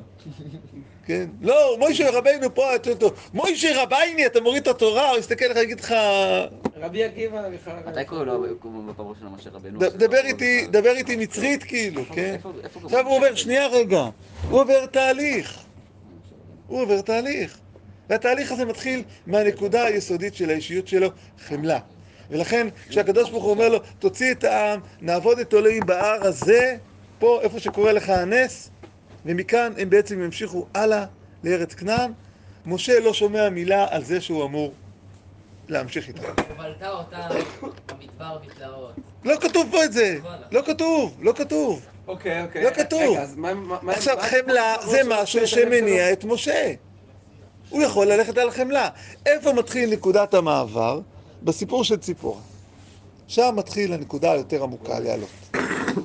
כן, 1.05 1.25
לא, 1.41 1.75
מוישה 1.79 2.09
רבינו 2.11 2.55
פה, 2.55 2.75
אתה 2.75 2.89
יודע, 2.89 3.07
מוישה 3.33 3.83
רבייני, 3.83 4.25
אתה 4.25 4.41
מוריד 4.41 4.61
את 4.61 4.67
התורה, 4.67 5.09
הוא 5.09 5.17
יסתכל 5.17 5.45
לך, 5.45 5.57
יגיד 5.57 5.79
לך, 5.79 5.93
רבי 6.75 7.03
עקיבא. 7.03 7.41
מתי 7.87 8.05
קוראים 8.05 8.27
לו 8.27 8.93
בפרעה 8.93 9.13
של 9.19 9.25
משה 9.25 9.49
רבנו? 9.53 9.79
ד- 9.79 9.83
דבר 10.03 10.17
איתי, 10.23 10.67
דבר 10.67 10.89
איתי 10.91 11.15
מצרית 11.15 11.63
כאילו, 11.63 12.01
כן? 12.13 12.35
עכשיו 12.83 13.05
הוא? 13.07 13.15
אומר, 13.15 13.35
שנייה 13.35 13.67
רגע, 13.67 14.05
הוא 14.49 14.61
עובר 14.61 14.85
תהליך, 14.85 15.59
הוא 16.67 16.81
עובר 16.81 17.01
תהליך. 17.01 17.57
והתהליך 18.09 18.51
הזה 18.51 18.65
מתחיל 18.65 19.03
מהנקודה 19.27 19.83
היסודית 19.83 20.35
של 20.35 20.49
האישיות 20.49 20.87
שלו, 20.87 21.09
חמלה. 21.47 21.79
ולכן, 22.29 22.67
כשהקדוש 22.89 23.29
ברוך 23.29 23.43
הוא 23.43 23.51
אומר 23.51 23.69
לו, 23.69 23.79
תוציא 23.99 24.31
את 24.31 24.43
העם, 24.43 24.79
נעבוד 25.01 25.39
את 25.39 25.53
אלוהים 25.53 25.85
בהר 25.85 26.27
הזה, 26.27 26.75
פה, 27.19 27.39
איפה 27.41 27.59
שקורה 27.59 27.91
לך 27.91 28.09
הנס, 28.09 28.69
ומכאן 29.25 29.73
הם 29.77 29.89
בעצם 29.89 30.21
ימשיכו 30.23 30.65
הלאה 30.73 31.05
לארץ 31.43 31.73
כנען. 31.73 32.11
משה 32.65 32.99
לא 32.99 33.13
שומע 33.13 33.49
מילה 33.49 33.85
על 33.89 34.03
זה 34.03 34.21
שהוא 34.21 34.45
אמור 34.45 34.73
להמשיך 35.67 36.07
איתם. 36.07 36.21
ובלטה 36.53 36.89
אותה 36.91 37.27
במדבר 37.89 38.37
בתלאות. 38.47 38.93
לא 39.23 39.35
כתוב 39.41 39.67
פה 39.71 39.83
את 39.83 39.93
זה, 39.93 40.17
לא 40.51 40.61
כתוב, 40.65 41.17
לא 41.21 41.33
כתוב. 41.35 41.85
אוקיי, 42.07 42.43
אוקיי. 42.43 42.63
לא 42.63 42.69
כתוב. 42.69 43.17
עכשיו, 43.89 44.17
חמלה 44.21 44.75
זה 44.87 45.03
מה- 45.03 45.21
משהו 45.23 45.47
שמניע 45.47 46.11
את 46.13 46.23
משה. 46.23 46.73
הוא 47.69 47.81
יכול 47.83 48.07
ללכת 48.07 48.37
על 48.37 48.51
חמלה. 48.51 48.89
איפה 49.25 49.53
מתחיל 49.53 49.89
נקודת 49.93 50.33
המעבר? 50.33 50.99
בסיפור 51.43 51.83
של 51.83 51.97
ציפורה. 51.97 52.41
שם 53.27 53.53
מתחיל 53.57 53.93
הנקודה 53.93 54.31
היותר 54.31 54.63
עמוקה 54.63 54.99
לעלות. 54.99 55.29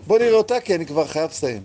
בוא 0.06 0.18
נראה 0.18 0.32
אותה, 0.34 0.60
כי 0.60 0.74
אני 0.74 0.86
כבר 0.86 1.06
חייב 1.06 1.30
לסיים. 1.30 1.62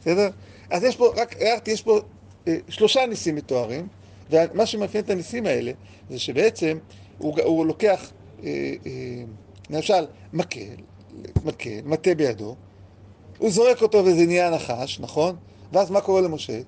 בסדר? 0.00 0.28
אז 0.70 0.84
יש 0.84 0.96
פה, 0.96 1.12
רק 1.16 1.36
הערתי, 1.40 1.70
יש 1.70 1.82
פה 1.82 2.00
אה, 2.48 2.56
שלושה 2.68 3.06
ניסים 3.06 3.34
מתוארים, 3.34 3.88
ומה 4.30 4.66
שמאפיין 4.66 5.04
את 5.04 5.10
הניסים 5.10 5.46
האלה, 5.46 5.72
זה 6.10 6.18
שבעצם 6.18 6.78
הוא, 7.18 7.40
הוא 7.44 7.66
לוקח, 7.66 8.10
אה, 8.44 8.74
אה, 8.86 8.92
למשל, 9.70 10.06
מקל, 10.32 10.60
מקל, 11.44 11.80
מטה 11.84 12.14
בידו, 12.14 12.56
הוא 13.38 13.50
זורק 13.50 13.82
אותו 13.82 14.04
וזה 14.04 14.26
נהיה 14.26 14.50
נחש, 14.50 15.00
נכון? 15.00 15.36
ואז 15.72 15.90
מה 15.90 16.00
קורה 16.00 16.20
למשה? 16.20 16.60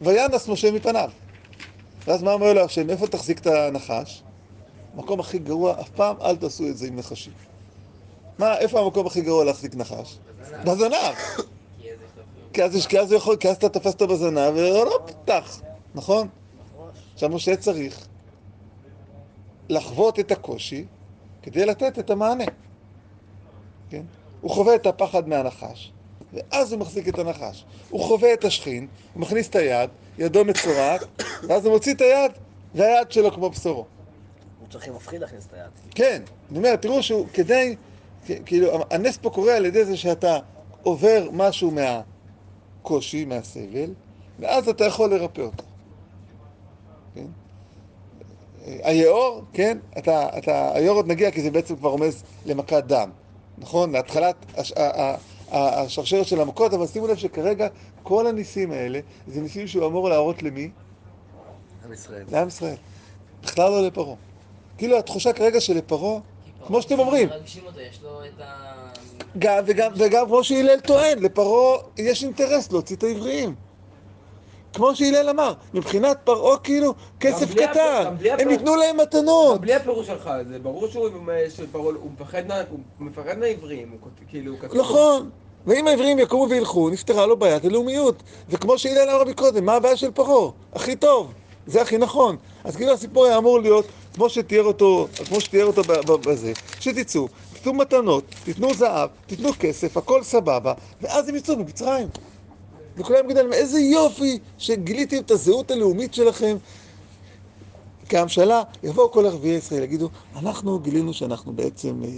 וינס 0.00 0.48
משה 0.48 0.70
מפניו. 0.70 1.10
ואז 2.06 2.22
מה 2.22 2.32
אומר 2.32 2.52
לו 2.52 2.60
השם? 2.60 2.90
איפה 2.90 3.06
תחזיק 3.06 3.38
את 3.38 3.46
הנחש? 3.46 4.22
המקום 4.94 5.20
הכי 5.20 5.38
גרוע, 5.38 5.80
אף 5.80 5.90
פעם 5.90 6.16
אל 6.22 6.36
תעשו 6.36 6.68
את 6.68 6.76
זה 6.76 6.86
עם 6.86 6.96
נחשים. 6.96 7.32
מה, 8.38 8.58
איפה 8.58 8.80
המקום 8.80 9.06
הכי 9.06 9.20
גרוע 9.20 9.44
להחזיק 9.44 9.74
נחש? 9.74 10.18
בזנב. 10.64 11.44
כי 12.54 12.62
אז, 12.62 12.86
כי 12.86 12.98
אז 12.98 13.12
הוא 13.12 13.18
יכול, 13.18 13.36
כי 13.36 13.48
אז 13.48 13.56
אתה 13.56 13.68
תופס 13.68 13.92
אותו 13.92 14.06
בזנב 14.06 14.52
ולא 14.54 14.98
פתח, 15.06 15.60
נכון? 15.94 16.28
עכשיו 17.14 17.28
משה 17.28 17.56
צריך 17.56 18.06
לחוות 19.68 20.18
את 20.20 20.32
הקושי 20.32 20.84
כדי 21.42 21.66
לתת 21.66 21.98
את 21.98 22.10
המענה. 22.10 22.44
כן? 23.90 24.02
הוא 24.40 24.50
חווה 24.50 24.74
את 24.74 24.86
הפחד 24.86 25.28
מהנחש, 25.28 25.92
ואז 26.32 26.72
הוא 26.72 26.80
מחזיק 26.80 27.08
את 27.08 27.18
הנחש. 27.18 27.64
הוא 27.90 28.00
חווה 28.00 28.32
את 28.32 28.44
השכין, 28.44 28.86
הוא 29.14 29.20
מכניס 29.20 29.48
את 29.48 29.56
היד, 29.56 29.90
ידו 30.18 30.44
מצורעת, 30.44 31.00
ואז 31.48 31.66
הוא 31.66 31.74
מוציא 31.74 31.94
את 31.94 32.00
היד, 32.00 32.32
והיד 32.74 33.12
שלו 33.12 33.32
כמו 33.32 33.50
בשורו. 33.50 33.84
הוא 34.60 34.68
צריך 34.70 34.88
עם 34.88 34.94
מפחיד 34.94 35.20
להכניס 35.20 35.46
את 35.46 35.54
היד. 35.54 35.70
כן, 35.94 36.22
אני 36.50 36.58
אומר, 36.58 36.76
תראו 36.76 37.02
שהוא 37.02 37.26
כדי, 37.32 37.76
כאילו, 38.46 38.84
הנס 38.90 39.16
פה 39.16 39.30
קורה 39.30 39.56
על 39.56 39.66
ידי 39.66 39.84
זה 39.84 39.96
שאתה 39.96 40.38
עובר 40.82 41.28
משהו 41.32 41.70
מהקושי, 42.84 43.24
מהסבל, 43.24 43.90
ואז 44.38 44.68
אתה 44.68 44.84
יכול 44.84 45.10
לרפא 45.10 45.40
אותו. 45.40 45.64
כן? 47.14 47.26
היאור, 48.64 49.44
כן, 49.52 49.78
אתה, 49.98 50.38
אתה, 50.38 50.74
היאור 50.74 50.96
עוד 50.96 51.06
נגיע 51.06 51.30
כי 51.30 51.42
זה 51.42 51.50
בעצם 51.50 51.76
כבר 51.76 51.90
רומז 51.90 52.22
למכת 52.46 52.84
דם, 52.86 53.10
נכון? 53.58 53.92
להתחלת 53.92 54.36
הש, 54.56 54.72
ה, 54.72 55.02
ה, 55.02 55.16
ה, 55.50 55.80
השרשרת 55.80 56.26
של 56.26 56.40
המכות, 56.40 56.74
אבל 56.74 56.86
שימו 56.86 57.06
לב 57.06 57.16
שכרגע 57.16 57.68
כל 58.02 58.26
הניסים 58.26 58.70
האלה, 58.70 59.00
זה 59.26 59.40
ניסים 59.40 59.66
שהוא 59.66 59.86
אמור 59.86 60.08
להראות 60.08 60.42
למי? 60.42 60.70
עם 61.84 61.92
ישראל. 61.92 62.24
לעם 62.32 62.48
ישראל. 62.48 62.76
בכלל 63.42 63.70
לא 63.70 63.86
לפרעה. 63.86 64.16
כאילו 64.78 64.98
התחושה 64.98 65.32
כרגע 65.32 65.60
שלפרעה, 65.60 66.20
כמו 66.66 66.82
שאתם 66.82 66.98
אומרים, 66.98 67.28
מרגשים 67.28 67.66
אותו, 67.66 67.80
יש 67.80 68.02
לו 68.02 68.24
את 68.24 68.40
ה... 68.40 68.90
גם, 69.38 69.62
וגם, 69.66 69.92
וגם 69.96 70.26
כמו 70.26 70.44
שהלל 70.44 70.80
טוען, 70.80 71.18
לפרעה 71.18 71.78
יש 71.98 72.24
אינטרס 72.24 72.72
להוציא 72.72 72.96
את 72.96 73.02
העבריים. 73.02 73.54
כמו 74.72 74.96
שהלל 74.96 75.28
אמר, 75.30 75.52
מבחינת 75.74 76.18
פרעה 76.24 76.58
כאילו 76.58 76.94
כסף 77.20 77.54
קטן, 77.54 78.14
בלי 78.18 78.30
הם 78.32 78.50
ייתנו 78.50 78.76
להם 78.76 78.96
מתנות. 78.96 79.60
בלי 79.60 79.74
הפירוש 79.74 80.06
שלך, 80.06 80.30
זה 80.50 80.58
ברור 80.58 80.88
שהוא 80.88 81.08
שפרעה- 81.48 81.94
הוא 82.00 82.10
מפחד 82.12 82.42
מפחד 83.00 83.38
מהעבריים, 83.38 83.88
הוא 83.90 84.10
כאילו, 84.28 84.52
הוא 84.52 84.60
כתוב. 84.60 84.76
נכון. 84.78 85.30
ואם 85.66 85.86
העבריים 85.88 86.18
יקומו 86.18 86.46
וילכו, 86.50 86.90
נפתרה 86.90 87.26
לו 87.26 87.36
בעיית 87.36 87.64
הלאומיות. 87.64 88.22
וכמו 88.48 88.78
שהלל 88.78 89.10
אמר 89.10 89.24
מקודם, 89.24 89.64
מה 89.64 89.74
הבעיה 89.74 89.96
של 89.96 90.10
פרעה? 90.10 90.50
הכי 90.72 90.96
טוב, 90.96 91.32
זה 91.66 91.82
הכי 91.82 91.98
נכון. 91.98 92.36
אז 92.64 92.76
כאילו 92.76 92.92
הסיפור 92.92 93.24
היה 93.26 93.38
אמור 93.38 93.60
להיות, 93.60 93.86
כמו 94.14 94.28
שתיאר 94.28 94.64
אותו, 94.64 95.08
כמו 95.28 95.40
שתיאר 95.40 95.64
אותו 95.66 95.84
בזה, 96.24 96.52
שתצאו, 96.78 97.28
תיתנו 97.64 97.78
מתנות, 97.78 98.24
תיתנו 98.44 98.74
זהב, 98.74 99.10
תיתנו 99.26 99.50
כסף, 99.58 99.96
הכל 99.96 100.22
סבבה, 100.22 100.74
ואז 101.00 101.28
הם 101.28 101.36
יצאו 101.36 101.56
ממצרים. 101.56 102.08
וכולם 102.96 103.24
יגידו 103.24 103.42
להם, 103.42 103.52
איזה 103.52 103.80
יופי 103.80 104.38
שגיליתם 104.58 105.16
את 105.18 105.30
הזהות 105.30 105.70
הלאומית 105.70 106.14
שלכם. 106.14 106.56
כהמשלה, 108.08 108.62
יבואו 108.82 109.10
כל 109.12 109.26
ערביי 109.26 109.50
ישראל, 109.50 109.82
יגידו, 109.82 110.10
אנחנו 110.36 110.78
גילינו 110.78 111.14
שאנחנו 111.14 111.52
בעצם 111.52 112.02
אה, 112.04 112.08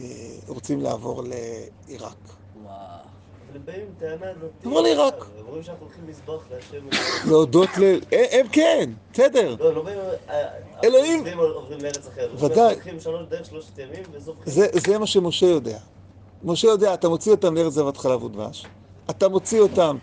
רוצים 0.47 0.80
לעבור 0.80 1.22
לעיראק. 1.22 2.16
וואו. 2.62 2.74
אבל 2.74 2.74
הם 2.74 2.74
באים 2.74 2.94
עם 2.99 3.44
טענה 3.44 3.44
דתית. 3.44 3.45
אמרו 4.66 4.82
לי 4.82 4.94
רק. 4.94 5.14
הם 5.38 5.46
רואים 5.46 5.62
שאנחנו 5.62 5.86
הולכים 5.86 6.04
מזבח 6.09 6.42
להשם. 6.50 6.86
להודות 7.30 7.68
ל... 7.78 7.82
הם, 8.12 8.24
הם 8.30 8.48
כן, 8.52 8.90
בסדר. 9.12 9.57
לא, 9.61 9.74
לא 9.74 9.82
באים... 9.82 9.98
אה, 10.28 10.48
אלוהים. 10.84 11.26
הערבים 11.26 11.38
עוברים 11.38 11.80
לארץ 11.82 12.07
אחרת. 12.07 12.42
ודאי. 12.42 12.74
הולכים 12.74 13.00
שלוש 13.00 13.26
דרך 13.28 13.46
שלושת 13.46 13.78
ימים 13.78 14.02
וזוכרים. 14.12 14.70
זה, 14.76 14.98
מה 14.98 15.07
שמשה 15.07 15.46
יודע. 15.46 15.78
משה 16.44 16.68
יודע, 16.68 16.94
אתה 16.94 17.09
מוציא 17.09 17.32
אותם 17.32 17.54
לארץ 17.54 17.72
זבת 17.72 17.96
חלב 17.96 18.22
ודבש. 18.22 18.66
אתה 19.11 19.28
מוציא 19.28 19.61
אותם. 19.61 19.96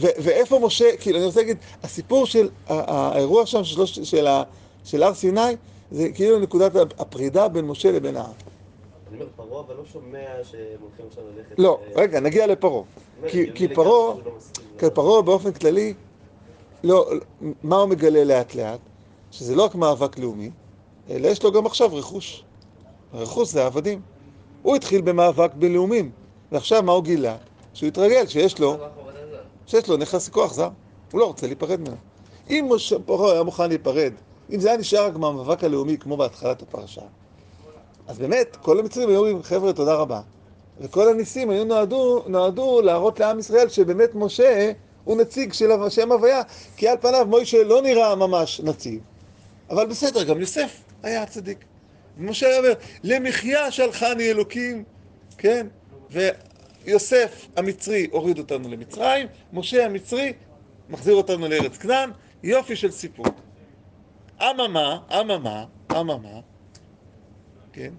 ואיפה 0.00 0.58
משה, 0.58 0.96
כאילו, 1.00 1.18
אני 1.18 1.26
רוצה 1.26 1.40
להגיד, 1.40 1.56
הסיפור 1.82 2.26
של 2.26 2.48
האירוע 2.66 3.46
שם 3.46 3.64
של 4.84 5.02
הר 5.02 5.14
סיני, 5.14 5.56
זה 5.90 6.08
כאילו 6.14 6.38
נקודת 6.38 6.72
הפרידה 6.98 7.48
בין 7.48 7.64
משה 7.64 7.92
לבין 7.92 8.16
העם. 8.16 8.32
אני 9.08 9.20
אומר, 9.20 9.28
פרעה 9.36 9.60
אבל 9.60 9.76
לא 9.76 9.84
שומע 9.84 10.26
שהם 10.42 10.80
הולכים 10.80 11.06
עכשיו 11.08 11.24
ללכת... 11.36 11.58
לא, 11.58 11.80
אה, 11.82 12.02
רגע, 12.02 12.20
נגיע 12.20 12.46
לפרעה. 12.46 12.82
כי, 13.28 13.68
פרעה, 13.74 14.14
לא 14.82 14.88
פרעה 14.88 15.22
באופן 15.22 15.52
כללי, 15.52 15.94
לא, 16.84 17.10
מה 17.62 17.76
הוא 17.76 17.88
מגלה 17.88 18.24
לאט 18.24 18.54
לאט? 18.54 18.80
שזה 19.30 19.54
לא 19.54 19.64
רק 19.64 19.74
מאבק 19.74 20.18
לאומי, 20.18 20.50
אלא 21.10 21.28
יש 21.28 21.42
לו 21.42 21.52
גם 21.52 21.66
עכשיו 21.66 21.94
רכוש. 21.94 22.44
הרכוש 23.12 23.48
זה 23.48 23.62
העבדים. 23.62 24.00
הוא 24.62 24.76
התחיל 24.76 25.00
במאבק 25.00 25.54
בינלאומים, 25.54 26.10
ועכשיו 26.52 26.82
מה 26.82 26.92
הוא 26.92 27.04
גילה? 27.04 27.36
שהוא 27.74 27.88
התרגל, 27.88 28.26
שיש 28.26 28.58
לו, 28.58 28.76
שיש 29.66 29.88
לו 29.88 29.96
נכס 29.96 30.28
כוח 30.28 30.54
זר. 30.54 30.68
הוא 31.12 31.20
לא 31.20 31.26
רוצה 31.26 31.46
להיפרד 31.46 31.80
ממנו. 31.80 31.96
אם 32.50 32.66
משה 32.70 32.98
פרעה 32.98 33.32
היה 33.32 33.42
מוכן 33.42 33.68
להיפרד, 33.68 34.12
אם 34.52 34.60
זה 34.60 34.68
היה 34.68 34.78
נשאר 34.78 35.06
רק 35.06 35.16
מהמאבק 35.16 35.64
הלאומי 35.64 35.98
כמו 35.98 36.16
בהתחלת 36.16 36.62
הפרשה, 36.62 37.02
אז 38.08 38.18
באמת, 38.18 38.56
כל 38.56 38.78
המצרים 38.78 39.08
היו 39.08 39.18
אומרים, 39.18 39.42
חבר'ה, 39.42 39.72
תודה 39.72 39.94
רבה. 39.94 40.20
וכל 40.80 41.08
הניסים 41.08 41.50
היו 41.50 41.64
נועדו, 41.64 42.22
נועדו 42.26 42.80
להראות 42.80 43.20
לעם 43.20 43.38
ישראל 43.38 43.68
שבאמת 43.68 44.14
משה 44.14 44.72
הוא 45.04 45.16
נציג 45.16 45.52
של 45.52 45.72
השם 45.72 46.12
הוויה, 46.12 46.42
כי 46.76 46.88
על 46.88 46.96
פניו 47.00 47.26
מוישה 47.26 47.64
לא 47.64 47.82
נראה 47.82 48.14
ממש 48.14 48.60
נציג. 48.60 48.98
אבל 49.70 49.86
בסדר, 49.86 50.24
גם 50.24 50.40
יוסף 50.40 50.82
היה 51.02 51.26
צדיק. 51.26 51.64
ומשה 52.18 52.46
היה 52.46 52.58
אומר, 52.58 52.72
למחיה 53.04 53.70
שלחני 53.70 54.30
אלוקים, 54.30 54.84
כן? 55.38 55.66
ויוסף 56.10 57.46
המצרי 57.56 58.06
הוריד 58.12 58.38
אותנו 58.38 58.68
למצרים, 58.68 59.26
משה 59.52 59.86
המצרי 59.86 60.32
מחזיר 60.88 61.14
אותנו 61.14 61.48
לארץ 61.48 61.76
כנען, 61.76 62.10
יופי 62.42 62.76
של 62.76 62.90
סיפור. 62.90 63.26
אממה, 64.42 64.98
אממה, 65.20 65.64
אממה, 65.92 66.40
כן? 67.72 67.92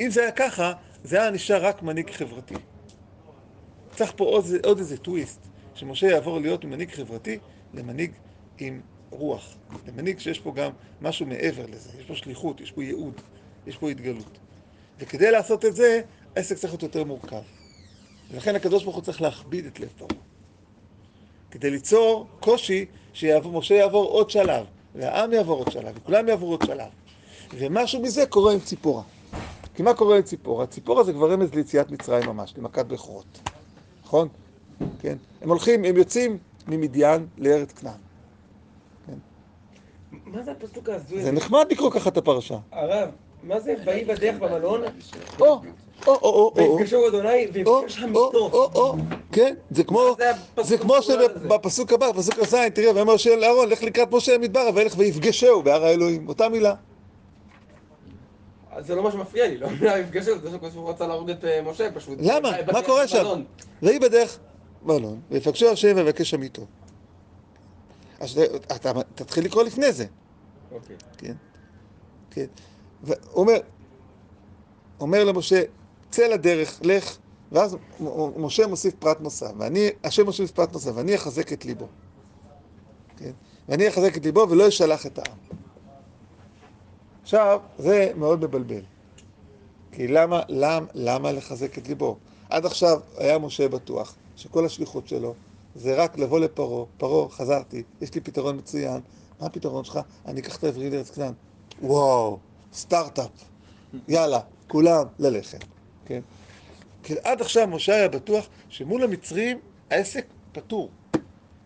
אם 0.00 0.10
זה 0.10 0.22
היה 0.22 0.32
ככה, 0.32 0.72
זה 1.04 1.20
היה 1.20 1.30
נשאר 1.30 1.66
רק 1.66 1.82
מנהיג 1.82 2.10
חברתי. 2.10 2.54
צריך 3.96 4.12
פה 4.16 4.24
עוד, 4.24 4.44
עוד 4.64 4.78
איזה 4.78 4.96
טוויסט, 4.96 5.40
שמשה 5.74 6.06
יעבור 6.06 6.40
להיות 6.40 6.64
ממנהיג 6.64 6.90
חברתי 6.90 7.38
למנהיג 7.74 8.12
עם 8.58 8.80
רוח, 9.10 9.56
למנהיג 9.86 10.18
שיש 10.18 10.40
פה 10.40 10.52
גם 10.54 10.70
משהו 11.00 11.26
מעבר 11.26 11.66
לזה, 11.66 11.90
יש 11.98 12.04
פה 12.04 12.14
שליחות, 12.14 12.60
יש 12.60 12.72
פה 12.72 12.84
ייעוד, 12.84 13.20
יש 13.66 13.76
פה 13.76 13.90
התגלות. 13.90 14.38
וכדי 14.98 15.30
לעשות 15.30 15.64
את 15.64 15.76
זה, 15.76 16.00
העסק 16.36 16.56
צריך 16.56 16.72
להיות 16.72 16.82
יותר 16.82 17.04
מורכב. 17.04 17.42
ולכן 18.30 18.54
הקדוש 18.54 18.84
ברוך 18.84 18.96
הוא 18.96 19.04
צריך 19.04 19.22
להכביד 19.22 19.66
את 19.66 19.80
לב 19.80 19.88
פרעה. 19.98 20.20
כדי 21.50 21.70
ליצור 21.70 22.26
קושי 22.40 22.86
שמשה 23.12 23.74
יעבור 23.74 24.04
עוד 24.04 24.30
שלב, 24.30 24.66
והעם 24.94 25.32
יעבור 25.32 25.58
עוד 25.58 25.70
שלב, 25.72 25.94
וכולם 25.96 26.28
יעברו 26.28 26.50
עוד 26.50 26.62
שלב. 26.66 26.88
ומשהו 27.58 28.02
מזה 28.02 28.26
קורה 28.26 28.52
עם 28.52 28.60
ציפורה. 28.60 29.02
כי 29.74 29.82
מה 29.82 29.94
קורה 29.94 30.16
עם 30.16 30.22
ציפורה? 30.22 30.66
ציפורה 30.66 31.04
זה 31.04 31.12
כבר 31.12 31.32
רמז 31.32 31.54
ליציאת 31.54 31.90
מצרים 31.90 32.28
ממש, 32.28 32.54
למכת 32.58 32.86
בכורות. 32.86 33.50
נכון? 34.04 34.28
כן? 35.00 35.16
הם 35.42 35.48
הולכים, 35.48 35.84
הם 35.84 35.96
יוצאים 35.96 36.38
ממדיין 36.68 37.26
לארץ 37.38 37.72
כנען. 37.72 37.94
מה 40.26 40.42
זה 40.42 40.50
הפסוק 40.52 40.88
ההזוי 40.88 41.22
זה 41.22 41.28
הזה? 41.28 41.32
נחמד 41.32 41.66
לקרוא 41.70 41.90
ככה 41.90 42.08
את 42.10 42.16
הפרשה. 42.16 42.58
הרב, 42.72 43.08
מה 43.42 43.60
זה 43.60 43.74
ויהי 43.86 44.04
בדרך 44.04 44.36
במלון? 44.38 44.82
או, 45.40 45.46
או, 45.46 45.60
או, 46.06 46.14
או, 46.22 46.52
או, 46.58 46.76
ויפגשו 46.76 47.08
אדוני 47.08 47.46
ויפגש 47.52 47.94
שם 47.94 48.14
או. 48.14 48.20
או, 48.34 48.70
או, 48.74 48.94
כן, 49.32 49.54
זה 49.70 49.84
כמו, 49.84 50.16
זה 50.62 50.78
כמו 50.78 50.96
הזה? 50.96 51.12
שבפסוק 51.14 51.92
הבא, 51.92 52.12
בפסוק 52.12 52.38
הז', 52.38 52.54
תראה, 52.74 52.94
ויאמר 52.94 53.14
משה 53.14 53.36
לאהרון, 53.36 53.68
לך 53.68 53.82
לקראת 53.82 54.12
משה 54.12 54.38
במדבר, 54.38 54.70
וילך 54.74 54.94
ויפגשהו 54.96 55.62
בהר 55.62 55.84
האלוהים, 55.84 56.28
אותה 56.28 56.48
מילה. 56.48 56.74
אז 58.74 58.86
זה 58.86 58.94
לא 58.94 59.02
מה 59.02 59.12
שמפריע 59.12 59.48
לי, 59.48 59.58
לא 59.58 59.66
המילה 59.66 59.94
ויפגשו, 59.94 60.38
זה 60.38 60.50
שקדוש 60.50 60.72
ברוך 60.72 60.74
הוא 60.74 60.90
רצה 60.90 61.06
להרוג 61.06 61.30
את 61.30 61.44
אה, 61.44 61.62
משה 61.62 61.92
פשוט. 61.92 62.18
למה? 62.22 62.52
בדרך 62.52 62.74
מה 62.74 62.82
קורה 62.82 63.08
שם? 63.08 63.42
ויהי 63.82 63.98
בדרך 63.98 64.38
מלון, 64.82 65.20
ויפגשו 65.30 65.70
השם 65.70 65.92
ויבקש 65.96 66.30
שם 66.30 66.42
איתו. 66.42 66.66
אז 68.20 68.40
אתה 68.76 68.92
תתחיל 69.14 69.44
לקרוא 69.44 69.62
לפני 69.62 69.92
זה, 69.92 70.06
אוקיי. 70.72 70.96
כן? 71.18 71.34
כן. 72.30 72.46
והוא 73.02 73.46
אומר, 75.00 75.24
למשה, 75.24 75.62
צא 76.10 76.26
לדרך, 76.26 76.80
לך, 76.82 77.16
ואז 77.52 77.76
משה 78.36 78.66
מוסיף 78.66 78.94
פרט 78.94 79.20
נוסף, 79.20 79.50
ואני, 79.58 79.90
השם 80.04 80.24
מוסיף 80.24 80.50
פרט 80.50 80.72
נוסף, 80.72 80.90
ואני 80.94 81.14
אחזק 81.14 81.52
את 81.52 81.64
ליבו. 81.64 81.86
כן? 83.16 83.30
ואני 83.68 83.88
אחזק 83.88 84.16
את 84.16 84.24
ליבו 84.24 84.46
ולא 84.50 84.68
אשלח 84.68 85.06
את 85.06 85.18
העם. 85.18 85.36
עכשיו, 87.24 87.60
זה 87.78 88.10
מאוד 88.16 88.44
מבלבל. 88.44 88.80
כי 89.92 90.08
למה, 90.08 90.42
למה, 90.48 90.86
למה 90.94 91.32
לחזק 91.32 91.78
את 91.78 91.88
ליבו? 91.88 92.16
עד 92.50 92.66
עכשיו 92.66 93.00
היה 93.18 93.38
משה 93.38 93.68
בטוח 93.68 94.14
שכל 94.36 94.66
השליחות 94.66 95.08
שלו 95.08 95.34
זה 95.74 95.94
רק 95.94 96.18
לבוא 96.18 96.40
לפרעה, 96.40 96.84
פרעה, 96.96 97.28
חזרתי, 97.28 97.82
יש 98.00 98.14
לי 98.14 98.20
פתרון 98.20 98.56
מצוין. 98.56 99.00
מה 99.40 99.46
הפתרון 99.46 99.84
שלך? 99.84 100.00
אני 100.26 100.40
אקח 100.40 100.56
את 100.56 100.64
העברי 100.64 100.90
לארץ 100.90 101.10
כנען. 101.10 101.32
וואו, 101.82 102.38
סטארט-אפ. 102.72 103.30
יאללה, 104.08 104.40
כולם 104.68 105.06
ללכת. 105.18 105.64
כן? 106.06 106.20
כי 107.02 107.14
עד 107.24 107.40
עכשיו 107.40 107.66
משה 107.66 107.94
היה 107.94 108.08
בטוח 108.08 108.48
שמול 108.68 109.02
המצרים 109.02 109.58
העסק 109.90 110.26
פטור. 110.52 110.90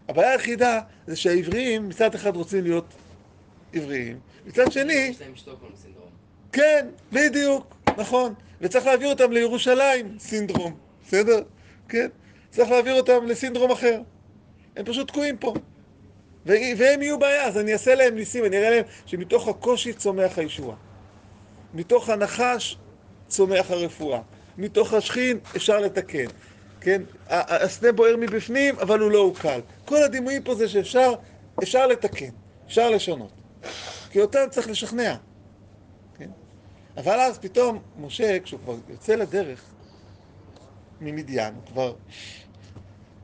הבעיה 0.09 0.33
היחידה 0.33 0.81
זה 1.07 1.17
שהעבריים 1.17 1.89
מצד 1.89 2.15
אחד 2.15 2.37
רוצים 2.37 2.65
להיות 2.65 2.85
עבריים, 3.73 4.19
מצד 4.47 4.73
שני, 4.73 4.93
יש 4.93 5.21
להם 5.21 5.37
שטוקהולם 5.37 5.77
סינדרום. 5.77 6.09
כן, 6.53 6.87
בדיוק, 7.13 7.75
נכון. 7.99 8.35
וצריך 8.61 8.87
להעביר 8.87 9.09
אותם 9.09 9.33
לירושלים, 9.33 10.17
סינדרום, 10.19 10.77
בסדר? 11.07 11.43
כן? 11.89 12.09
צריך 12.51 12.71
להעביר 12.71 12.95
אותם 12.95 13.27
לסינדרום 13.27 13.71
אחר. 13.71 14.01
הם 14.77 14.85
פשוט 14.85 15.09
תקועים 15.09 15.37
פה. 15.37 15.55
והם 16.47 17.03
יהיו 17.03 17.19
בעיה, 17.19 17.45
אז 17.45 17.59
אני 17.59 17.73
אעשה 17.73 17.95
להם 17.95 18.15
ניסים, 18.15 18.45
אני 18.45 18.59
אראה 18.59 18.71
להם 18.71 18.85
שמתוך 19.07 19.49
הקושי 19.49 19.93
צומח 19.93 20.39
הישועה. 20.39 20.77
מתוך 21.75 22.09
הנחש 22.09 22.77
צומח 23.29 23.71
הרפואה. 23.71 24.21
מתוך 24.59 24.93
השכין 24.93 25.39
אפשר 25.57 25.81
לתקן. 25.81 26.27
כן? 26.81 27.03
הסנה 27.29 27.93
בוער 27.93 28.17
מבפנים, 28.17 28.75
אבל 28.79 29.01
הוא 29.01 29.11
לא 29.11 29.19
עוקל. 29.19 29.61
כל 29.85 30.03
הדימויים 30.03 30.43
פה 30.43 30.55
זה 30.55 30.69
שאפשר 30.69 31.15
אפשר 31.63 31.87
לתקן, 31.87 32.31
אפשר 32.67 32.91
לשנות. 32.91 33.38
כי 34.11 34.21
אותם 34.21 34.39
צריך 34.51 34.69
לשכנע. 34.69 35.17
כן? 36.19 36.31
אבל 36.97 37.21
אז 37.21 37.39
פתאום 37.39 37.83
משה, 38.01 38.41
כשהוא 38.41 38.61
כבר 38.61 38.77
יוצא 38.89 39.15
לדרך 39.15 39.63
ממדיין, 41.01 41.55
הוא 41.55 41.63
כבר 41.67 41.95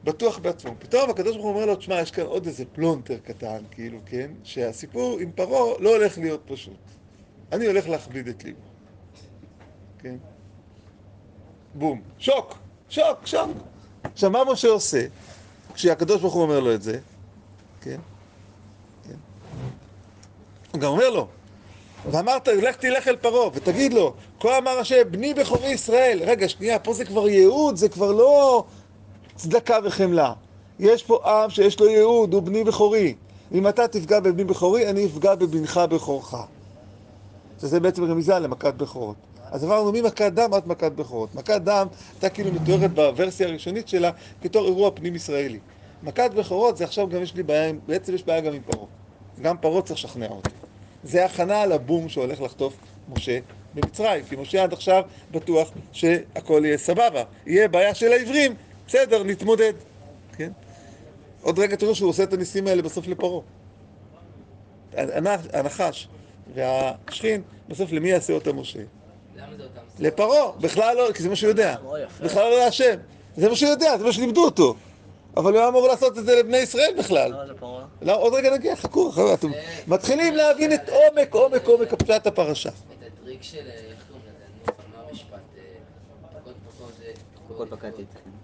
בטוח 0.05 0.39
בעצמו. 0.39 0.75
פתאום 0.79 1.11
הקדוש 1.11 1.37
ברוך 1.37 1.47
הוא 1.47 1.55
אומר 1.55 1.67
לו, 1.67 1.77
תשמע, 1.77 2.01
יש 2.01 2.11
כאן 2.11 2.25
עוד 2.25 2.47
איזה 2.47 2.65
פלונטר 2.73 3.19
קטן, 3.19 3.63
כאילו, 3.71 3.99
כן? 4.07 4.31
שהסיפור 4.45 5.19
עם 5.19 5.33
פרעה 5.33 5.79
לא 5.81 5.97
הולך 5.97 6.19
להיות 6.19 6.43
פשוט. 6.47 6.79
אני 7.53 7.67
הולך 7.67 7.89
להכביד 7.89 8.29
את 8.29 8.45
ליבו. 8.45 8.61
כן? 9.99 10.17
בום. 11.75 12.03
שוק! 12.19 12.59
שוק! 12.89 13.27
שוק! 13.27 13.51
עכשיו, 14.03 14.31
מה 14.31 14.39
משה 14.53 14.69
עושה? 14.69 15.07
כשהקדוש 15.75 16.21
ברוך 16.21 16.35
הוא 16.35 16.43
אומר 16.43 16.61
לו 16.61 16.75
את 16.75 16.83
זה, 16.83 16.99
כן? 17.81 18.01
כן? 19.09 19.17
הוא 20.75 20.81
גם 20.81 20.89
אומר 20.89 21.11
לו, 21.11 21.27
ואמרת, 22.11 22.49
לך 22.49 22.77
תלך 22.77 23.09
אל 23.09 23.17
פרעה, 23.17 23.49
ותגיד 23.55 23.93
לו, 23.93 24.15
כה 24.41 24.59
אמר 24.59 24.79
השם, 24.79 25.03
בני 25.11 25.35
בכורי 25.35 25.69
ישראל. 25.69 26.21
רגע, 26.23 26.49
שנייה, 26.49 26.79
פה 26.79 26.93
זה 26.95 27.05
כבר 27.05 27.29
ייעוד, 27.29 27.77
זה 27.77 27.89
כבר 27.89 28.13
לא 28.13 28.65
צדקה 29.37 29.79
וחמלה. 29.85 30.33
יש 30.79 31.03
פה 31.03 31.43
עם 31.43 31.51
שיש 31.51 31.81
לו 31.81 31.89
ייעוד, 31.89 32.35
הוא 32.35 32.43
בני 32.43 32.65
בכורי. 32.65 33.15
אם 33.53 33.69
אתה 33.69 33.89
תפגע 33.89 34.21
בבני 34.21 34.45
בכורי, 34.45 34.91
אני 34.91 35.07
אפגע 35.07 35.35
בבנך 35.35 35.81
בכורך. 35.91 36.35
שזה 37.61 37.81
בעצם 37.81 38.05
רמיזה 38.05 38.39
למכת 38.39 38.75
בכורות. 38.75 39.17
אז 39.51 39.65
עברנו 39.65 39.93
ממכת 39.93 40.33
דם 40.33 40.55
עד 40.55 40.63
מכת 40.67 40.93
בכורות. 40.93 41.35
מכת 41.35 41.61
דם 41.65 41.87
הייתה 42.13 42.29
כאילו 42.29 42.53
מתוארת 42.53 42.95
בוורסיה 42.95 43.49
הראשונית 43.49 43.89
שלה 43.89 44.11
בתור 44.43 44.67
אירוע 44.67 44.91
פנים 44.95 45.15
ישראלי. 45.15 45.59
מכת 46.03 46.31
בכורות 46.35 46.77
זה 46.77 46.85
עכשיו 46.85 47.09
גם 47.09 47.23
יש 47.23 47.35
לי 47.35 47.43
בעיה, 47.43 47.73
בעצם 47.87 48.15
יש 48.15 48.25
בעיה 48.25 48.41
גם 48.41 48.53
עם 48.53 48.63
פרעה. 48.63 48.87
גם 49.43 49.57
פרעה 49.59 49.83
צריך 49.83 50.05
לשכנע 50.05 50.29
אותי. 50.29 50.64
זה 51.05 51.25
הכנה 51.25 51.67
לבום 51.67 52.09
שהולך 52.09 52.41
לחטוף 52.41 52.75
משה 53.17 53.39
במצרים, 53.75 54.25
כי 54.29 54.37
משה 54.37 54.63
עד 54.63 54.73
עכשיו 54.73 55.03
בטוח 55.31 55.71
שהכל 55.93 56.63
יהיה 56.65 56.79
סבבה. 56.79 57.23
יהיה 57.47 57.69
בעיה 57.69 57.95
של 57.95 58.13
העברים, 58.13 58.55
בסדר, 58.89 59.23
נתמודד. 59.23 59.73
כן? 60.37 60.51
עוד 61.43 61.59
רגע 61.59 61.77
תראו 61.77 61.95
שהוא 61.95 62.11
עושה 62.11 62.23
את 62.23 62.33
הניסים 62.33 62.67
האלה 62.67 62.83
בסוף 62.83 63.07
לפרעה. 63.07 63.41
הנח- 64.97 65.47
הנחש 65.53 66.09
והשכין, 66.55 67.43
בסוף 67.69 67.93
למי 67.93 68.11
יעשה 68.11 68.33
אותם 68.33 68.57
משה? 68.61 68.79
לפרעה, 69.99 70.53
בכלל 70.61 70.97
לא, 70.97 71.13
כי 71.13 71.23
זה 71.23 71.29
מה 71.29 71.37
שהוא 71.37 71.49
יודע. 71.49 71.77
בכלל 72.25 72.51
לא 72.51 72.59
להשם. 72.59 72.95
זה 73.37 73.49
מה 73.49 73.57
שהוא 73.57 73.71
יודע, 73.71 73.99
זה 73.99 74.05
מה 74.05 74.13
שלימדו 74.13 74.45
אותו. 74.45 74.75
אבל 75.37 75.53
הוא 75.53 75.61
היה 75.61 75.69
אמור 75.69 75.89
לעשות 75.89 76.19
את 76.19 76.27
זה 76.27 76.37
לבני 76.37 76.57
ישראל 76.57 76.95
בכלל. 76.99 77.33
לא, 78.03 78.21
עוד 78.21 78.35
רגע 78.35 78.55
נגיע, 78.55 78.77
חכו, 78.77 79.35
אתם 79.35 79.49
מתחילים 79.87 80.35
להבין 80.35 80.73
את 80.73 80.89
עומק, 80.89 81.35
עומק, 81.35 81.67
עומק 81.67 81.93
הפשט 81.93 82.27
הפרשה. 82.27 82.69
את 82.69 82.75
הטריק 83.07 83.43
של, 83.43 83.59
אה, 83.59 83.63
איך 83.65 84.05
קוראים 84.09 84.25
לזה, 84.27 84.73
מה 84.97 85.03
המשפט, 85.09 85.39
אה, 85.59 86.41
פקוד 86.41 86.55
זה... 86.99 87.13
פקוד 87.49 87.69
פקדתי. 87.71 88.03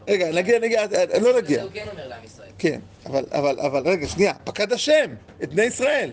רגע, 0.08 0.32
נגיע, 0.32 0.58
נגיע, 0.58 0.80
אה, 0.80 1.18
לא 1.18 1.36
נגיע. 1.38 1.62
הוא 1.62 1.70
כן 1.74 1.86
אומר 1.92 2.08
לעם 2.08 2.24
ישראל. 2.24 2.48
כן, 2.58 2.80
אבל, 3.06 3.24
אבל, 3.30 3.60
אבל, 3.60 3.88
רגע, 3.88 4.08
שנייה, 4.08 4.34
פקד 4.44 4.72
השם 4.72 5.14
את 5.42 5.54
בני 5.54 5.62
ישראל. 5.62 6.12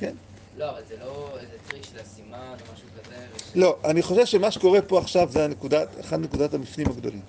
כן? 0.00 0.14
לא, 0.56 0.70
אבל 0.70 0.80
זה 0.88 0.94
לא 1.04 1.28
איזה 1.40 1.52
טריק 1.68 1.84
של 1.84 1.98
הסימן 2.00 2.36
או 2.36 2.72
משהו 2.74 2.86
כזה. 3.04 3.14
לא, 3.54 3.76
אני 3.84 4.02
חושב 4.02 4.26
שמה 4.26 4.50
שקורה 4.50 4.82
פה 4.82 4.98
עכשיו 4.98 5.28
זה 5.30 5.44
הנקודת, 5.44 5.88
אחת 6.00 6.18
נקודת 6.18 6.54
המפנים 6.54 6.86
הגדולים. 6.86 7.22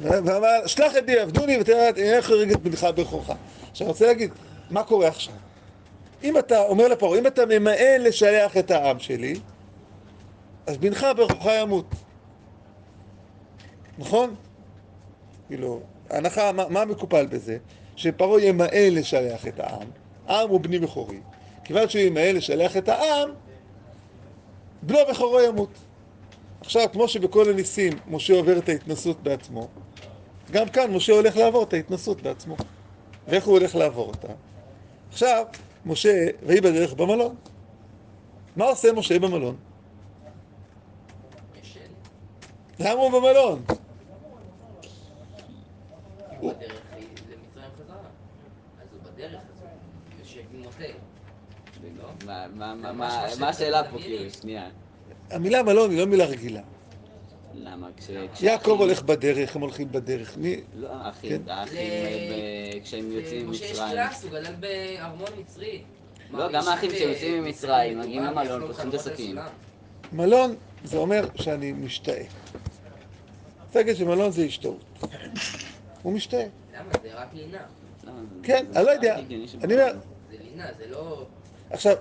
ואמר, 0.00 0.66
שלח 0.66 0.94
ידי 0.94 1.18
עבדוני 1.18 1.58
ותראה 1.60 1.88
איך 1.96 2.30
הרגת 2.30 2.60
בנך 2.60 2.84
בכורך. 2.84 3.30
עכשיו, 3.70 3.86
אני 3.86 3.92
רוצה 3.92 4.06
להגיד, 4.06 4.30
מה 4.70 4.82
קורה 4.82 5.08
עכשיו? 5.08 5.34
אם 6.24 6.38
אתה 6.38 6.62
אומר 6.62 6.88
לפרעה, 6.88 7.18
אם 7.18 7.26
אתה 7.26 7.46
ממאן 7.46 8.00
לשלח 8.00 8.56
את 8.56 8.70
העם 8.70 8.98
שלי, 8.98 9.34
אז 10.66 10.78
בנך 10.78 11.06
בכורך 11.16 11.46
ימות. 11.60 11.94
נכון? 13.98 14.34
כאילו, 15.48 15.80
ההנחה, 16.10 16.52
מה, 16.52 16.68
מה 16.68 16.84
מקופל 16.84 17.26
בזה? 17.26 17.58
שפרעה 17.96 18.42
ימאן 18.42 18.66
לשלח 18.90 19.46
את 19.46 19.60
העם, 19.60 19.88
העם 20.26 20.48
הוא 20.48 20.60
בני 20.60 20.78
בכורי. 20.78 21.20
כיוון 21.64 21.88
שהוא 21.88 22.02
ימאן 22.02 22.36
לשלח 22.36 22.76
את 22.76 22.88
העם, 22.88 23.30
בנו 24.82 24.98
בכורו 25.10 25.40
ימות. 25.40 25.70
עכשיו, 26.60 26.86
כמו 26.92 27.08
שבכל 27.08 27.50
הניסים 27.50 27.92
משה 28.06 28.34
עובר 28.34 28.58
את 28.58 28.68
ההתנסות 28.68 29.22
בעצמו, 29.22 29.68
גם 30.50 30.68
כאן 30.68 30.90
משה 30.94 31.12
הולך 31.12 31.36
לעבור 31.36 31.62
את 31.62 31.72
ההתנסות 31.72 32.22
בעצמו. 32.22 32.56
ואיך 33.28 33.44
הוא 33.46 33.58
הולך 33.58 33.74
לעבור 33.74 34.06
אותה? 34.06 34.28
עכשיו, 35.12 35.46
משה, 35.86 36.26
ויהי 36.46 36.60
בדרך 36.60 36.92
במלון. 36.94 37.34
מה 38.56 38.64
עושה 38.64 38.92
משה 38.92 39.18
במלון? 39.18 39.56
למה 42.80 43.00
הוא 43.00 43.10
במלון? 43.10 43.62
הוא 46.40 46.52
בדרך 46.52 46.82
למצרים 46.94 47.70
חזרה. 47.84 47.96
אז 48.82 48.88
הוא 48.92 49.12
בדרך, 49.12 49.32
אז 49.34 49.62
הוא 49.62 49.68
יושב 50.20 50.40
עם 50.54 50.62
מוטה. 50.62 50.84
מה- 53.38 53.48
השאלה 53.48 53.90
פה. 53.90 53.98
כאילו, 53.98 54.30
שנייה. 54.30 54.68
המילה 55.30 55.62
מלון 55.62 55.90
היא 55.90 55.98
לא 55.98 56.06
מילה 56.06 56.24
רגילה. 56.24 56.60
למה? 57.64 57.88
כש... 57.96 58.10
יעקב 58.40 58.76
הולך 58.78 59.02
בדרך, 59.02 59.56
הם 59.56 59.62
הולכים 59.62 59.92
בדרך. 59.92 60.36
מי... 60.36 60.60
לא, 60.74 60.88
האחים, 60.92 61.44
כן. 61.44 61.50
האחים, 61.50 61.76
אה, 61.78 62.80
כשהם 62.84 63.12
יוצאים 63.12 63.46
למשה 63.46 63.64
יש 63.64 63.70
ממצרים. 63.70 63.90
קלאס, 63.90 64.24
הוא 64.24 64.30
גדל 64.30 64.52
בארמון 64.60 65.28
מצרי. 65.40 65.82
לא, 66.30 66.52
גם 66.52 66.60
יש 66.62 66.68
האחים 66.68 66.90
ב- 66.90 66.94
כשהם 66.94 67.08
יוצאים 67.10 67.44
ממצרים, 67.44 68.00
מגיעים 68.00 68.22
למלון, 68.22 68.66
פותחים 68.66 68.88
את 68.88 68.94
הסכין. 68.94 69.38
מלון 70.12 70.54
זה 70.84 70.96
אומר 70.96 71.24
שאני 71.34 71.72
משתאה. 71.72 72.22
רוצה 73.66 73.78
להגיד 73.78 73.96
שמלון 73.96 74.30
זה 74.30 74.42
השתאות. 74.44 74.84
הוא 76.02 76.12
משתאה. 76.12 76.46
למה? 76.74 76.88
זה 77.02 77.08
רק 77.14 77.28
לינה. 77.34 77.58
כן, 78.42 78.66
אני 78.76 78.84
לא 78.84 78.90
יודע. 78.90 79.18
אני 79.18 79.74
אומר, 79.74 79.92
זה 80.30 80.36
לינה, 80.44 80.66
זה 80.78 80.84
לא 80.88 81.26
עכשיו. 81.70 81.96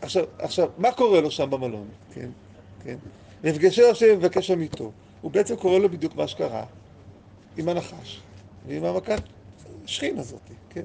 עכשיו, 0.00 0.24
עכשיו, 0.38 0.68
מה 0.78 0.92
קורה 0.92 1.20
לו 1.20 1.30
שם 1.30 1.50
במלון? 1.50 1.88
כן, 2.14 2.28
כן. 2.84 2.96
נפגשו 3.44 3.90
השם 3.90 4.06
ומבקש 4.12 4.46
שם 4.46 4.60
איתו. 4.60 4.92
הוא 5.20 5.30
בעצם 5.30 5.56
קורא 5.56 5.78
לו 5.78 5.88
בדיוק 5.88 6.14
מה 6.14 6.28
שקרה 6.28 6.64
עם 7.56 7.68
הנחש 7.68 8.20
ועם 8.66 8.84
המכת 8.84 9.22
שכין 9.86 10.18
הזאת, 10.18 10.40
כן? 10.70 10.84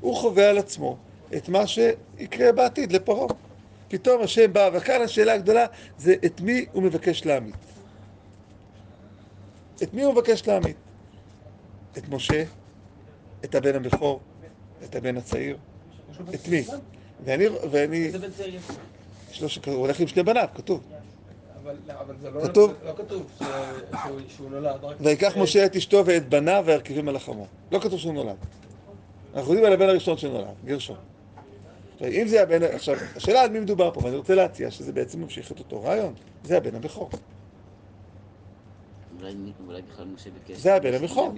הוא 0.00 0.16
חווה 0.16 0.50
על 0.50 0.58
עצמו 0.58 0.96
את 1.36 1.48
מה 1.48 1.66
שיקרה 1.66 2.52
בעתיד 2.52 2.92
לפרעה. 2.92 3.34
פתאום 3.88 4.22
השם 4.22 4.52
בא, 4.52 4.70
וכאן 4.72 5.02
השאלה 5.02 5.32
הגדולה 5.32 5.66
זה 5.98 6.14
את 6.24 6.40
מי 6.40 6.66
הוא 6.72 6.82
מבקש 6.82 7.26
להמית. 7.26 7.54
את 9.82 9.94
מי 9.94 10.02
הוא 10.02 10.12
מבקש 10.12 10.48
להמית? 10.48 10.76
את 11.98 12.08
משה? 12.08 12.44
את 13.44 13.54
הבן 13.54 13.74
הבכור? 13.74 14.20
את 14.84 14.94
הבן 14.94 15.16
הצעיר? 15.16 15.56
את 16.34 16.48
מי? 16.48 16.64
ואני, 17.24 17.44
ואני, 17.70 18.06
איזה 18.06 18.18
בן 18.18 18.30
צעיר 18.30 18.54
יש? 18.54 18.62
שלוש, 19.32 19.58
הוא 19.66 19.74
הולך 19.74 20.00
עם 20.00 20.06
שני 20.06 20.22
בניו, 20.22 20.48
כתוב. 20.54 20.80
אבל 20.80 20.96
אבל 20.96 21.00
זה 21.00 21.51
לא 21.51 21.51
כתוב. 22.44 22.74
לא 22.84 22.92
כתוב 22.96 23.30
ש- 23.38 23.42
שהוא- 24.36 24.50
נולד. 24.50 24.76
ויקח 25.00 25.36
משה 25.36 25.66
את 25.66 25.76
אשתו 25.76 26.02
ואת 26.06 26.28
בניו 26.28 26.62
והרכיבים 26.66 27.08
על 27.08 27.16
החמור. 27.16 27.46
לא 27.72 27.78
כתוב 27.78 27.98
שהוא 27.98 28.14
נולד. 28.14 28.36
אנחנו 29.34 29.50
יודעים 29.52 29.66
על 29.66 29.72
הבן 29.72 29.88
הראשון 29.88 30.16
שנולד, 30.16 30.46
גרשון. 30.64 30.96
אם 32.00 32.26
זה 32.28 32.42
הבן, 32.42 32.62
עכשיו, 32.62 32.94
השאלה 33.16 33.42
על 33.42 33.50
מי 33.50 33.60
מדובר 33.60 33.90
פה, 33.94 34.00
ואני 34.04 34.16
רוצה 34.16 34.34
להציע 34.34 34.70
שזה 34.70 34.92
בעצם 34.92 35.20
ממשיך 35.20 35.52
את 35.52 35.58
אותו 35.58 35.82
רעיון. 35.82 36.14
זה 36.44 36.56
הבן 36.56 36.74
הבכור. 36.74 37.10
זה 40.54 40.74
הבן 40.74 40.94
הבכור. 40.94 41.32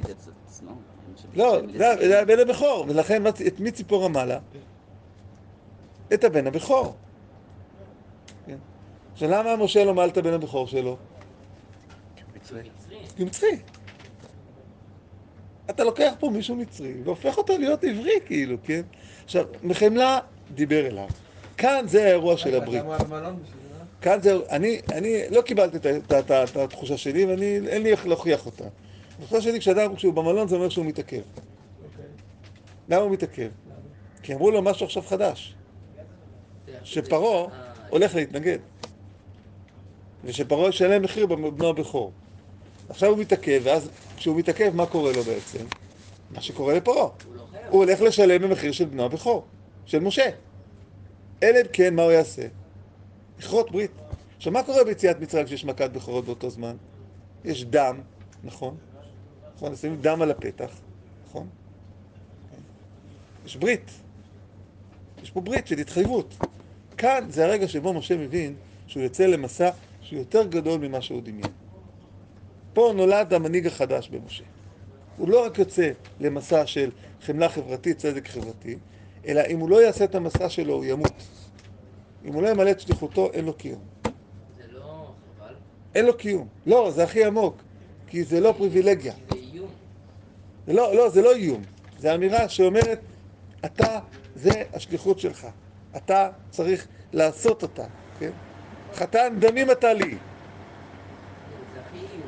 לא, 1.34 1.58
זה, 1.78 2.20
הבן 2.20 2.38
הבכור, 2.38 2.84
ולכן 2.88 3.22
את 3.26 3.60
מי 3.60 3.70
ציפורה 3.70 4.08
מעלה? 4.08 4.38
את 6.14 6.24
הבן 6.24 6.46
הבכור. 6.46 6.94
כן. 9.18 9.24
עכשיו, 9.24 9.30
למה 9.30 9.56
משה 9.56 9.84
לא 9.84 9.94
מעל 9.94 10.08
את 10.08 10.16
הבן 10.16 10.32
הבכור 10.32 10.66
שלו? 10.66 10.96
כי 13.16 13.22
הוא 13.22 13.26
מצרי. 13.26 13.58
אתה 15.70 15.84
לוקח 15.84 16.12
פה 16.18 16.30
מישהו 16.30 16.56
מצרי 16.56 16.94
והופך 17.04 17.38
אותו 17.38 17.58
להיות 17.58 17.84
עברי, 17.84 18.12
כאילו, 18.26 18.56
כן? 18.64 18.82
עכשיו, 19.24 19.44
מחמלה 19.62 20.18
דיבר 20.54 20.86
אליו. 20.86 21.08
כאן 21.56 21.84
זה 21.88 22.04
האירוע 22.04 22.36
של 22.36 22.54
הברית. 22.54 22.82
כאן 24.00 24.20
זה, 24.22 24.36
אני, 24.50 24.80
אני 24.92 25.22
לא 25.30 25.42
קיבלתי 25.42 25.76
את, 25.76 26.30
התחושה 26.56 26.96
שלי 26.96 27.24
ואני, 27.24 27.60
אין 27.68 27.82
לי 27.82 27.90
איך 27.90 28.06
להוכיח 28.06 28.46
אותה. 28.46 28.64
התחושה 29.18 29.40
שלי 29.42 29.60
כשאדם, 29.60 29.96
כשהוא 29.96 30.14
במלון 30.14 30.48
זה 30.48 30.56
אומר 30.56 30.68
שהוא 30.68 30.86
מתעכב. 30.86 31.16
אוקיי. 31.84 32.04
למה 32.88 33.02
הוא 33.02 33.10
מתעכב? 33.10 33.48
כי 34.22 34.34
אמרו 34.34 34.50
לו 34.50 34.62
משהו 34.62 34.86
עכשיו 34.86 35.02
חדש, 35.02 35.54
שפרעה 36.84 37.46
הולך 37.88 38.14
להתנגד. 38.14 38.58
ושפרעה 40.24 40.68
ישלם 40.68 41.02
מחיר 41.02 41.26
בבנו 41.26 41.68
הבכור. 41.68 42.12
עכשיו 42.88 43.10
הוא 43.10 43.18
מתעכב, 43.18 43.60
ואז 43.64 43.88
כשהוא 44.16 44.36
מתעכב, 44.36 44.70
מה 44.74 44.86
קורה 44.86 45.12
לו 45.12 45.22
בעצם? 45.22 45.64
מה 46.30 46.40
שקורה 46.40 46.74
לפרעה. 46.74 47.02
הוא. 47.02 47.10
הוא 47.68 47.84
הולך 47.84 48.00
לשלם 48.00 48.42
במחיר 48.42 48.72
של 48.72 48.84
בנו 48.84 49.04
הבכור, 49.04 49.44
של 49.86 49.98
משה. 50.00 50.30
אלא 51.42 51.60
אם 51.60 51.66
כן, 51.72 51.94
מה 51.94 52.02
הוא 52.02 52.12
יעשה? 52.12 52.42
לכרות 53.38 53.70
ברית. 53.70 53.90
עכשיו, 54.36 54.52
מה 54.52 54.62
קורה 54.62 54.84
ביציאת 54.84 55.20
מצרים 55.20 55.46
כשיש 55.46 55.64
מכת 55.64 55.90
בכורות 55.90 56.24
באותו 56.24 56.50
זמן? 56.50 56.76
יש 57.44 57.64
דם, 57.64 58.00
נכון? 58.44 58.76
נכון, 59.56 59.76
שמים 59.76 60.00
דם 60.00 60.22
על 60.22 60.30
הפתח, 60.30 60.70
נכון? 61.28 61.46
יש 63.46 63.56
ברית. 63.56 63.90
יש 65.22 65.30
פה 65.30 65.40
ברית 65.40 65.66
של 65.66 65.78
התחייבות. 65.78 66.34
כאן 66.96 67.26
זה 67.28 67.44
הרגע 67.44 67.68
שבו 67.68 67.92
משה 67.92 68.16
מבין 68.16 68.54
שהוא 68.86 69.02
יוצא 69.02 69.26
למסע 69.26 69.70
שהוא 70.04 70.18
יותר 70.18 70.46
גדול 70.46 70.80
ממה 70.80 71.00
שהוא 71.00 71.22
דמיין. 71.22 71.52
פה 72.72 72.92
נולד 72.96 73.34
המנהיג 73.34 73.66
החדש 73.66 74.08
במשה. 74.08 74.44
הוא 75.16 75.28
לא 75.28 75.44
רק 75.44 75.58
יוצא 75.58 75.90
למסע 76.20 76.66
של 76.66 76.90
חמלה 77.22 77.48
חברתית, 77.48 77.98
צדק 77.98 78.28
חברתי, 78.28 78.76
אלא 79.26 79.40
אם 79.48 79.58
הוא 79.58 79.70
לא 79.70 79.82
יעשה 79.82 80.04
את 80.04 80.14
המסע 80.14 80.48
שלו, 80.48 80.74
הוא 80.74 80.84
ימות. 80.84 81.12
אם 82.24 82.34
הוא 82.34 82.42
לא 82.42 82.48
ימלא 82.48 82.70
את 82.70 82.80
שליחותו, 82.80 83.30
אין 83.32 83.44
לו 83.44 83.54
קיום. 83.54 83.80
זה 84.56 84.62
לא 84.72 85.12
חבל. 85.38 85.54
אין 85.94 86.06
לו 86.06 86.16
קיום. 86.16 86.48
לא, 86.66 86.90
זה 86.90 87.04
הכי 87.04 87.24
עמוק, 87.24 87.62
כי 88.06 88.24
זה 88.24 88.40
לא 88.40 88.54
פריבילגיה. 88.58 89.14
זה 89.30 89.36
איום. 89.36 89.70
לא, 90.68 90.94
לא, 90.94 91.08
זה 91.08 91.22
לא 91.22 91.34
איום. 91.34 91.62
זה 91.98 92.14
אמירה 92.14 92.48
שאומרת, 92.48 93.00
אתה, 93.64 94.00
זה 94.34 94.62
השליחות 94.72 95.18
שלך. 95.18 95.46
אתה 95.96 96.30
צריך 96.50 96.86
לעשות 97.12 97.62
אותה, 97.62 97.84
כן? 98.18 98.30
חתן 98.94 99.34
דמים 99.38 99.70
אתה 99.70 99.92
לי. 99.92 100.16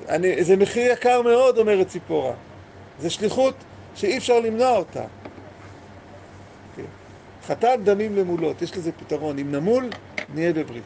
אני, 0.08 0.44
זה 0.44 0.56
מחיר 0.56 0.92
יקר 0.92 1.22
מאוד, 1.22 1.58
אומרת 1.58 1.88
ציפורה. 1.88 2.32
זה 3.00 3.10
שליחות 3.10 3.54
שאי 3.94 4.18
אפשר 4.18 4.40
למנוע 4.40 4.76
אותה. 4.76 5.04
כן. 6.76 6.82
חתן 7.46 7.74
דמים 7.84 8.16
למולות, 8.16 8.62
יש 8.62 8.76
לזה 8.76 8.92
פתרון. 8.92 9.38
אם 9.38 9.52
נמול, 9.52 9.90
נהיה 10.34 10.52
בברית. 10.52 10.84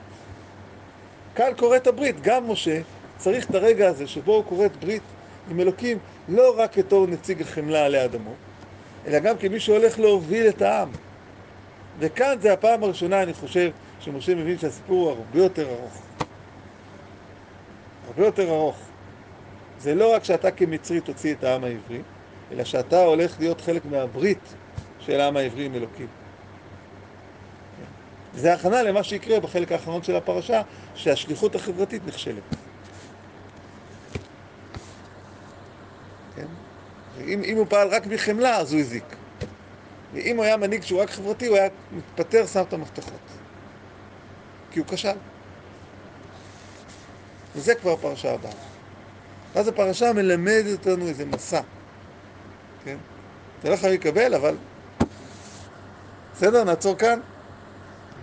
כאן 1.34 1.50
קוראת 1.56 1.86
הברית, 1.86 2.16
גם 2.22 2.50
משה 2.50 2.80
צריך 3.18 3.50
את 3.50 3.54
הרגע 3.54 3.88
הזה 3.88 4.06
שבו 4.06 4.34
הוא 4.34 4.44
קוראת 4.44 4.76
ברית 4.76 5.02
עם 5.50 5.60
אלוקים, 5.60 5.98
לא 6.28 6.54
רק 6.58 6.78
בתור 6.78 7.06
נציג 7.06 7.42
החמלה 7.42 7.84
עלי 7.84 8.04
אדמות, 8.04 8.34
אלא 9.06 9.18
גם 9.18 9.36
כמי 9.36 9.60
שהולך 9.60 9.98
להוביל 9.98 10.48
את 10.48 10.62
העם. 10.62 10.88
וכאן 11.98 12.36
זה 12.40 12.52
הפעם 12.52 12.84
הראשונה, 12.84 13.22
אני 13.22 13.34
חושב, 13.34 13.70
שמשה 14.00 14.34
מבין 14.34 14.58
שהסיפור 14.58 15.10
הוא 15.10 15.10
הרבה 15.10 15.38
יותר 15.38 15.70
ארוך. 15.70 16.02
הרבה 18.06 18.26
יותר 18.26 18.50
ארוך. 18.50 18.76
זה 19.80 19.94
לא 19.94 20.14
רק 20.14 20.24
שאתה 20.24 20.50
כמצרי 20.50 21.00
תוציא 21.00 21.34
את 21.34 21.44
העם 21.44 21.64
העברי, 21.64 22.00
אלא 22.52 22.64
שאתה 22.64 23.04
הולך 23.04 23.36
להיות 23.38 23.60
חלק 23.60 23.84
מהברית 23.84 24.54
של 25.00 25.20
העם 25.20 25.36
העברי 25.36 25.66
עם 25.66 25.74
אלוקים. 25.74 26.06
זה 28.34 28.54
הכנה 28.54 28.82
למה 28.82 29.02
שיקרה 29.02 29.40
בחלק 29.40 29.72
האחרון 29.72 30.02
של 30.02 30.16
הפרשה, 30.16 30.62
שהשליחות 30.94 31.54
החברתית 31.54 32.06
נכשלת. 32.06 32.42
כן? 36.36 36.46
ואם 37.16 37.42
אם 37.44 37.56
הוא 37.56 37.66
פעל 37.68 37.88
רק 37.88 38.06
מחמלה, 38.06 38.56
אז 38.56 38.72
הוא 38.72 38.80
הזיק. 38.80 39.16
ואם 40.12 40.36
הוא 40.36 40.44
היה 40.44 40.56
מנהיג 40.56 40.82
שהוא 40.82 41.02
רק 41.02 41.10
חברתי, 41.10 41.46
הוא 41.46 41.56
היה 41.56 41.68
מתפטר, 41.92 42.46
שם 42.46 42.62
את 42.62 42.72
המפתחות. 42.72 43.29
כי 44.70 44.78
הוא 44.78 44.86
כשל. 44.88 45.16
וזה 47.56 47.74
כבר 47.74 47.92
הפרשה 47.92 48.34
הבאה. 48.34 48.52
ואז 49.54 49.68
הפרשה 49.68 50.12
מלמדת 50.12 50.72
אותנו 50.72 51.08
איזה 51.08 51.26
מסע. 51.26 51.60
כן? 52.84 52.96
אתה 53.60 53.70
לא 53.70 53.76
חייב 53.76 53.92
לקבל, 53.92 54.34
אבל... 54.34 54.56
בסדר, 56.34 56.64
נעצור 56.64 56.96
כאן. 56.96 57.20